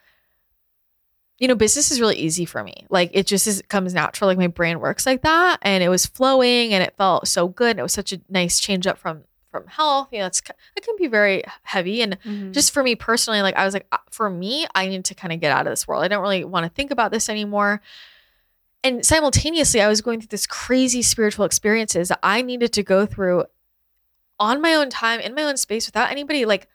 [1.40, 2.86] you know business is really easy for me.
[2.90, 4.28] Like it just is comes natural.
[4.28, 7.78] Like my brain works like that and it was flowing and it felt so good
[7.78, 10.10] it was such a nice change up from from health.
[10.12, 10.42] You know it's
[10.76, 12.52] it can be very heavy and Mm-hmm.
[12.52, 15.32] just for me personally like i was like uh, for me i need to kind
[15.32, 16.04] of get out of this world.
[16.04, 17.82] I don't really want to think about this anymore.
[18.84, 23.06] And simultaneously i was going through this crazy spiritual experiences that i needed to go
[23.06, 23.46] through
[24.40, 26.68] on my own time in my own space without anybody like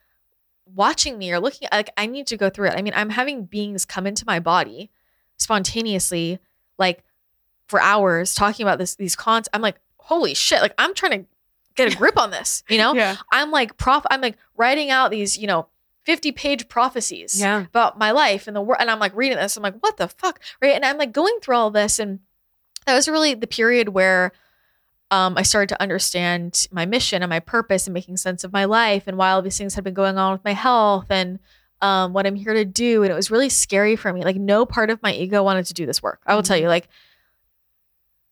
[0.65, 3.45] watching me or looking like i need to go through it i mean i'm having
[3.45, 4.89] beings come into my body
[5.37, 6.39] spontaneously
[6.77, 7.03] like
[7.67, 11.25] for hours talking about this these cons i'm like holy shit like i'm trying to
[11.75, 13.17] get a grip on this you know yeah.
[13.31, 15.67] I'm like prof I'm like writing out these, you know,
[16.05, 17.61] 50 page prophecies Yeah.
[17.61, 19.57] about my life and the world and I'm like reading this.
[19.57, 20.39] I'm like, what the fuck?
[20.61, 20.75] Right.
[20.75, 21.97] And I'm like going through all this.
[21.97, 22.19] And
[22.85, 24.33] that was really the period where
[25.11, 28.65] um, I started to understand my mission and my purpose and making sense of my
[28.65, 31.39] life and why all these things had been going on with my health and
[31.81, 33.03] um, what I'm here to do.
[33.03, 34.23] And it was really scary for me.
[34.23, 36.21] Like no part of my ego wanted to do this work.
[36.25, 36.87] I will tell you, like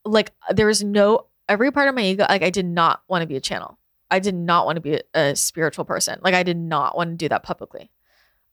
[0.04, 3.28] like there was no every part of my ego like I did not want to
[3.28, 3.78] be a channel.
[4.10, 6.20] I did not want to be a, a spiritual person.
[6.24, 7.92] Like I did not want to do that publicly.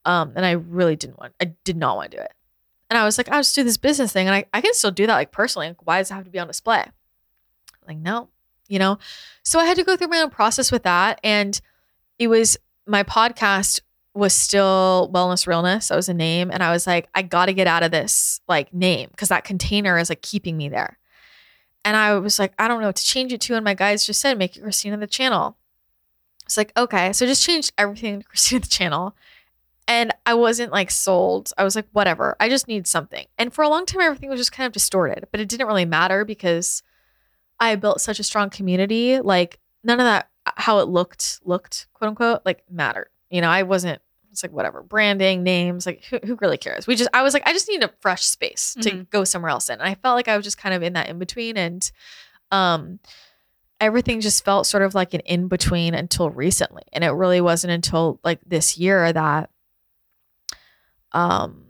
[0.04, 2.32] Um and I really didn't want I did not want to do it.
[2.90, 4.90] And I was like, I'll just do this business thing and I, I can still
[4.90, 5.68] do that like personally.
[5.68, 6.84] Like, why does it have to be on display?
[7.88, 8.28] Like, no,
[8.68, 8.98] you know?
[9.42, 11.20] So I had to go through my own process with that.
[11.24, 11.60] And
[12.18, 12.56] it was
[12.86, 13.80] my podcast
[14.14, 15.88] was still wellness realness.
[15.88, 16.50] That was a name.
[16.50, 19.44] And I was like, I got to get out of this like name because that
[19.44, 20.98] container is like keeping me there.
[21.84, 23.54] And I was like, I don't know what to change it to.
[23.54, 25.56] And my guys just said, make it Christina the channel.
[26.44, 27.12] It's like, okay.
[27.12, 29.14] So just changed everything to Christina the channel.
[29.86, 31.52] And I wasn't like sold.
[31.56, 32.36] I was like, whatever.
[32.40, 33.26] I just need something.
[33.38, 35.86] And for a long time, everything was just kind of distorted, but it didn't really
[35.86, 36.82] matter because
[37.60, 39.20] I built such a strong community.
[39.20, 43.08] Like none of that, how it looked, looked, quote unquote, like mattered.
[43.30, 46.86] You know, I wasn't, it's like whatever, branding, names, like who, who really cares?
[46.86, 49.10] We just, I was like, I just need a fresh space to Mhm.
[49.10, 49.74] go somewhere else in.
[49.80, 51.56] And I felt like I was just kind of in that in between.
[51.56, 51.90] And,
[52.50, 53.00] um,
[53.80, 56.82] everything just felt sort of like an in between until recently.
[56.92, 59.50] And it really wasn't until like this year that
[61.12, 61.64] um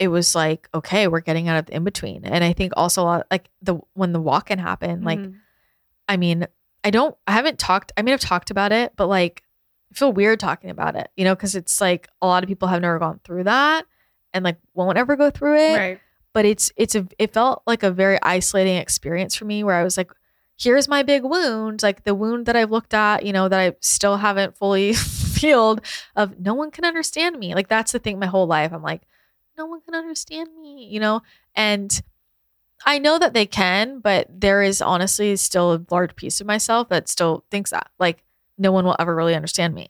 [0.00, 2.24] it was like, okay, we're getting out of the in between.
[2.24, 5.36] And I think also a lot like the when the walk in happened, like Mhm.
[6.08, 6.46] I mean,
[6.82, 9.42] I don't I haven't talked I mean I've talked about it, but like
[9.92, 12.66] I feel weird talking about it, you know, because it's like a lot of people
[12.68, 13.84] have never gone through that
[14.32, 16.00] and like won't ever go through it right.
[16.32, 19.82] but it's it's a it felt like a very isolating experience for me where I
[19.84, 20.10] was like,
[20.58, 23.76] here's my big wound, like the wound that I've looked at, you know, that I
[23.80, 24.92] still haven't fully
[25.36, 25.80] healed
[26.16, 27.54] of no one can understand me.
[27.54, 28.72] Like that's the thing my whole life.
[28.72, 29.02] I'm like,
[29.60, 31.20] no one can understand me, you know?
[31.54, 32.00] And
[32.86, 36.88] I know that they can, but there is honestly still a large piece of myself
[36.88, 37.90] that still thinks that.
[37.98, 38.24] Like
[38.56, 39.88] no one will ever really understand me.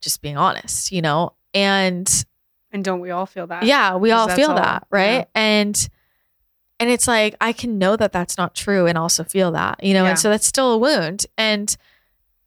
[0.00, 1.32] Just being honest, you know?
[1.54, 2.08] And
[2.72, 3.64] And don't we all feel that?
[3.64, 5.24] yeah we all feel all- that right yeah.
[5.34, 5.88] and
[6.80, 9.92] and it's like i can know that that's not true and also feel that you
[9.92, 10.10] know Yeah.
[10.10, 11.76] and so that's still a wound and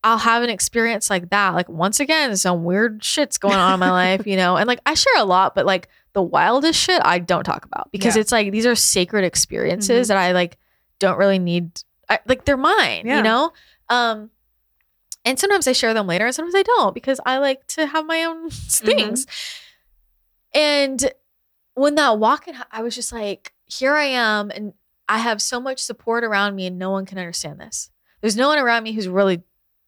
[0.06, 3.80] i'll have an experience like that like once again some weird shit's going on in
[3.82, 7.02] my life you know and like i share a lot but like the wildest shit
[7.04, 8.22] i don't talk about because Yeah.
[8.22, 10.08] it's like these are sacred experiences Mhm.
[10.10, 10.58] that i like
[11.00, 13.18] don't really need I, like they're mine Yeah.
[13.18, 13.52] you know
[13.90, 14.30] um
[15.26, 18.06] and sometimes i share them later and sometimes i don't because i like to have
[18.06, 19.26] my own things
[20.54, 21.12] and
[21.74, 24.74] when that walk in, I was just like, here I am, and
[25.10, 27.90] I have so much support around me, and no one can understand this.
[28.22, 29.44] There's no one around me who's really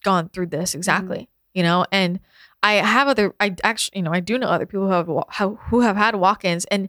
[0.07, 1.85] gone through this exactly, you know.
[1.91, 2.19] And
[2.63, 5.81] I have other, I actually, you know, I do know other people who have who
[5.81, 6.87] have had walk-ins, and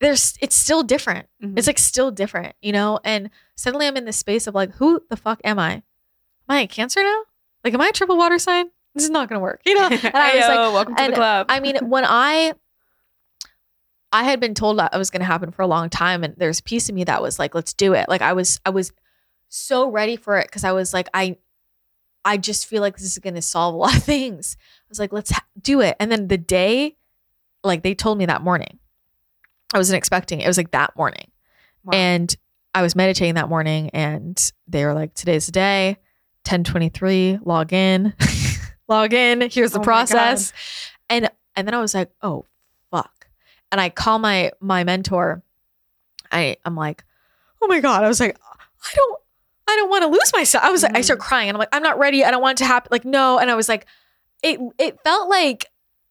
[0.00, 1.28] there's, it's still different.
[1.42, 1.58] Mhm.
[1.58, 2.98] It's like still different, you know.
[3.04, 5.72] And suddenly I'm in this space of like, who the fuck am I?
[5.74, 5.82] Am
[6.48, 7.22] I a Cancer now?
[7.64, 8.70] Like, am I a triple water sign?
[8.94, 9.88] This is not gonna work, you know.
[9.90, 11.46] And I was like, welcome to the club.
[11.50, 12.54] I mean, when I
[14.12, 16.34] I had been told that it was going to happen for a long time and
[16.38, 18.08] there's a piece of me that was like, let's do it.
[18.08, 18.92] Like I was I was
[19.48, 21.36] so ready for it cuz I was like I
[22.24, 24.56] I just feel like this is going to solve a lot of things.
[24.60, 25.96] I was like, let's ha- do it.
[26.00, 26.96] And then the day
[27.62, 28.78] like they told me that morning.
[29.74, 30.44] I wasn't expecting it.
[30.44, 31.30] It was like that morning.
[31.84, 31.92] Wow.
[31.94, 32.36] And
[32.74, 35.96] I was meditating that morning and they were like, today's the day,
[36.44, 38.14] 1023, log in,
[38.88, 39.40] log in.
[39.50, 40.52] Here's the Oh process.
[41.08, 42.44] And and then I was like, oh
[42.90, 43.28] fuck.
[43.72, 45.42] And I call my my mentor.
[46.30, 47.04] I I'm like,
[47.62, 48.04] oh my God.
[48.04, 48.36] I was like,
[48.84, 49.20] I don't
[49.68, 50.62] I don't want to lose myself.
[50.64, 51.04] I was like, I Mhm.
[51.04, 52.24] start crying and I'm like, I'm not ready.
[52.24, 52.88] I don't want it to happen.
[52.90, 53.38] Like, no.
[53.38, 53.86] And I was like,
[54.42, 55.66] it it felt like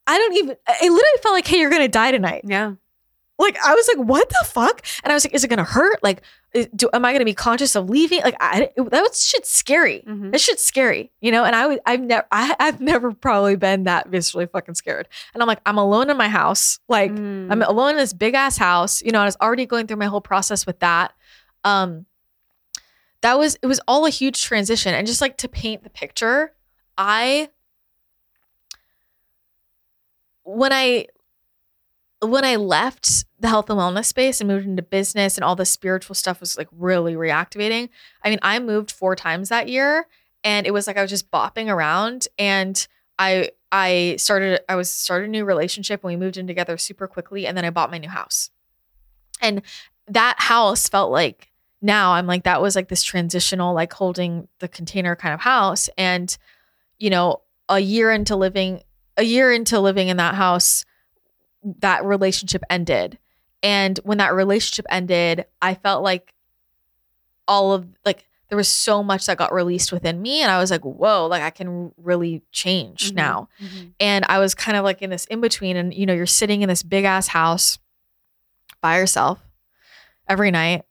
[0.07, 2.41] I don't even it literally felt like, hey, you're gonna die tonight.
[2.45, 2.73] yeah.
[3.37, 4.81] Like I was like, what the fuck?
[5.03, 6.01] And I was like, is it gonna hurt?
[6.01, 6.21] Like,
[6.53, 8.21] is, do am I gonna be conscious of leaving?
[8.21, 10.03] Like, I it, that was shit scary.
[10.07, 10.31] Mhm.
[10.31, 11.43] That shit's scary, you know.
[11.43, 15.09] And I I've never, I, I've never probably been that viscerally fucking scared.
[15.33, 16.79] And I'm like, I'm alone in my house.
[16.87, 17.51] Like, Mm.
[17.51, 19.01] I'm alone in this big ass house.
[19.01, 21.11] You know, I was already going through my whole process with that.
[21.65, 22.05] Um,
[23.25, 26.53] that was it was all a huge transition, and just like to paint the picture,
[26.95, 27.49] I
[30.43, 31.07] when I
[32.21, 35.65] when I left the health and wellness space and moved into business and all the
[35.65, 37.89] spiritual stuff was like really reactivating.
[38.23, 40.05] I mean, I moved four times that year
[40.43, 42.87] and it was like I was just bopping around and
[43.17, 47.07] I I started I was started a new relationship and we moved in together super
[47.07, 48.51] quickly and then I bought my new house.
[49.41, 49.63] And
[50.07, 51.49] that house felt like
[51.85, 55.89] now I'm like that was like this transitional like holding the container kind of house
[55.97, 56.35] and
[56.97, 58.81] you know a year into living
[59.17, 60.83] a year into living in that house
[61.79, 63.17] that relationship ended
[63.63, 66.33] and when that relationship ended i felt like
[67.47, 70.69] all of like there was so much that got released within me and i was
[70.71, 73.15] like whoa like i can really change Mhm.
[73.15, 73.93] now Mhm.
[73.99, 75.77] and I was kind of like in this in between.
[75.77, 77.79] And you know, you're sitting in this big ass house
[78.81, 79.39] by yourself
[80.27, 80.83] every night,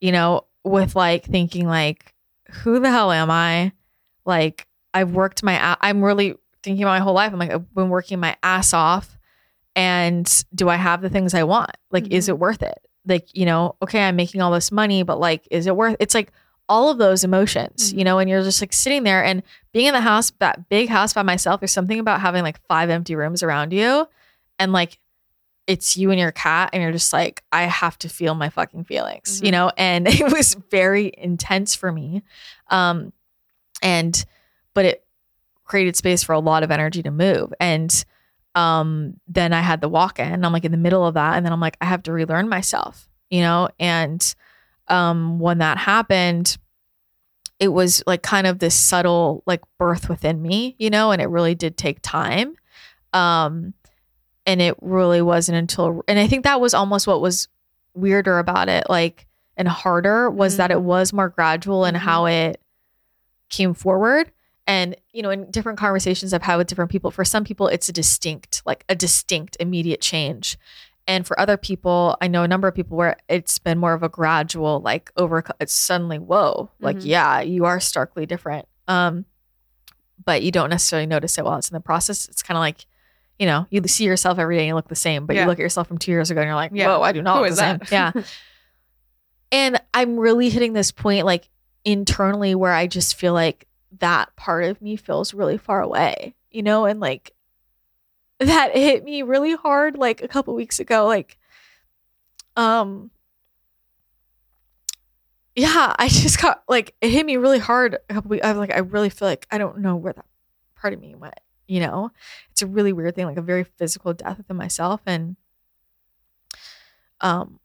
[0.00, 2.14] you know, with like thinking like,
[2.50, 3.72] who the hell am I?
[4.24, 7.32] Like I've worked my, I'm really thinking about my whole life.
[7.32, 9.18] I'm like, I've been working my ass off
[9.76, 11.70] and do I have the things I want?
[11.90, 12.30] Like, is Mhm.
[12.30, 12.78] it worth it?
[13.06, 16.14] Like, you know, okay, I'm making all this money, but like, is it worth it's
[16.14, 16.32] like
[16.68, 18.04] all of those emotions, you Mhm.
[18.04, 19.42] know, and you're just like sitting there and
[19.72, 22.90] being in the house, that big house by myself, there's something about having like five
[22.90, 24.06] empty rooms around you
[24.58, 24.98] and like
[25.68, 28.84] it's you and your cat, and you're just like, I have to feel my fucking
[28.84, 29.52] feelings, you Mhm.
[29.52, 32.22] know, and it was very intense for me.
[32.68, 33.12] Um,
[33.82, 34.24] and
[34.74, 35.06] but it
[35.64, 37.52] created space for a lot of energy to move.
[37.60, 38.04] And
[38.54, 40.44] um, then I had the walk in.
[40.44, 42.48] I'm like in the middle of that, and then I'm like, I have to relearn
[42.48, 43.68] myself, you know.
[43.78, 44.34] And
[44.88, 46.56] um, when that happened,
[47.60, 51.26] it was like kind of this subtle like birth within me, you know, and it
[51.28, 52.56] really did take time.
[53.12, 53.74] Um,
[54.48, 57.46] and it really wasn't until, and I think that was almost what was
[57.94, 59.26] weirder about it, like
[59.56, 62.60] and harder was that it was more gradual in how it
[63.50, 64.30] came forward.
[64.66, 67.88] And, you know, in different conversations I've had with different people, for some people, it's
[67.88, 70.56] a distinct, like a distinct immediate change.
[71.08, 74.02] And for other people, I know a number of people where it's been more of
[74.02, 77.04] a gradual, like over, it's suddenly, whoa, like, Mhm.
[77.06, 78.68] yeah, you are starkly different.
[78.86, 79.24] Um,
[80.24, 82.28] but you don't necessarily notice it while it's in the process.
[82.28, 82.86] It's kind of like,
[83.38, 85.42] you know, you see yourself every day and you look the same, but Yeah.
[85.42, 86.88] you look at yourself from two years ago and you're like, Yeah.
[86.88, 87.78] whoa, I do not Who look the same.
[87.78, 87.90] that?
[87.92, 88.12] Yeah.
[89.50, 91.48] And I'm really hitting this point like
[91.84, 93.66] internally where I just feel like
[94.00, 97.32] that part of me feels really far away, you know, and like
[98.40, 101.06] that hit me really hard like a couple weeks ago.
[101.06, 101.38] Like,
[102.56, 103.10] um,
[105.56, 108.44] yeah, I just got like it hit me really hard a couple weeks.
[108.44, 110.26] I was like, I really feel like I don't know where that
[110.76, 112.10] part of me went, you know?
[112.50, 115.02] It's a really weird thing, like a very physical death within myself.
[115.06, 115.36] And
[117.20, 117.58] um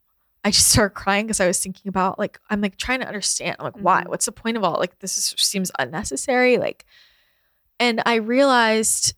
[0.46, 3.56] I just started crying because I was thinking about like I'm like trying to understand.
[3.58, 4.02] I'm like, why?
[4.02, 4.08] Mhm.
[4.08, 6.58] What's the point of all like this is, seems unnecessary?
[6.58, 6.84] Like,
[7.80, 9.14] and I realized,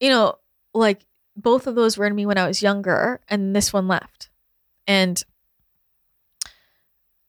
[0.00, 0.36] you know,
[0.74, 1.06] like
[1.36, 4.30] both of those were in me when I was younger, and this one left.
[4.86, 5.22] And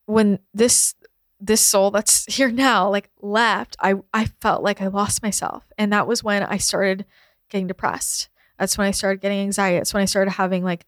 [0.06, 0.96] when this
[1.46, 5.92] this soul that's here now like left, I I felt like I lost myself, and
[5.94, 7.06] that was when I started
[7.50, 8.30] getting depressed.
[8.58, 9.78] That's when I started getting anxiety.
[9.78, 10.86] That's when I started having like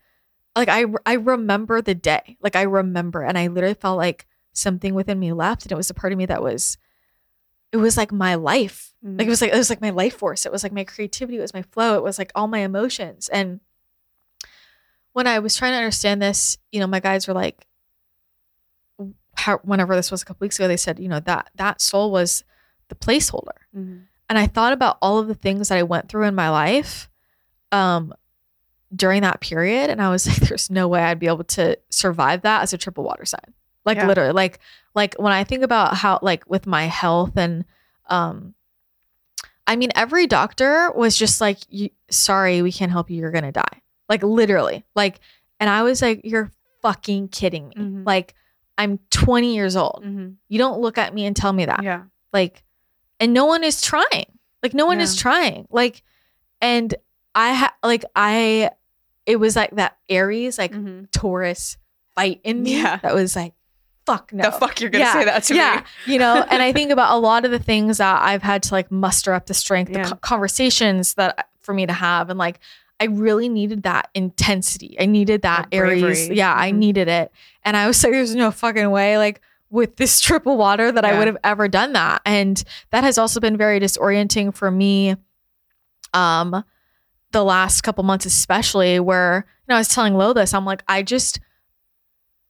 [0.56, 2.38] like I I remember the day.
[2.42, 5.90] Like I remember and I literally felt like something within me left and it was
[5.90, 6.78] a part of me that was
[7.74, 8.94] it was like my life.
[9.06, 9.18] Mm.
[9.18, 10.46] Like it was like it was like my life force.
[10.46, 13.28] It was like my creativity, it was my flow, it was like all my emotions.
[13.28, 13.60] And
[15.12, 17.66] when I was trying to understand this, you know, my guides were like
[19.36, 22.12] how, whenever this was a couple weeks ago, they said, you know, that that soul
[22.12, 22.44] was
[22.90, 24.04] the placeholder Mhm.
[24.30, 27.10] and I thought about all of the things that I went through in my life
[27.72, 28.14] um
[28.96, 32.44] during that period and I was like there's no way I'd be able to survive
[32.44, 33.54] that as a triple water sign.
[33.86, 34.08] Like Yeah.
[34.08, 34.60] literally like
[34.94, 37.66] like when I think about how like with my health and
[38.08, 38.54] um
[39.68, 43.44] I mean every doctor was just like you, sorry we can't help you you're going
[43.46, 43.82] to die.
[44.08, 44.86] Like literally.
[44.96, 45.20] Like
[45.60, 46.52] and I was like you're
[46.82, 47.76] fucking kidding me.
[47.76, 48.06] Mhm.
[48.06, 48.36] Like
[48.78, 50.04] I'm 20 years old.
[50.06, 50.36] Mhm.
[50.50, 52.04] You don't look at me and tell me that Yeah.
[52.34, 52.64] like
[53.20, 54.26] and no one is trying
[54.62, 56.04] like no one is trying like
[56.60, 56.94] and
[57.34, 58.70] i ha- like i
[59.26, 61.10] it was like that aries like Mhm.
[61.12, 61.78] taurus
[62.16, 62.98] fight in me Yeah.
[62.98, 63.54] that was like
[64.06, 66.14] fuck no The fuck you're gonna Yeah, say that to yeah me?
[66.14, 68.74] you know and i think about a lot of the things that i've had to
[68.74, 70.04] like muster up the strength Yeah.
[70.04, 72.60] the co- conversations that for me to have and like
[73.00, 74.96] i really needed that intensity.
[75.00, 76.30] I needed that, That aries.
[76.30, 76.76] Yeah i Mhm.
[76.78, 77.32] needed it.
[77.64, 81.18] And i was like there's no fucking way like with this triple water that i
[81.18, 82.22] would have ever done that.
[82.26, 85.16] And that has also been very disorienting for me
[86.14, 86.64] um
[87.32, 90.84] the last couple months especially where you know i was telling lo this i'm like
[90.88, 91.40] i just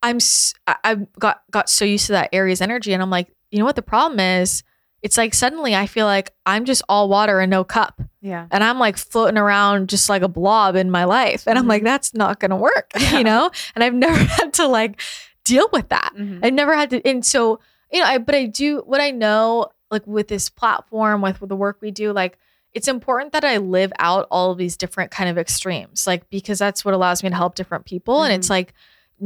[0.04, 0.20] i'm
[0.68, 2.94] I, I got got so used to that aries energy.
[2.94, 4.64] And i'm like you know what the problem is
[5.06, 8.02] it's like suddenly i feel like i'm just all water and no cup.
[8.22, 8.48] Yeah.
[8.52, 11.48] and i'm like floating around just like a blob in my life.
[11.48, 13.18] And i'm like that's not gonna work Yeah.
[13.20, 13.52] you know?
[13.76, 15.00] And i've never had to like
[15.44, 16.12] deal with that.
[16.18, 16.40] Mhm.
[16.44, 17.60] I've never had to, and so
[17.94, 21.50] you know, I but I do what I know, like with this platform, with, with
[21.50, 22.38] the work we do, like
[22.74, 26.58] it's important that I live out all of these different kind of extremes, like because
[26.60, 28.74] that's what allows me to help different people, and it's like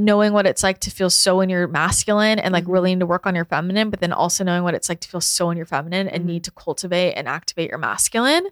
[0.02, 3.06] knowing what it's like to feel so in your masculine and like really need to
[3.06, 5.58] work on your feminine, but then also knowing what it's like to feel so in
[5.58, 6.28] your feminine and Mhm.
[6.28, 8.48] need to cultivate and activate your masculine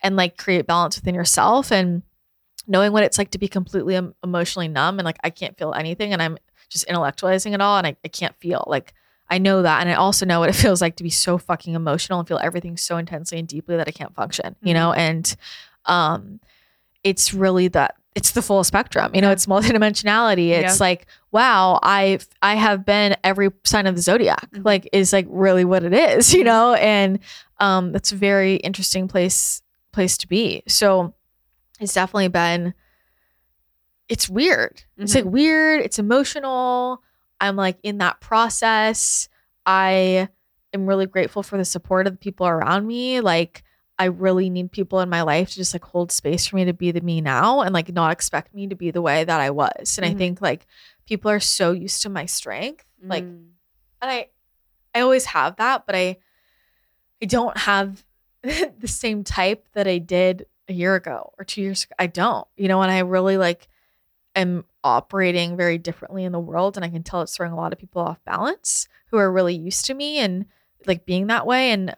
[0.00, 2.02] and like create balance within yourself and
[2.68, 6.12] knowing what it's like to be completely emotionally numb and like I can't feel anything
[6.12, 6.38] and I'm
[6.68, 8.94] just intellectualizing it all and I, I can't feel like
[9.28, 11.74] I know that and I also know what it feels like to be so fucking
[11.74, 14.92] emotional and feel everything so intensely and deeply that I can't function, you know?
[14.92, 15.34] And
[15.86, 16.38] um
[17.02, 19.10] it's really that it's the full spectrum.
[19.14, 19.32] You know, Yeah.
[19.32, 20.50] it's multidimensionality.
[20.50, 24.50] It's like, wow, I I have been every sign of the zodiac.
[24.52, 24.64] Mhm.
[24.64, 26.44] Like is like really what it is, you Mhm.
[26.46, 26.74] know?
[26.74, 27.18] And
[27.58, 29.62] um that's a very interesting place
[29.92, 30.62] place to be.
[30.68, 31.14] So
[31.80, 32.74] it's definitely been
[34.08, 34.82] it's weird.
[34.98, 35.24] It's Mhm.
[35.24, 37.02] like weird, it's emotional.
[37.40, 39.28] I'm like in that process.
[39.64, 40.28] I
[40.74, 43.20] am really grateful for the support of the people around me.
[43.20, 43.62] Like
[43.98, 46.72] I really need people in my life to just like hold space for me to
[46.72, 49.50] be the me now and like not expect me to be the way that I
[49.50, 49.96] was.
[49.98, 50.18] And I Mhm.
[50.18, 50.66] think like
[51.06, 52.84] people are so used to my strength.
[53.02, 53.50] Like Mm.
[54.00, 54.28] and I
[54.94, 56.16] I always have that, but I
[57.22, 58.04] I don't have
[58.42, 61.94] the same type that I did a year ago or 2 years ago.
[61.98, 62.46] I don't.
[62.56, 63.68] You know, and I really like
[64.34, 67.72] am operating very differently in the world and I can tell it's throwing a lot
[67.72, 70.46] of people off balance who are really used to me and
[70.86, 71.94] like being that way and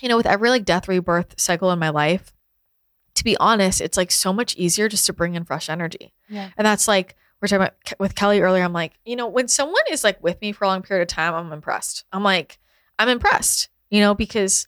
[0.00, 2.32] you know, with every like death rebirth cycle in my life,
[3.14, 6.12] to be honest, it's like so much easier just to bring in fresh energy.
[6.28, 6.50] Yeah.
[6.56, 8.62] And that's like we're talking about Ke- with Kelly earlier.
[8.64, 11.08] I'm like, you know, when someone is like with me for a long period of
[11.08, 12.04] time, I'm impressed.
[12.12, 12.58] I'm like,
[12.98, 14.66] I'm impressed, you know, because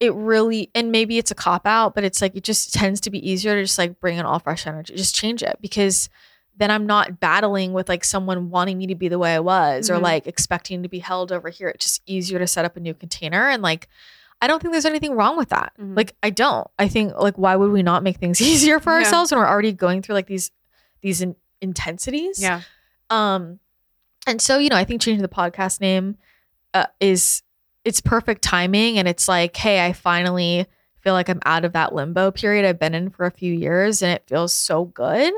[0.00, 3.10] it really, and maybe it's a cop out, but it's like, it just tends to
[3.10, 6.08] be easier to just like bring in all fresh energy, just change it because
[6.56, 9.90] then I'm not battling with like someone wanting me to be the way I was
[9.90, 10.02] or Mhm.
[10.02, 11.68] like expecting to be held over here.
[11.68, 13.48] It's just easier to set up a new container.
[13.48, 13.88] And like,
[14.40, 15.72] I don't think there's anything wrong with that.
[15.80, 15.96] Mhm.
[15.96, 16.66] Like, I don't.
[16.78, 18.98] I think like, why would we not make things easier for Yeah.
[19.04, 20.50] ourselves when we're already going through like these,
[21.02, 22.40] these in- intensities?
[22.40, 22.60] Yeah.
[23.10, 23.58] Um,
[24.26, 26.16] and so you know, I think changing the podcast name
[26.74, 27.42] uh, is
[27.84, 30.66] it's perfect timing, and it's like, hey, I finally
[31.00, 34.02] feel like I'm out of that limbo period I've been in for a few years,
[34.02, 35.32] and it feels so good.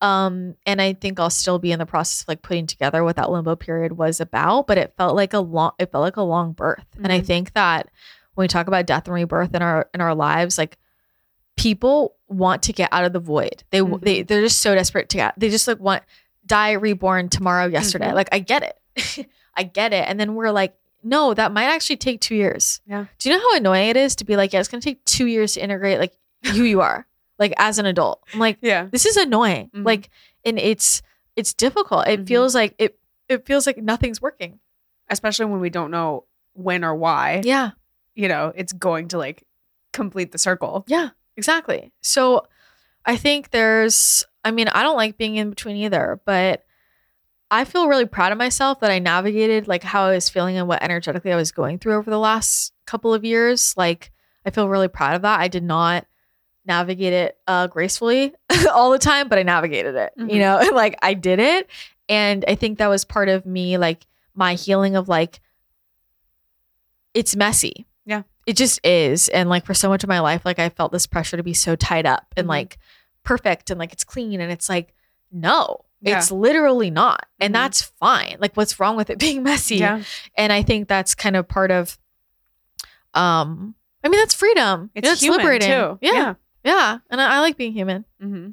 [0.00, 3.14] Um, and I think I'll still be in the process of like putting together what
[3.16, 6.22] that limbo period was about, but it felt like a long, it felt like a
[6.22, 7.26] long birth, and I Mhm.
[7.26, 7.88] think that
[8.34, 10.78] when we talk about death and rebirth in our in our lives, like
[11.56, 13.62] people want to get out of the void.
[13.70, 14.00] They Mhm.
[14.00, 15.34] they they're just so desperate to get.
[15.38, 16.02] They just like want
[16.46, 18.08] die reborn tomorrow yesterday.
[18.08, 18.14] Mhm.
[18.14, 19.26] Like I get it.
[19.56, 20.08] I get it.
[20.08, 22.80] And then we're like, no, that might actually take 2 years.
[22.86, 23.06] Yeah.
[23.18, 25.04] Do you know how annoying it is to be like, yeah, it's going to take
[25.04, 26.14] 2 years to integrate like
[26.46, 27.06] who you are
[27.38, 28.22] like as an adult.
[28.32, 28.86] I'm like Yeah.
[28.90, 29.70] this is annoying.
[29.74, 29.84] Mhm.
[29.84, 30.08] Like
[30.44, 31.02] and it's
[31.36, 32.06] it's difficult.
[32.08, 32.28] It Mhm.
[32.28, 32.98] feels like it
[33.28, 34.58] it feels like nothing's working.
[35.08, 37.72] Especially when we don't know when or why, Yeah.
[38.14, 39.44] You know, it's going to like
[39.92, 40.84] complete the circle.
[40.86, 41.92] Yeah, exactly.
[42.00, 42.46] So
[43.04, 46.64] I think there's, I mean, I don't like being in between either, but
[47.50, 50.66] I feel really proud of myself that I navigated like how I was feeling and
[50.68, 53.74] what energetically I was going through over the last couple of years.
[53.76, 54.10] Like,
[54.46, 55.38] I feel really proud of that.
[55.40, 56.06] I did not
[56.64, 58.32] navigate it uh, gracefully
[58.72, 60.32] all the time, but I navigated it, Mhm.
[60.32, 61.68] you know, like I did it.
[62.08, 65.40] And I think that was part of me, like my healing of like,
[67.14, 67.86] it's messy.
[68.46, 68.50] Yeah.
[68.50, 69.28] It just is.
[69.28, 71.54] And like for so much of my life, like I felt this pressure to be
[71.54, 72.50] so tied up and Mhm.
[72.50, 72.78] like
[73.24, 74.40] perfect and like it's clean.
[74.40, 74.94] And it's like,
[75.30, 76.18] no, Yeah.
[76.18, 77.26] it's literally not.
[77.40, 77.58] And Mhm.
[77.58, 78.36] that's fine.
[78.40, 79.76] Like what's wrong with it being messy?
[79.76, 80.02] Yeah.
[80.36, 81.98] And I think that's kind of part of
[83.14, 83.74] um
[84.04, 84.90] I mean that's freedom.
[84.94, 85.68] You It's, know, human liberating.
[85.68, 85.98] too.
[86.00, 86.34] Yeah.
[86.64, 86.98] Yeah.
[87.10, 88.04] And I, I like being human.
[88.20, 88.50] hmm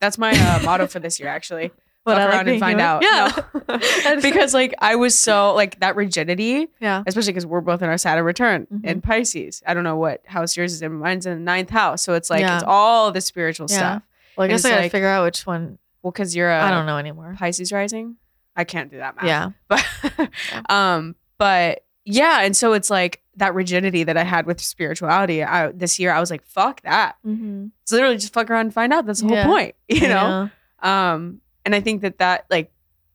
[0.00, 1.70] That's my uh, motto for this year, actually.
[2.06, 2.86] Fuck I like around and find human.
[2.86, 3.02] out.
[3.02, 3.42] Yeah.
[3.68, 4.20] No.
[4.22, 7.02] because like I was so like that rigidity, Yeah.
[7.06, 8.84] especially because we're both in our Saturn return Mhm.
[8.84, 9.62] in Pisces.
[9.66, 10.92] I don't know what house yours is in.
[10.94, 12.54] Mine's in the ninth house, so it's like Yeah.
[12.54, 13.76] it's all the spiritual Yeah.
[13.76, 14.02] stuff.
[14.36, 15.78] Well, I guess I gotta like- figure out which one.
[16.02, 17.34] Well, because you're a I don't know anymore.
[17.38, 18.16] Pisces rising.
[18.54, 19.24] I can't do that math.
[19.26, 19.50] Yeah.
[19.68, 20.30] but
[20.72, 25.42] um, but yeah, and so it's like that rigidity that I had with spirituality.
[25.42, 27.66] I, this year, I was like, "Fuck that." Mm-hmm.
[27.82, 29.04] It's literally just fuck around and find out.
[29.06, 29.46] That's the whole Yeah.
[29.46, 30.48] point, you know.
[30.80, 32.72] Um, and I think that that like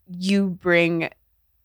[0.07, 1.02] you bring,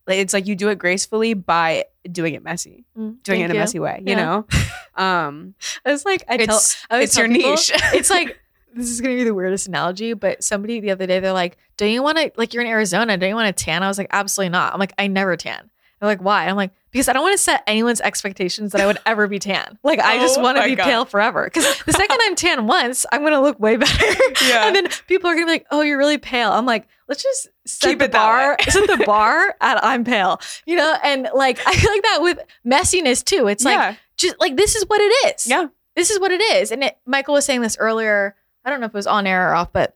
[0.06, 3.54] like, it's like you do it gracefully by doing it messy, doing it in a
[3.54, 4.24] messy way, you Yeah.
[4.24, 4.46] know.
[4.96, 5.54] Um,
[5.84, 7.70] It's like I tell it's I it's your people- niche.
[7.92, 8.38] it's like
[8.74, 11.84] this is gonna be the weirdest analogy, but somebody the other day they're like, "Do
[11.84, 13.18] you want to like you're in Arizona?
[13.18, 15.68] Do you want to tan?" I was like, "Absolutely not." I'm like, "I never tan."
[16.00, 18.86] They're like, "Why?" I'm like, "Because I don't want to set anyone's expectations that I
[18.86, 19.78] would ever be tan.
[19.84, 20.84] Like, I oh just Oh want to be God.
[20.84, 21.44] pale forever.
[21.44, 24.04] Because the second I'm tan once, I'm gonna look way better.
[24.44, 24.66] Yeah.
[24.66, 27.48] and then people are gonna be like, "Oh, you're really pale." I'm like, "Let's just
[27.66, 31.58] set Keep the it bar, set the bar at I'm pale." You know, and like
[31.66, 33.46] I feel like that with messiness too.
[33.48, 36.42] It's like yeah, just like this is what it is yeah, this is what it
[36.42, 36.70] is.
[36.72, 38.36] And it, Michael was saying this earlier.
[38.64, 39.95] I don't know if it was on air or off, but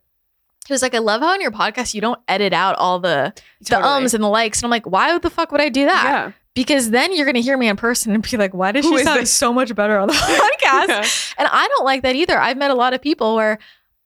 [0.71, 3.35] he was like, I love how on your podcast you don't edit out all the
[3.63, 4.59] the ums and the likes.
[4.61, 6.05] And I'm like, why the fuck would I do that?
[6.05, 6.33] yeah.
[6.55, 9.05] Because then you're gonna hear me in person and be like, why did Who she
[9.05, 9.31] sound this?
[9.33, 10.89] so much better on the podcast?
[10.89, 11.05] Yeah.
[11.39, 12.39] And I don't like that either.
[12.39, 13.59] I've met a lot of people where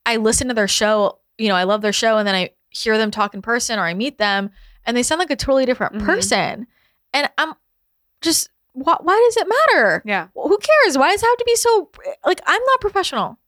[0.07, 2.97] I listen to their show, you know, I love their show, and then I hear
[2.99, 4.51] them talk in person or I meet them
[4.87, 6.05] and they sound like a totally different Mhm.
[6.07, 6.67] person.
[7.13, 7.55] And I'm
[8.21, 10.03] just, why, why does it matter?
[10.05, 10.29] Yeah.
[10.35, 10.99] Who cares?
[10.99, 11.91] Why does it have to be so
[12.27, 13.39] like I'm not professional.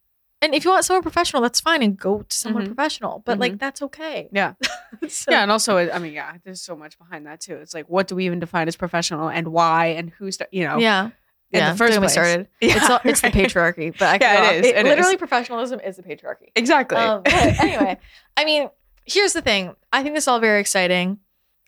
[0.46, 2.66] And if you want someone professional, that's fine and go to someone Mhm.
[2.74, 3.20] professional.
[3.26, 4.28] But like that's okay.
[4.32, 4.52] Yeah.
[5.08, 7.56] So- yeah, and also, I mean, yeah, there's so much behind that too.
[7.56, 10.78] It's like, what do we even define as professional, and why, and who's, you know,
[10.78, 11.06] Yeah.
[11.06, 11.72] in yeah.
[11.72, 12.12] the first place.
[12.12, 12.46] started.
[12.60, 14.84] Yeah, It's all, it's the patriarchy, but I Yeah, it is, it is.
[14.84, 16.50] literally professionalism is the patriarchy.
[16.54, 16.96] Exactly.
[16.96, 17.98] Um, anyway,
[18.36, 18.70] I mean,
[19.04, 19.74] here's the thing.
[19.92, 21.18] I think this is all very exciting.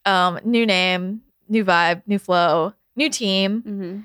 [0.06, 3.62] Um, new name, new vibe, new flow, new team.
[3.62, 3.98] hmm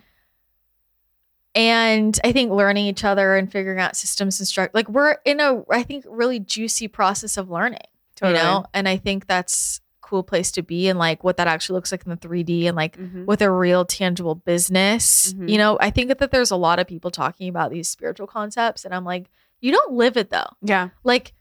[1.55, 5.39] And I think learning each other and figuring out systems and structure, like we're in
[5.39, 7.79] a, I think, really juicy process of learning,
[8.15, 8.39] Totally.
[8.39, 8.65] you know?
[8.73, 12.03] And I think that's cool place to be and like what that actually looks like
[12.05, 13.25] in the 3D and like Mhm.
[13.25, 15.33] with a real tangible business.
[15.33, 15.49] Mhm.
[15.49, 18.83] You know, I think that there's a lot of people talking about these spiritual concepts
[18.85, 19.29] and I'm like,
[19.61, 20.49] you don't live it though.
[20.61, 20.89] Yeah.
[21.03, 21.33] Like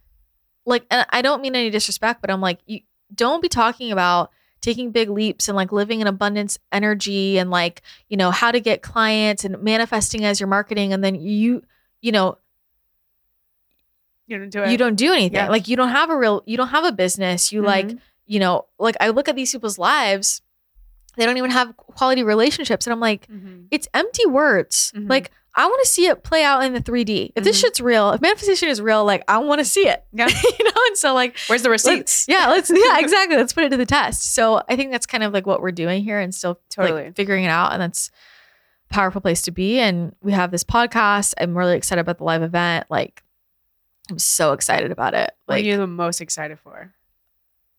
[0.64, 2.80] like and I don't mean any disrespect, but I'm like, you
[3.14, 4.30] don't be talking about
[4.62, 8.60] taking big leaps and like living in abundance energy and like, you know, how to
[8.60, 11.62] get clients and manifesting as your marketing and then you
[12.00, 12.38] you know,
[14.26, 14.70] You don't do it.
[14.70, 15.34] you don't do anything.
[15.34, 15.48] Yeah.
[15.48, 17.52] Like you don't have a real you don't have a business.
[17.52, 17.98] You like Mhm.
[18.26, 20.40] you know, like I look at these people's lives,
[21.16, 22.86] they don't even have quality relationships.
[22.86, 23.66] And I'm like, Mhm.
[23.70, 24.92] it's empty words.
[24.96, 25.10] Mhm.
[25.10, 27.32] Like, I want to see it play out in the 3D.
[27.36, 27.60] If this Mhm.
[27.60, 30.02] shit's real, if manifestation is real, like, I want to see it.
[30.12, 30.26] Yeah.
[30.58, 30.80] you know?
[30.86, 32.24] And so, like, Where's the let's- receipts?
[32.28, 33.36] yeah, let's, yeah, exactly.
[33.36, 34.34] Let's put it to the test.
[34.34, 37.04] So I think that's kind of like what we're doing here and still Totally.
[37.04, 37.72] like figuring it out.
[37.72, 38.10] And that's
[38.90, 39.78] a powerful place to be.
[39.78, 41.34] And we have this podcast.
[41.38, 42.86] I'm really excited about the live event.
[42.88, 43.22] Like,
[44.10, 45.32] I'm so excited about it.
[45.46, 46.94] Like what are you the most excited for?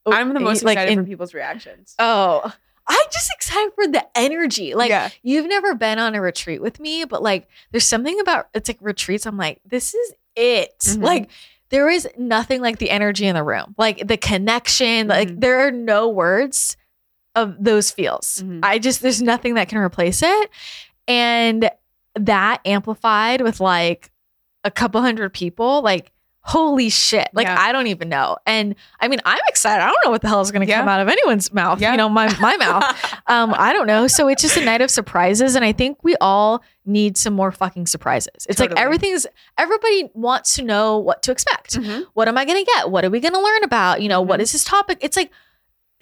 [0.05, 1.95] oh, I'm the most like excited in- for people's reactions.
[1.97, 2.53] Oh,
[2.87, 4.73] I'm just excited for the energy.
[4.75, 5.09] Like yeah.
[5.21, 8.77] you've never been on a retreat with me, but like there's something about it's like
[8.81, 9.25] retreats.
[9.25, 10.77] I'm like, this is it.
[10.79, 11.03] Mhm.
[11.03, 11.29] Like
[11.69, 15.07] there is nothing like the energy in the room, like the connection.
[15.07, 15.41] Like Mhm.
[15.41, 16.75] there are no words
[17.35, 18.43] of those feels.
[18.45, 18.59] Mhm.
[18.63, 20.49] I just there's nothing that can replace it.
[21.07, 21.69] And
[22.15, 24.11] that amplified with like
[24.63, 26.11] a couple hundred people, like
[26.45, 27.29] holy shit.
[27.33, 27.55] Like Yeah.
[27.57, 28.37] I don't even know.
[28.45, 29.81] And I mean, I'm excited.
[29.81, 30.79] I don't know what the hell is going to Yeah.
[30.79, 31.79] come out of anyone's mouth.
[31.79, 31.91] Yeah.
[31.91, 32.83] You know, my my mouth.
[33.27, 34.07] Um, I don't know.
[34.07, 37.51] So it's just a night of surprises, and I think we all need some more
[37.53, 38.45] fucking surprises.
[38.49, 38.83] It's like Totally.
[38.85, 39.25] everything's
[39.57, 41.75] everybody wants to know what to expect.
[41.77, 42.05] Mhm.
[42.13, 42.91] What am I going to get?
[42.91, 44.01] What are we going to learn about?
[44.01, 44.43] You know, what Mhm.
[44.43, 44.97] is this topic?
[45.01, 45.31] It's like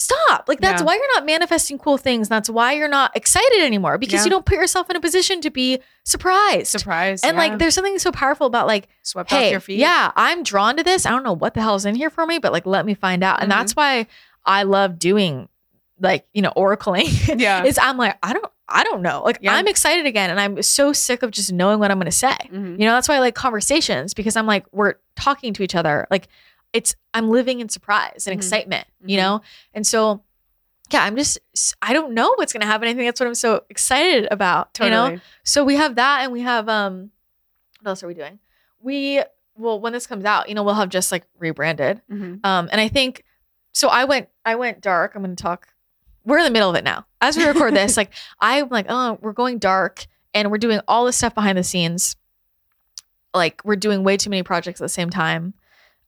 [0.01, 0.45] stop.
[0.47, 0.85] Like that's Yeah.
[0.85, 2.27] why you're not manifesting cool things.
[2.29, 4.23] That's why you're not excited anymore because Yeah.
[4.25, 6.67] you don't put yourself in a position to be surprised.
[6.67, 7.25] Surprised.
[7.25, 7.39] and yeah.
[7.39, 9.79] like there's something so powerful about like swept hey, off your feet.
[9.79, 11.05] yeah, I'm drawn to this.
[11.05, 13.23] I don't know what the hell's in here for me, but like, let me find
[13.23, 13.41] out.
[13.41, 13.55] And Mhm.
[13.55, 14.07] that's why
[14.45, 15.47] I love doing
[15.99, 17.39] like, you know, oracling.
[17.39, 17.63] Yeah.
[17.63, 19.21] is I'm like, I don't, I don't know.
[19.23, 19.37] Like.
[19.47, 20.31] I'm excited again.
[20.31, 22.33] And I'm so sick of just knowing what I'm going to say.
[22.51, 22.79] Mhm.
[22.79, 26.07] You know, that's why I like conversations because I'm like, we're talking to each other.
[26.09, 26.27] Like,
[26.73, 28.39] it's, I'm living in surprise and Mhm.
[28.39, 29.21] excitement, you Mhm.
[29.21, 29.41] know?
[29.73, 30.23] And so,
[30.91, 31.37] yeah, I'm just,
[31.81, 32.87] I don't know what's to happen.
[32.87, 35.19] I think that's what I'm so excited about, you know?
[35.43, 37.11] So we have that and we have um
[37.81, 38.39] what else are we doing?
[38.79, 39.21] We
[39.55, 42.01] well when this comes out, you know, we'll have just like rebranded.
[42.11, 42.45] Mhm.
[42.45, 43.23] Um and I think
[43.73, 45.13] so I went I went dark.
[45.15, 45.67] I'm gonna talk
[46.23, 47.05] we're in the middle of it now.
[47.19, 51.05] As we record this, like I'm like, oh, we're going dark and we're doing all
[51.05, 52.15] this stuff behind the scenes.
[53.33, 55.53] Like we're doing way too many projects at the same time.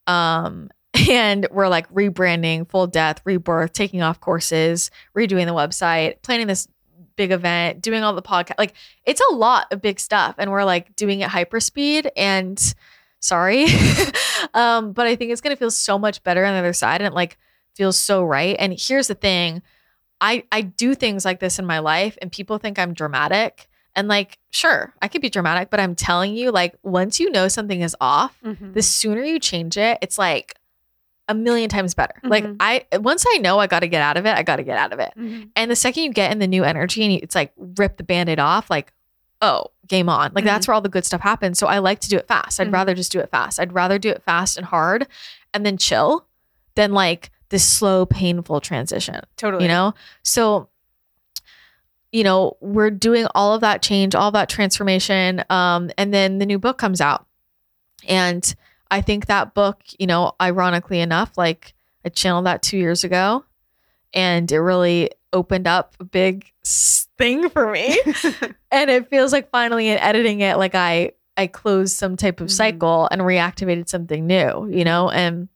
[0.08, 0.70] Um
[1.10, 6.68] and we're like rebranding, full death, rebirth, taking off courses, redoing the website, planning this
[7.16, 8.56] big event, doing all the podcast.
[8.60, 8.74] Like
[9.06, 12.76] it's a lot of big stuff and we're like doing it hyper speed and
[13.24, 13.68] sorry
[14.54, 17.08] um but i think it's to feel so much better on the other side and
[17.08, 17.38] it like
[17.74, 19.62] feels so right and here's the thing
[20.20, 24.08] i i do things like this in my life and people think i'm dramatic and
[24.08, 27.82] like sure i could be dramatic but i'm telling you like once you know something
[27.82, 28.74] is off Mhm.
[28.74, 30.56] the sooner you change it it's like
[31.30, 32.58] a million times better like Mhm.
[32.60, 34.78] i once i know i got to get out of it i got to get
[34.78, 35.50] out of it Mhm.
[35.56, 38.04] and the second you get in the new energy and you, it's like rip the
[38.04, 38.92] band-aid off, like,
[39.42, 40.32] oh, game on.
[40.34, 41.60] Like that's where all the good stuff happens.
[41.60, 42.62] So I like to do it fast.
[42.62, 43.60] I'd rather just do it fast.
[43.60, 45.06] I'd rather do it fast and hard
[45.54, 46.26] and then chill
[46.76, 49.20] than like this slow, painful transition.
[49.36, 49.64] Totally.
[49.64, 49.94] You know?
[50.24, 50.70] So
[52.14, 55.44] you know, we're doing all of that change, all that transformation.
[55.50, 57.26] Um, and then the new book comes out.
[58.08, 58.56] And
[58.92, 61.74] I think that book, you know, ironically enough, like
[62.06, 63.44] I channeled that two years ago
[64.14, 68.00] and it really opened up a big s- thing for me.
[68.72, 72.48] and it feels like finally in editing it, like I, I closed some type of
[72.50, 72.52] Mhm.
[72.52, 75.48] cycle and reactivated something new, you know, and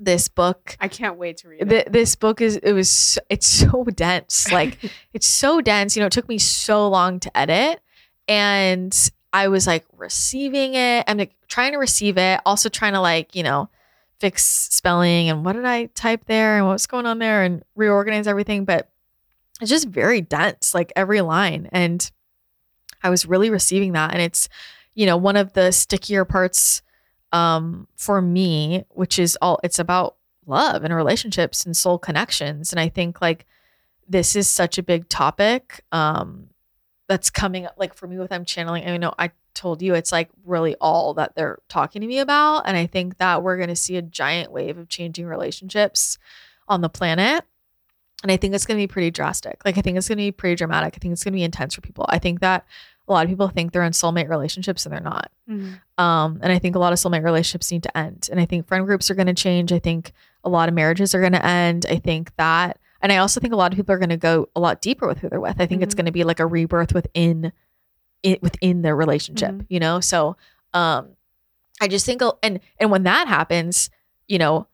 [0.00, 1.68] this book I can't wait to read it.
[1.68, 4.78] Th- this book is it was it's so dense like
[5.12, 7.80] it's so dense you know it took me so long to edit
[8.26, 13.00] and i was like receiving it i'm like trying to receive it also trying to
[13.00, 13.68] like you know
[14.18, 18.26] fix spelling and what did i type there and what's going on there and reorganize
[18.26, 18.90] everything but
[19.60, 22.10] it's just very dense like every line and
[23.02, 24.48] i was really receiving that and it's
[24.94, 26.82] you know one of the stickier parts
[27.32, 30.16] um, for me, which is all it's about
[30.46, 32.72] love and relationships and soul connections.
[32.72, 33.46] And I think like
[34.08, 36.48] this is such a big topic um,
[37.08, 37.74] that's coming up.
[37.76, 41.14] Like for me, with I'm channeling, I know I told you it's like really all
[41.14, 42.62] that they're talking to me about.
[42.66, 46.18] And I think that we're going to see a giant wave of changing relationships
[46.68, 47.44] on the planet.
[48.22, 49.64] And I think it's going to be pretty drastic.
[49.64, 50.94] Like, I think it's going to be pretty dramatic.
[50.94, 52.04] I think it's going to be intense for people.
[52.08, 52.66] I think that
[53.10, 55.30] a lot of people think they're in soulmate relationships and they're not.
[55.48, 56.02] Mm-hmm.
[56.02, 58.28] Um, and I think a lot of soulmate relationships need to end.
[58.30, 59.72] And I think friend groups are going to change.
[59.72, 60.12] I think
[60.44, 61.84] a lot of marriages are going to end.
[61.90, 64.48] I think that, and I also think a lot of people are going to go
[64.56, 65.60] a lot deeper with who they're with.
[65.60, 65.98] I think it's Mhm.
[65.98, 67.52] going to be like a rebirth within
[68.22, 69.66] it within their relationship, Mhm.
[69.70, 69.98] you know?
[70.00, 70.36] So,
[70.74, 71.08] um,
[71.80, 73.88] I just think, and, and when that happens,
[74.28, 74.66] you know,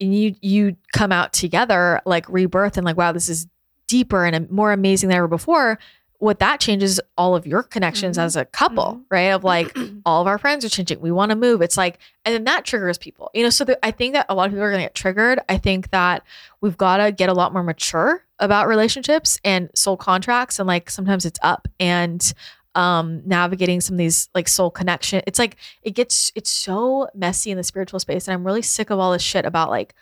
[0.00, 3.46] and you, you come out together like rebirth and like, wow, this is
[3.86, 5.78] deeper and more amazing than ever before.
[6.18, 8.22] What that changes all of your connections Mhm.
[8.22, 9.04] as a couple, Mhm.
[9.10, 9.30] right?
[9.32, 9.76] Of like,
[10.06, 11.00] all of our friends are changing.
[11.00, 11.60] We want to move.
[11.60, 13.50] It's like, and then that triggers people, you know.
[13.50, 15.40] So the, I think that a lot of people are going to get triggered.
[15.48, 16.22] I think that
[16.60, 20.88] we've got to get a lot more mature about relationships and soul contracts, and like
[20.90, 22.32] sometimes it's up and
[22.76, 25.22] um navigating some of these like soul connection.
[25.28, 28.90] It's like it gets it's so messy in the spiritual space, and I'm really sick
[28.90, 29.94] of all this shit about like,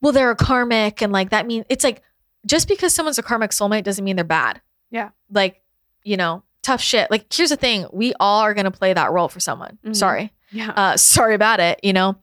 [0.00, 2.02] well, they're a karmic, and like that means it's like
[2.46, 4.60] just because someone's a karmic soulmate doesn't mean they're bad.
[4.90, 5.10] Yeah.
[5.30, 5.62] Like,
[6.04, 7.10] you know, tough shit.
[7.10, 9.78] Like, here's the thing we all are going to play that role for someone.
[9.84, 9.96] Mhm.
[9.96, 10.32] Sorry.
[10.50, 10.70] Yeah.
[10.70, 12.16] Uh, sorry about it, you know?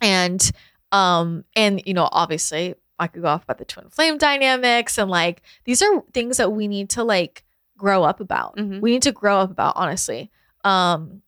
[0.00, 0.50] And,
[0.92, 5.10] um, and, you know, obviously I could go off about the twin flame dynamics and
[5.10, 7.44] like these are things that we need to like
[7.76, 8.56] grow up about.
[8.56, 8.80] Mhm.
[8.80, 10.30] We need to grow up about, honestly.
[10.64, 11.22] Um,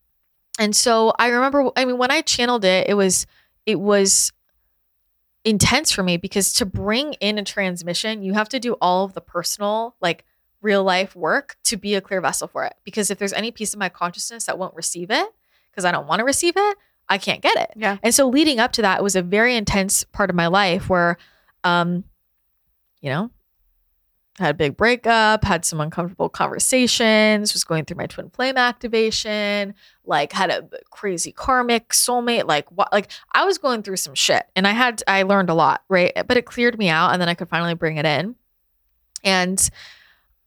[0.58, 3.26] and so I remember, I mean, when I channeled it, it was,
[3.66, 4.32] it was
[5.44, 9.14] intense for me because to bring in a transmission, you have to do all of
[9.14, 10.24] the personal, like
[10.62, 12.74] real life work to be a clear vessel for it.
[12.84, 15.28] Because if there's any piece of my consciousness that won't receive it,
[15.70, 16.76] because I don't want to receive it,
[17.08, 17.72] I can't get it.
[17.76, 17.98] yeah.
[18.02, 20.88] And so leading up to that it was a very intense part of my life
[20.88, 21.18] where,
[21.64, 22.04] um,
[23.00, 23.30] you know,
[24.38, 29.74] had a big breakup, had some uncomfortable conversations, was going through my twin flame activation,
[30.06, 34.44] like had a crazy karmic soulmate, like what, like I was going through some shit,
[34.56, 36.12] and I had I learned a lot, right?
[36.26, 38.34] But it cleared me out, and then I could finally bring it in,
[39.22, 39.70] and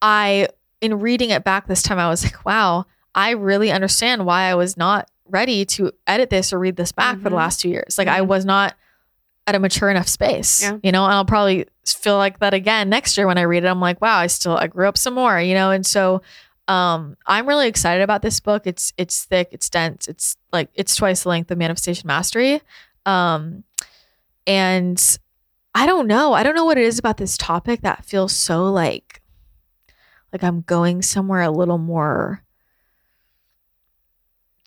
[0.07, 0.49] I,
[0.81, 4.53] in reading it back this time, I was like, wow, I really understand why I
[4.55, 7.37] was not ready to edit this or read this back for the Mhm.
[7.37, 7.97] last two years.
[7.97, 8.27] Like I Mhm.
[8.27, 8.75] was not
[9.47, 10.77] at a mature enough space, Yeah.
[10.83, 13.67] you know, and I'll probably feel like that again next year when I read it.
[13.67, 15.71] I'm like, wow, I still, I grew up some more, you know?
[15.71, 16.21] And so,
[16.67, 18.67] um, I'm really excited about this book.
[18.67, 20.07] It's, it's thick, it's dense.
[20.07, 22.61] It's like, it's twice the length of Manifestation Mastery.
[23.05, 23.63] Um,
[24.47, 25.17] and
[25.73, 26.33] I don't know.
[26.33, 29.21] I don't know what it is about this topic that feels so like,
[30.35, 32.43] like I'm going somewhere a little more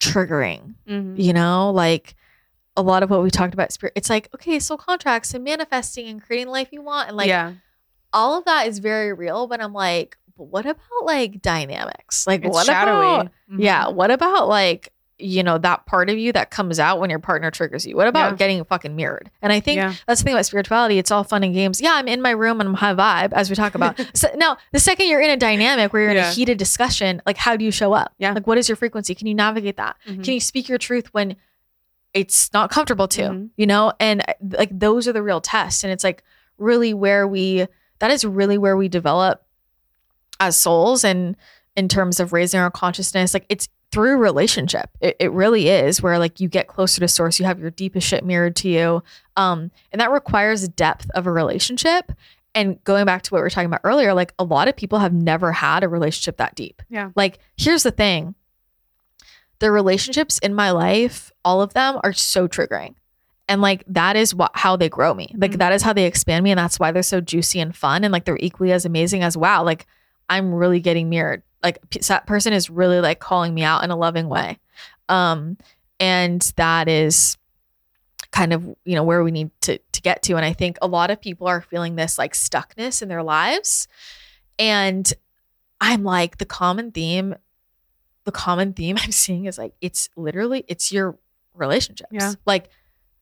[0.00, 1.18] triggering Mhm.
[1.22, 2.14] you know like
[2.76, 6.06] a lot of what we talked about spirit it's like okay soul contracts and manifesting
[6.06, 7.52] and creating the life you want and like yeah.
[8.12, 12.44] all of that is very real but i'm like but what about like dynamics like
[12.44, 12.94] It's what shadowy.
[13.06, 13.60] about Mhm.
[13.62, 17.18] yeah what about like you know that part of you that comes out when your
[17.18, 17.96] partner triggers you?
[17.96, 18.36] What about Yeah.
[18.36, 19.30] getting fucking mirrored?
[19.42, 19.94] And i think Yeah.
[20.06, 20.98] that's the thing about spirituality.
[20.98, 21.80] It's all fun and games.
[21.80, 23.98] Yeah i'm in my room and i'm high vibe as we talk about.
[24.14, 27.36] So now the second you're in a dynamic where you're in a heated discussion like
[27.36, 28.14] how do you show up?
[28.18, 28.32] Yeah.
[28.32, 29.14] like what is your frequency?
[29.14, 29.96] Can you navigate that?
[30.06, 30.22] Mhm.
[30.24, 31.36] can you speak your truth when
[32.14, 33.50] it's not comfortable to Mhm.
[33.56, 33.92] you know?
[34.00, 35.82] And uh, like those are the real tests.
[35.84, 36.22] And it's like
[36.58, 37.66] really where we
[37.98, 39.42] that is really where we develop
[40.38, 41.36] as souls and
[41.76, 43.34] in terms of raising our consciousness.
[43.34, 44.90] Like it's through relationship.
[45.00, 48.06] It, it really is where like you get closer to source you have your deepest
[48.06, 49.02] shit mirrored to you.
[49.36, 52.12] Um and that requires depth of a relationship.
[52.54, 54.98] And going back to what we were talking about earlier like a lot of people
[54.98, 56.82] have never had a relationship that deep.
[56.90, 57.10] Yeah.
[57.16, 58.34] like here's the thing.
[59.58, 62.94] The relationships in my life all of them are so triggering.
[63.48, 65.34] And like that is what how they grow me.
[65.36, 65.58] Like Mhm.
[65.58, 68.12] that is how they expand me and that's why they're so juicy and fun and
[68.12, 69.86] like they're equally as amazing as wow like
[70.28, 73.90] i'm really getting mirrored like p- that person is really like calling me out in
[73.90, 74.58] a loving way
[75.08, 75.56] um
[76.00, 77.36] and that is
[78.30, 80.86] kind of you know where we need to to get to and i think a
[80.86, 83.88] lot of people are feeling this like stuckness in their lives
[84.58, 85.12] and
[85.80, 87.34] i'm like the common theme
[88.24, 91.18] the common theme i'm seeing is like it's literally it's your
[91.54, 92.34] relationships Yeah.
[92.46, 92.68] like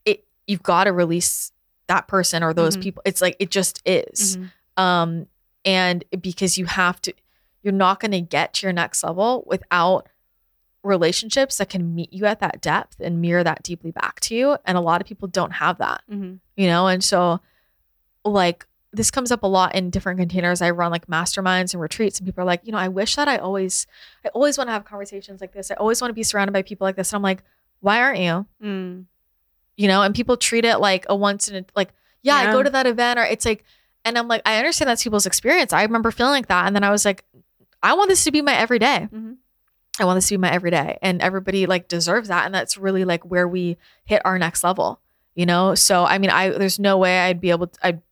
[0.05, 1.53] it you've got to release
[1.87, 2.83] that person or those Mhm.
[2.83, 4.51] people it's like it just is Mhm.
[4.83, 5.27] um
[5.65, 7.15] and because you have to
[7.66, 10.09] you're not going to get to your next level without
[10.84, 14.56] relationships that can meet you at that depth and mirror that deeply back to you
[14.64, 16.38] and a lot of people don't have that Mhm.
[16.56, 17.40] you know and so
[18.24, 22.20] like this comes up a lot in different containers i run like masterminds and retreats
[22.20, 23.88] and people are like you know i wish that i always
[24.24, 26.62] i always want to have conversations like this i always want to be surrounded by
[26.62, 27.43] people like this and i'm like
[27.80, 28.47] why aren't you?
[28.62, 29.05] Mm.
[29.76, 31.90] You know, and people treat it like a once in a like,
[32.22, 33.64] yeah, I go to that event or it's like,
[34.05, 35.74] and I'm like, I understand that's people's experience.
[35.74, 36.66] I remember feeling like that.
[36.66, 37.22] And then I was like,
[37.82, 39.09] I want this to be my everyday.
[39.12, 39.36] Mhm.
[39.98, 40.98] I want this to be my everyday.
[41.03, 42.44] And everybody like deserves that.
[42.47, 45.01] And that's really like where we hit our next level,
[45.35, 45.74] you know?
[45.74, 48.03] So, I mean, I, there's no way I'd be able to, I'd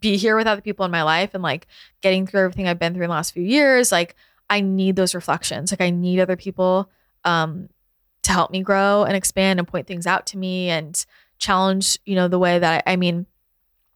[0.00, 1.66] be here without the people in my life and like
[2.00, 3.92] getting through everything I've been through in the last few years.
[3.92, 4.16] Like,
[4.48, 5.72] I need those reflections.
[5.72, 6.90] Like, I need other people
[7.24, 7.68] um,
[8.22, 11.04] to help me grow and expand and point things out to me and
[11.38, 13.26] challenge, you know, the way that I, I mean,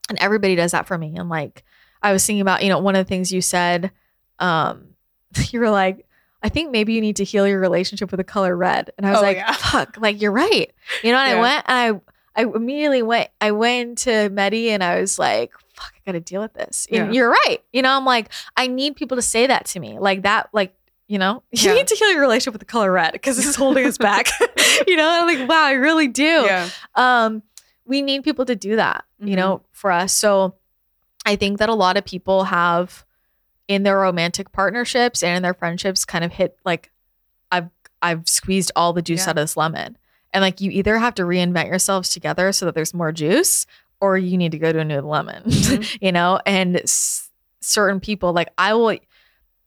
[0.09, 1.15] and everybody does that for me.
[1.17, 1.65] And like,
[2.03, 3.91] I was thinking about, you know, one of the things you said,
[4.39, 4.88] um,
[5.51, 6.07] you were like,
[6.43, 8.91] I think maybe you need to heal your relationship with the color red.
[8.97, 9.53] And I was Oh, like, yeah.
[9.53, 10.73] fuck, like you're right.
[11.03, 12.01] You know, and I went and I
[12.41, 16.41] I immediately went, I went to Medi and I was like, fuck, I gotta deal
[16.41, 16.87] with this.
[16.93, 17.13] And Yeah.
[17.13, 17.59] you're right.
[17.73, 19.99] You know, I'm like, I need people to say that to me.
[19.99, 20.73] Like that, like,
[21.09, 21.75] you know, you Yeah.
[21.75, 24.29] need to heal your relationship with the color red because it's holding us back.
[24.87, 26.69] you know, I'm like, wow, I really do Yeah.
[26.95, 27.43] um
[27.85, 29.37] we need people to do that you Mhm.
[29.37, 30.55] know for us so
[31.27, 33.05] i think that a lot of people have
[33.69, 36.91] in their romantic partnerships and in their friendships kind of hit like
[37.53, 37.69] i've
[38.03, 39.31] i've squeezed all the juice Yeah.
[39.31, 39.97] out of this lemon
[40.33, 43.67] and like you either have to reinvent yourselves together so that there's more juice
[44.01, 45.99] or you need to go to a new lemon Mhm.
[46.03, 47.31] you know and s-
[47.61, 48.97] certain people like i will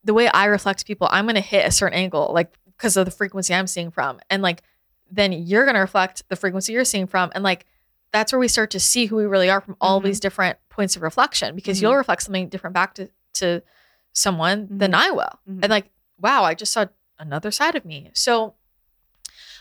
[0.03, 3.05] the way i reflect people i'm going to hit a certain angle like because of
[3.05, 4.63] the frequency i'm seeing from and like
[5.11, 7.65] then you're going to reflect the frequency you're seeing from and like
[8.13, 10.05] that's where we start to see who we really are from all Mhm.
[10.05, 11.81] these different points of reflection because Mhm.
[11.83, 13.61] you'll reflect something different back to to
[14.13, 15.39] someone than I will.
[15.49, 15.59] Mhm.
[15.63, 15.89] and like
[16.19, 16.85] wow I just saw
[17.19, 18.11] another side of me.
[18.13, 18.55] So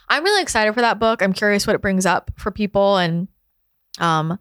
[0.08, 1.22] I'm really excited for that book.
[1.22, 3.28] I'm curious what it brings up for people and
[3.98, 4.38] um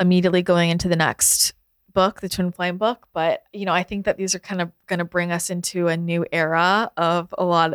[0.00, 1.52] immediately going into the next
[1.92, 3.08] book, the Twin Flame book.
[3.12, 5.88] But you know, I think that these are kind of going to bring us into
[5.88, 7.74] a new era of a lot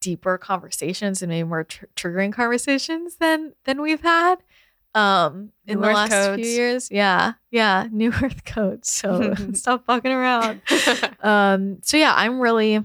[0.00, 4.36] deeper conversations and maybe more tr- triggering conversations than than we've had
[4.98, 6.42] um in New the Earth last codes.
[6.42, 6.90] few years.
[6.90, 8.90] Yeah, yeah, new Earth codes.
[8.90, 10.60] So stop fucking around.
[11.20, 12.84] Um, so yeah, I'm really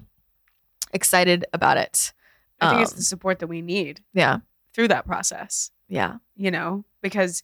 [0.92, 2.12] excited about it.
[2.60, 4.38] I think it's Um, the support that we need Yeah,
[4.72, 7.42] through that process, yeah, you know, because,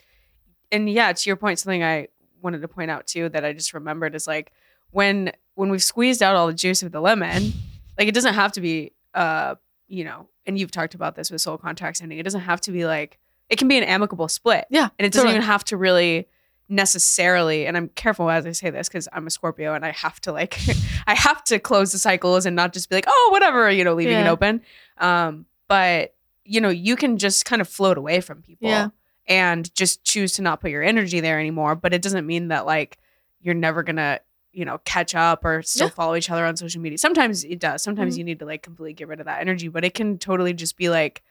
[0.72, 2.08] and yeah, to your point, something I
[2.42, 4.52] wanted to point out too that I just remembered is like
[4.92, 7.52] when when we've squeezed out all the juice of the lemon,
[7.98, 9.56] like it doesn't have to be, uh,
[9.88, 12.18] you know, and you've talked about this with soul contracts ending.
[12.18, 13.18] It doesn't have to be like
[13.50, 14.64] it can be an amicable split.
[14.70, 15.34] Yeah, and it doesn't totally.
[15.36, 16.28] even have to really
[16.72, 20.20] necessarily and i'm careful as i say this because i'm a scorpio and i have
[20.20, 20.56] to like
[21.08, 23.92] i have to close the cycles and not just be like oh whatever you know
[23.92, 24.62] leaving it open
[24.98, 26.14] um but
[26.44, 28.88] you know you can just kind of float away from people Yeah.
[29.26, 32.66] and just choose to not put your energy there anymore but it doesn't mean that
[32.66, 32.98] like
[33.40, 34.20] you're never gonna
[34.52, 35.94] you know catch up or still Yeah.
[35.94, 38.18] follow each other on social media sometimes it does sometimes Mhm.
[38.18, 40.76] you need to like completely get rid of that energy but it can totally just
[40.76, 41.22] be like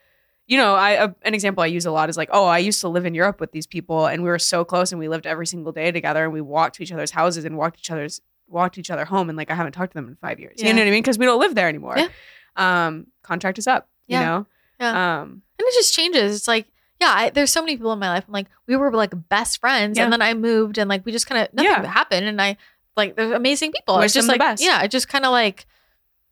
[0.49, 2.81] you know, I a, an example I use a lot is like, oh, I used
[2.81, 5.25] to live in Europe with these people, and we were so close, and we lived
[5.27, 8.19] every single day together, and we walked to each other's houses and walked each other's
[8.47, 10.55] walked each other home, and like I haven't talked to them in five years.
[10.61, 11.03] You know what I mean?
[11.03, 11.95] Because we don't live there anymore.
[11.97, 12.07] Yeah.
[12.55, 13.87] Um, contract is up.
[14.07, 14.19] Yeah.
[14.19, 14.47] You know.
[14.79, 15.19] Yeah.
[15.21, 15.41] Um.
[15.59, 16.35] and it just changes.
[16.35, 16.65] It's like,
[16.99, 18.23] yeah, I, there's so many people in my life.
[18.27, 20.05] I'm like, we were like best friends, Yeah.
[20.05, 21.85] and then I moved, and like we just kind of nothing Yeah.
[21.85, 22.57] happened, and I
[22.97, 23.97] like there's amazing people.
[23.97, 24.63] Wish it's just like, best.
[24.63, 25.67] yeah, it just kind of like,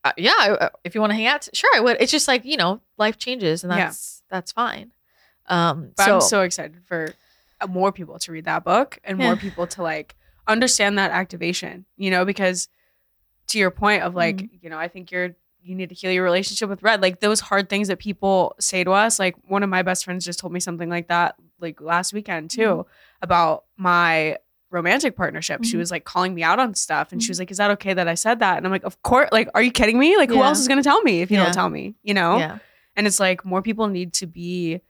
[0.04, 1.98] uh, yeah, uh, if you want to hang out, sure, I would.
[2.00, 3.86] It's just like you know, life changes, and Yeah.
[3.86, 4.92] that's that's fine.
[5.48, 7.14] Um, But so, I'm so excited for
[7.62, 9.36] uh, more people to read that book and more Yeah.
[9.36, 10.16] people to like
[10.48, 11.86] understand that activation.
[11.96, 12.68] You know, because
[13.48, 14.56] to your point of like, Mm-hmm.
[14.62, 17.02] you know, I think you're you need to heal your relationship with red.
[17.02, 19.20] Like those hard things that people say to us.
[19.20, 22.52] Like one of my best friends just told me something like that like last weekend
[22.52, 22.90] too Mm-hmm.
[23.22, 24.38] about my
[24.70, 25.64] romantic partnership.
[25.64, 25.80] She Mhm.
[25.80, 28.08] was like calling me out on stuff and she was like, Is that okay that
[28.08, 28.58] I said that?
[28.58, 30.16] And I'm like, Of course, like, are you kidding me?
[30.18, 31.46] Like, who else is gonna tell me if you Yeah.
[31.46, 31.96] don't tell me?
[32.04, 32.38] You know?
[32.38, 32.60] yeah,
[32.98, 34.82] And it's like more people need to be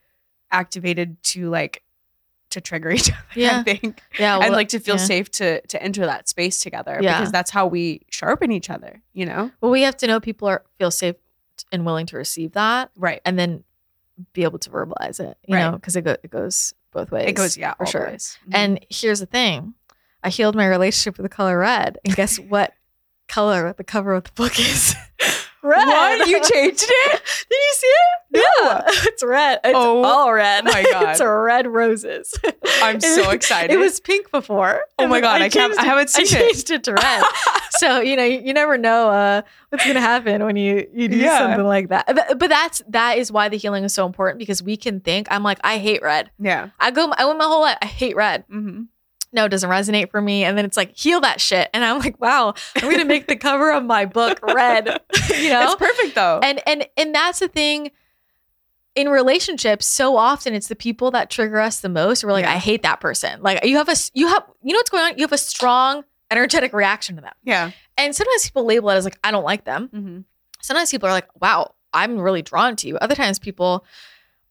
[0.49, 1.83] activated to like
[2.51, 3.59] to trigger each other, Yeah.
[3.59, 4.01] I think.
[4.17, 5.01] yeah, and well, like to feel yeah.
[5.03, 6.97] safe to to enter that space together.
[7.01, 7.19] Yeah.
[7.19, 9.51] Because that's how we sharpen each other, you know?
[9.61, 11.15] Well, we have to know people are feel safe
[11.71, 13.21] and willing to receive that, Right.
[13.25, 13.63] and then
[14.33, 15.37] be able to verbalize it.
[15.45, 15.63] You Right.
[15.69, 17.27] know, because it go, it goes both ways.
[17.27, 18.07] It goes, yeah, for sure.
[18.07, 18.37] Mhm.
[18.53, 19.73] And here's the thing
[20.23, 21.97] I healed my relationship with the color red.
[22.05, 22.73] And guess what
[23.27, 24.95] color the cover of the book is?
[25.63, 25.85] red.
[25.85, 26.27] What?
[26.27, 27.11] You changed it?
[27.49, 28.43] Did you see it?
[28.59, 28.81] Yeah.
[29.07, 29.59] It's red.
[29.63, 30.67] It's Oh all red.
[30.67, 31.09] Oh my God.
[31.11, 32.33] it's red roses.
[32.81, 33.73] I'm so excited.
[33.73, 34.81] It was pink before.
[34.99, 36.51] Oh my God, I can't- changed I it- haven't seen I it.
[36.51, 37.23] changed it to red.
[37.71, 41.17] so you know you, you never know uh, what's gonna happen when you you do
[41.17, 41.39] Yeah.
[41.39, 42.05] something like that.
[42.07, 45.27] But, but that's that is why the healing is so important because we can think
[45.31, 46.29] I'm like I hate red.
[46.39, 46.69] yeah.
[46.79, 48.43] I go I went my whole life I hate red.
[48.49, 48.83] hmm
[49.37, 50.43] No, it doesn't resonate for me.
[50.43, 51.69] And then it's like heal that shit.
[51.73, 54.85] And I'm like wow I'm gonna make the cover of my book red.
[55.37, 56.39] you know It's perfect though.
[56.43, 57.91] and and and that's the thing
[58.95, 62.23] in relationships, so often it's the people that trigger us the most.
[62.23, 62.53] We're like, Yeah.
[62.53, 63.41] I hate that person.
[63.43, 65.17] Like you have a you have, you know what's going on?
[65.17, 67.33] You have a strong energetic reaction to them.
[67.43, 67.71] Yeah.
[67.95, 69.89] And sometimes people label it as like, I don't like them.
[69.93, 70.19] Mm-hmm.
[70.61, 72.97] Sometimes people are like, wow, I'm really drawn to you.
[72.97, 73.85] Other times people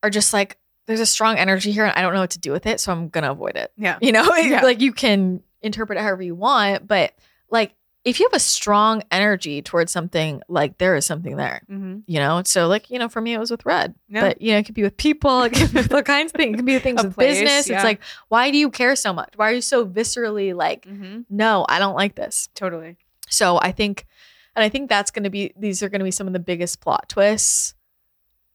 [0.02, 2.52] are just like, there's a strong energy here and I don't know what to do
[2.52, 2.80] with it.
[2.80, 3.72] So I'm going to avoid it.
[3.76, 3.98] Yeah.
[4.00, 4.62] You know, Yeah.
[4.62, 7.12] like you can interpret it however you want, but
[7.50, 11.98] like if you have a strong energy towards something, like there is something there, Mm-hmm.
[12.06, 12.40] you know?
[12.44, 13.96] So like, you know, for me it was with red.
[14.08, 14.20] Yeah.
[14.20, 16.36] But you know, it could be with people, it could be with all kinds of
[16.36, 16.54] things.
[16.54, 17.68] It could be with things A with place, business.
[17.68, 17.74] yeah.
[17.76, 19.32] It's like, why do you care so much?
[19.34, 21.22] Why are you so viscerally like, Mm-hmm.
[21.30, 22.48] no, I don't like this.
[22.54, 22.96] Totally.
[23.28, 24.06] So I think,
[24.54, 26.38] and I think that's going to be these are going to be some of the
[26.38, 27.74] biggest plot twists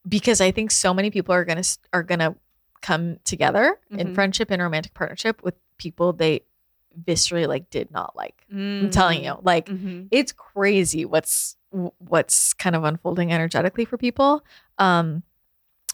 [0.08, 2.34] because I think so many people are to are to
[2.80, 4.14] come together in Mhm.
[4.14, 6.42] friendship and romantic partnership with people they
[7.06, 8.44] viscerally like did not like.
[8.50, 10.06] I'm telling you, like Mm-hmm.
[10.10, 11.56] it's crazy what's
[11.98, 14.44] what's kind of unfolding energetically for people.
[14.78, 15.22] Um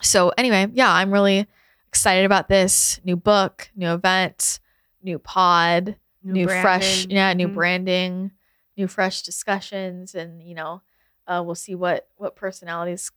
[0.01, 1.47] so anyway, yeah, I'm really
[1.89, 4.61] excited about this new book, new event,
[5.03, 7.55] new pod new, fresh yeah new Mhm.
[7.55, 8.33] branding
[8.77, 10.83] new fresh discussions and you know
[11.27, 13.11] uh, we'll see what what personalities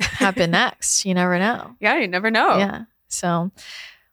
[0.00, 2.58] happen next you never know Yeah, you never know.
[2.58, 3.50] yeah so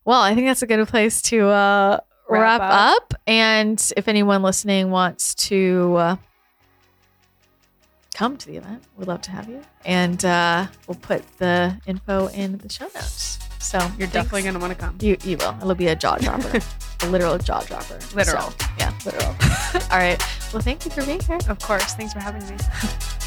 [0.05, 1.99] well i think that's a good place to uh
[2.29, 3.13] wrap, Wrap up.
[3.25, 6.15] and if anyone listening wants to uh,
[8.13, 12.27] come to the event we'd love to have you and uh we'll put the info
[12.27, 14.13] in the show notes so You're thanks.
[14.13, 14.95] definitely gonna want to come.
[15.01, 15.53] You you will.
[15.61, 16.59] It'll be a jaw dropper.
[17.03, 17.99] a literal jaw dropper.
[18.15, 18.51] Literal.
[18.51, 19.27] So, yeah, literal.
[19.91, 20.17] All right.
[20.53, 21.37] Well, thank you for being here.
[21.49, 21.93] Of course.
[21.93, 22.55] Thanks for having me.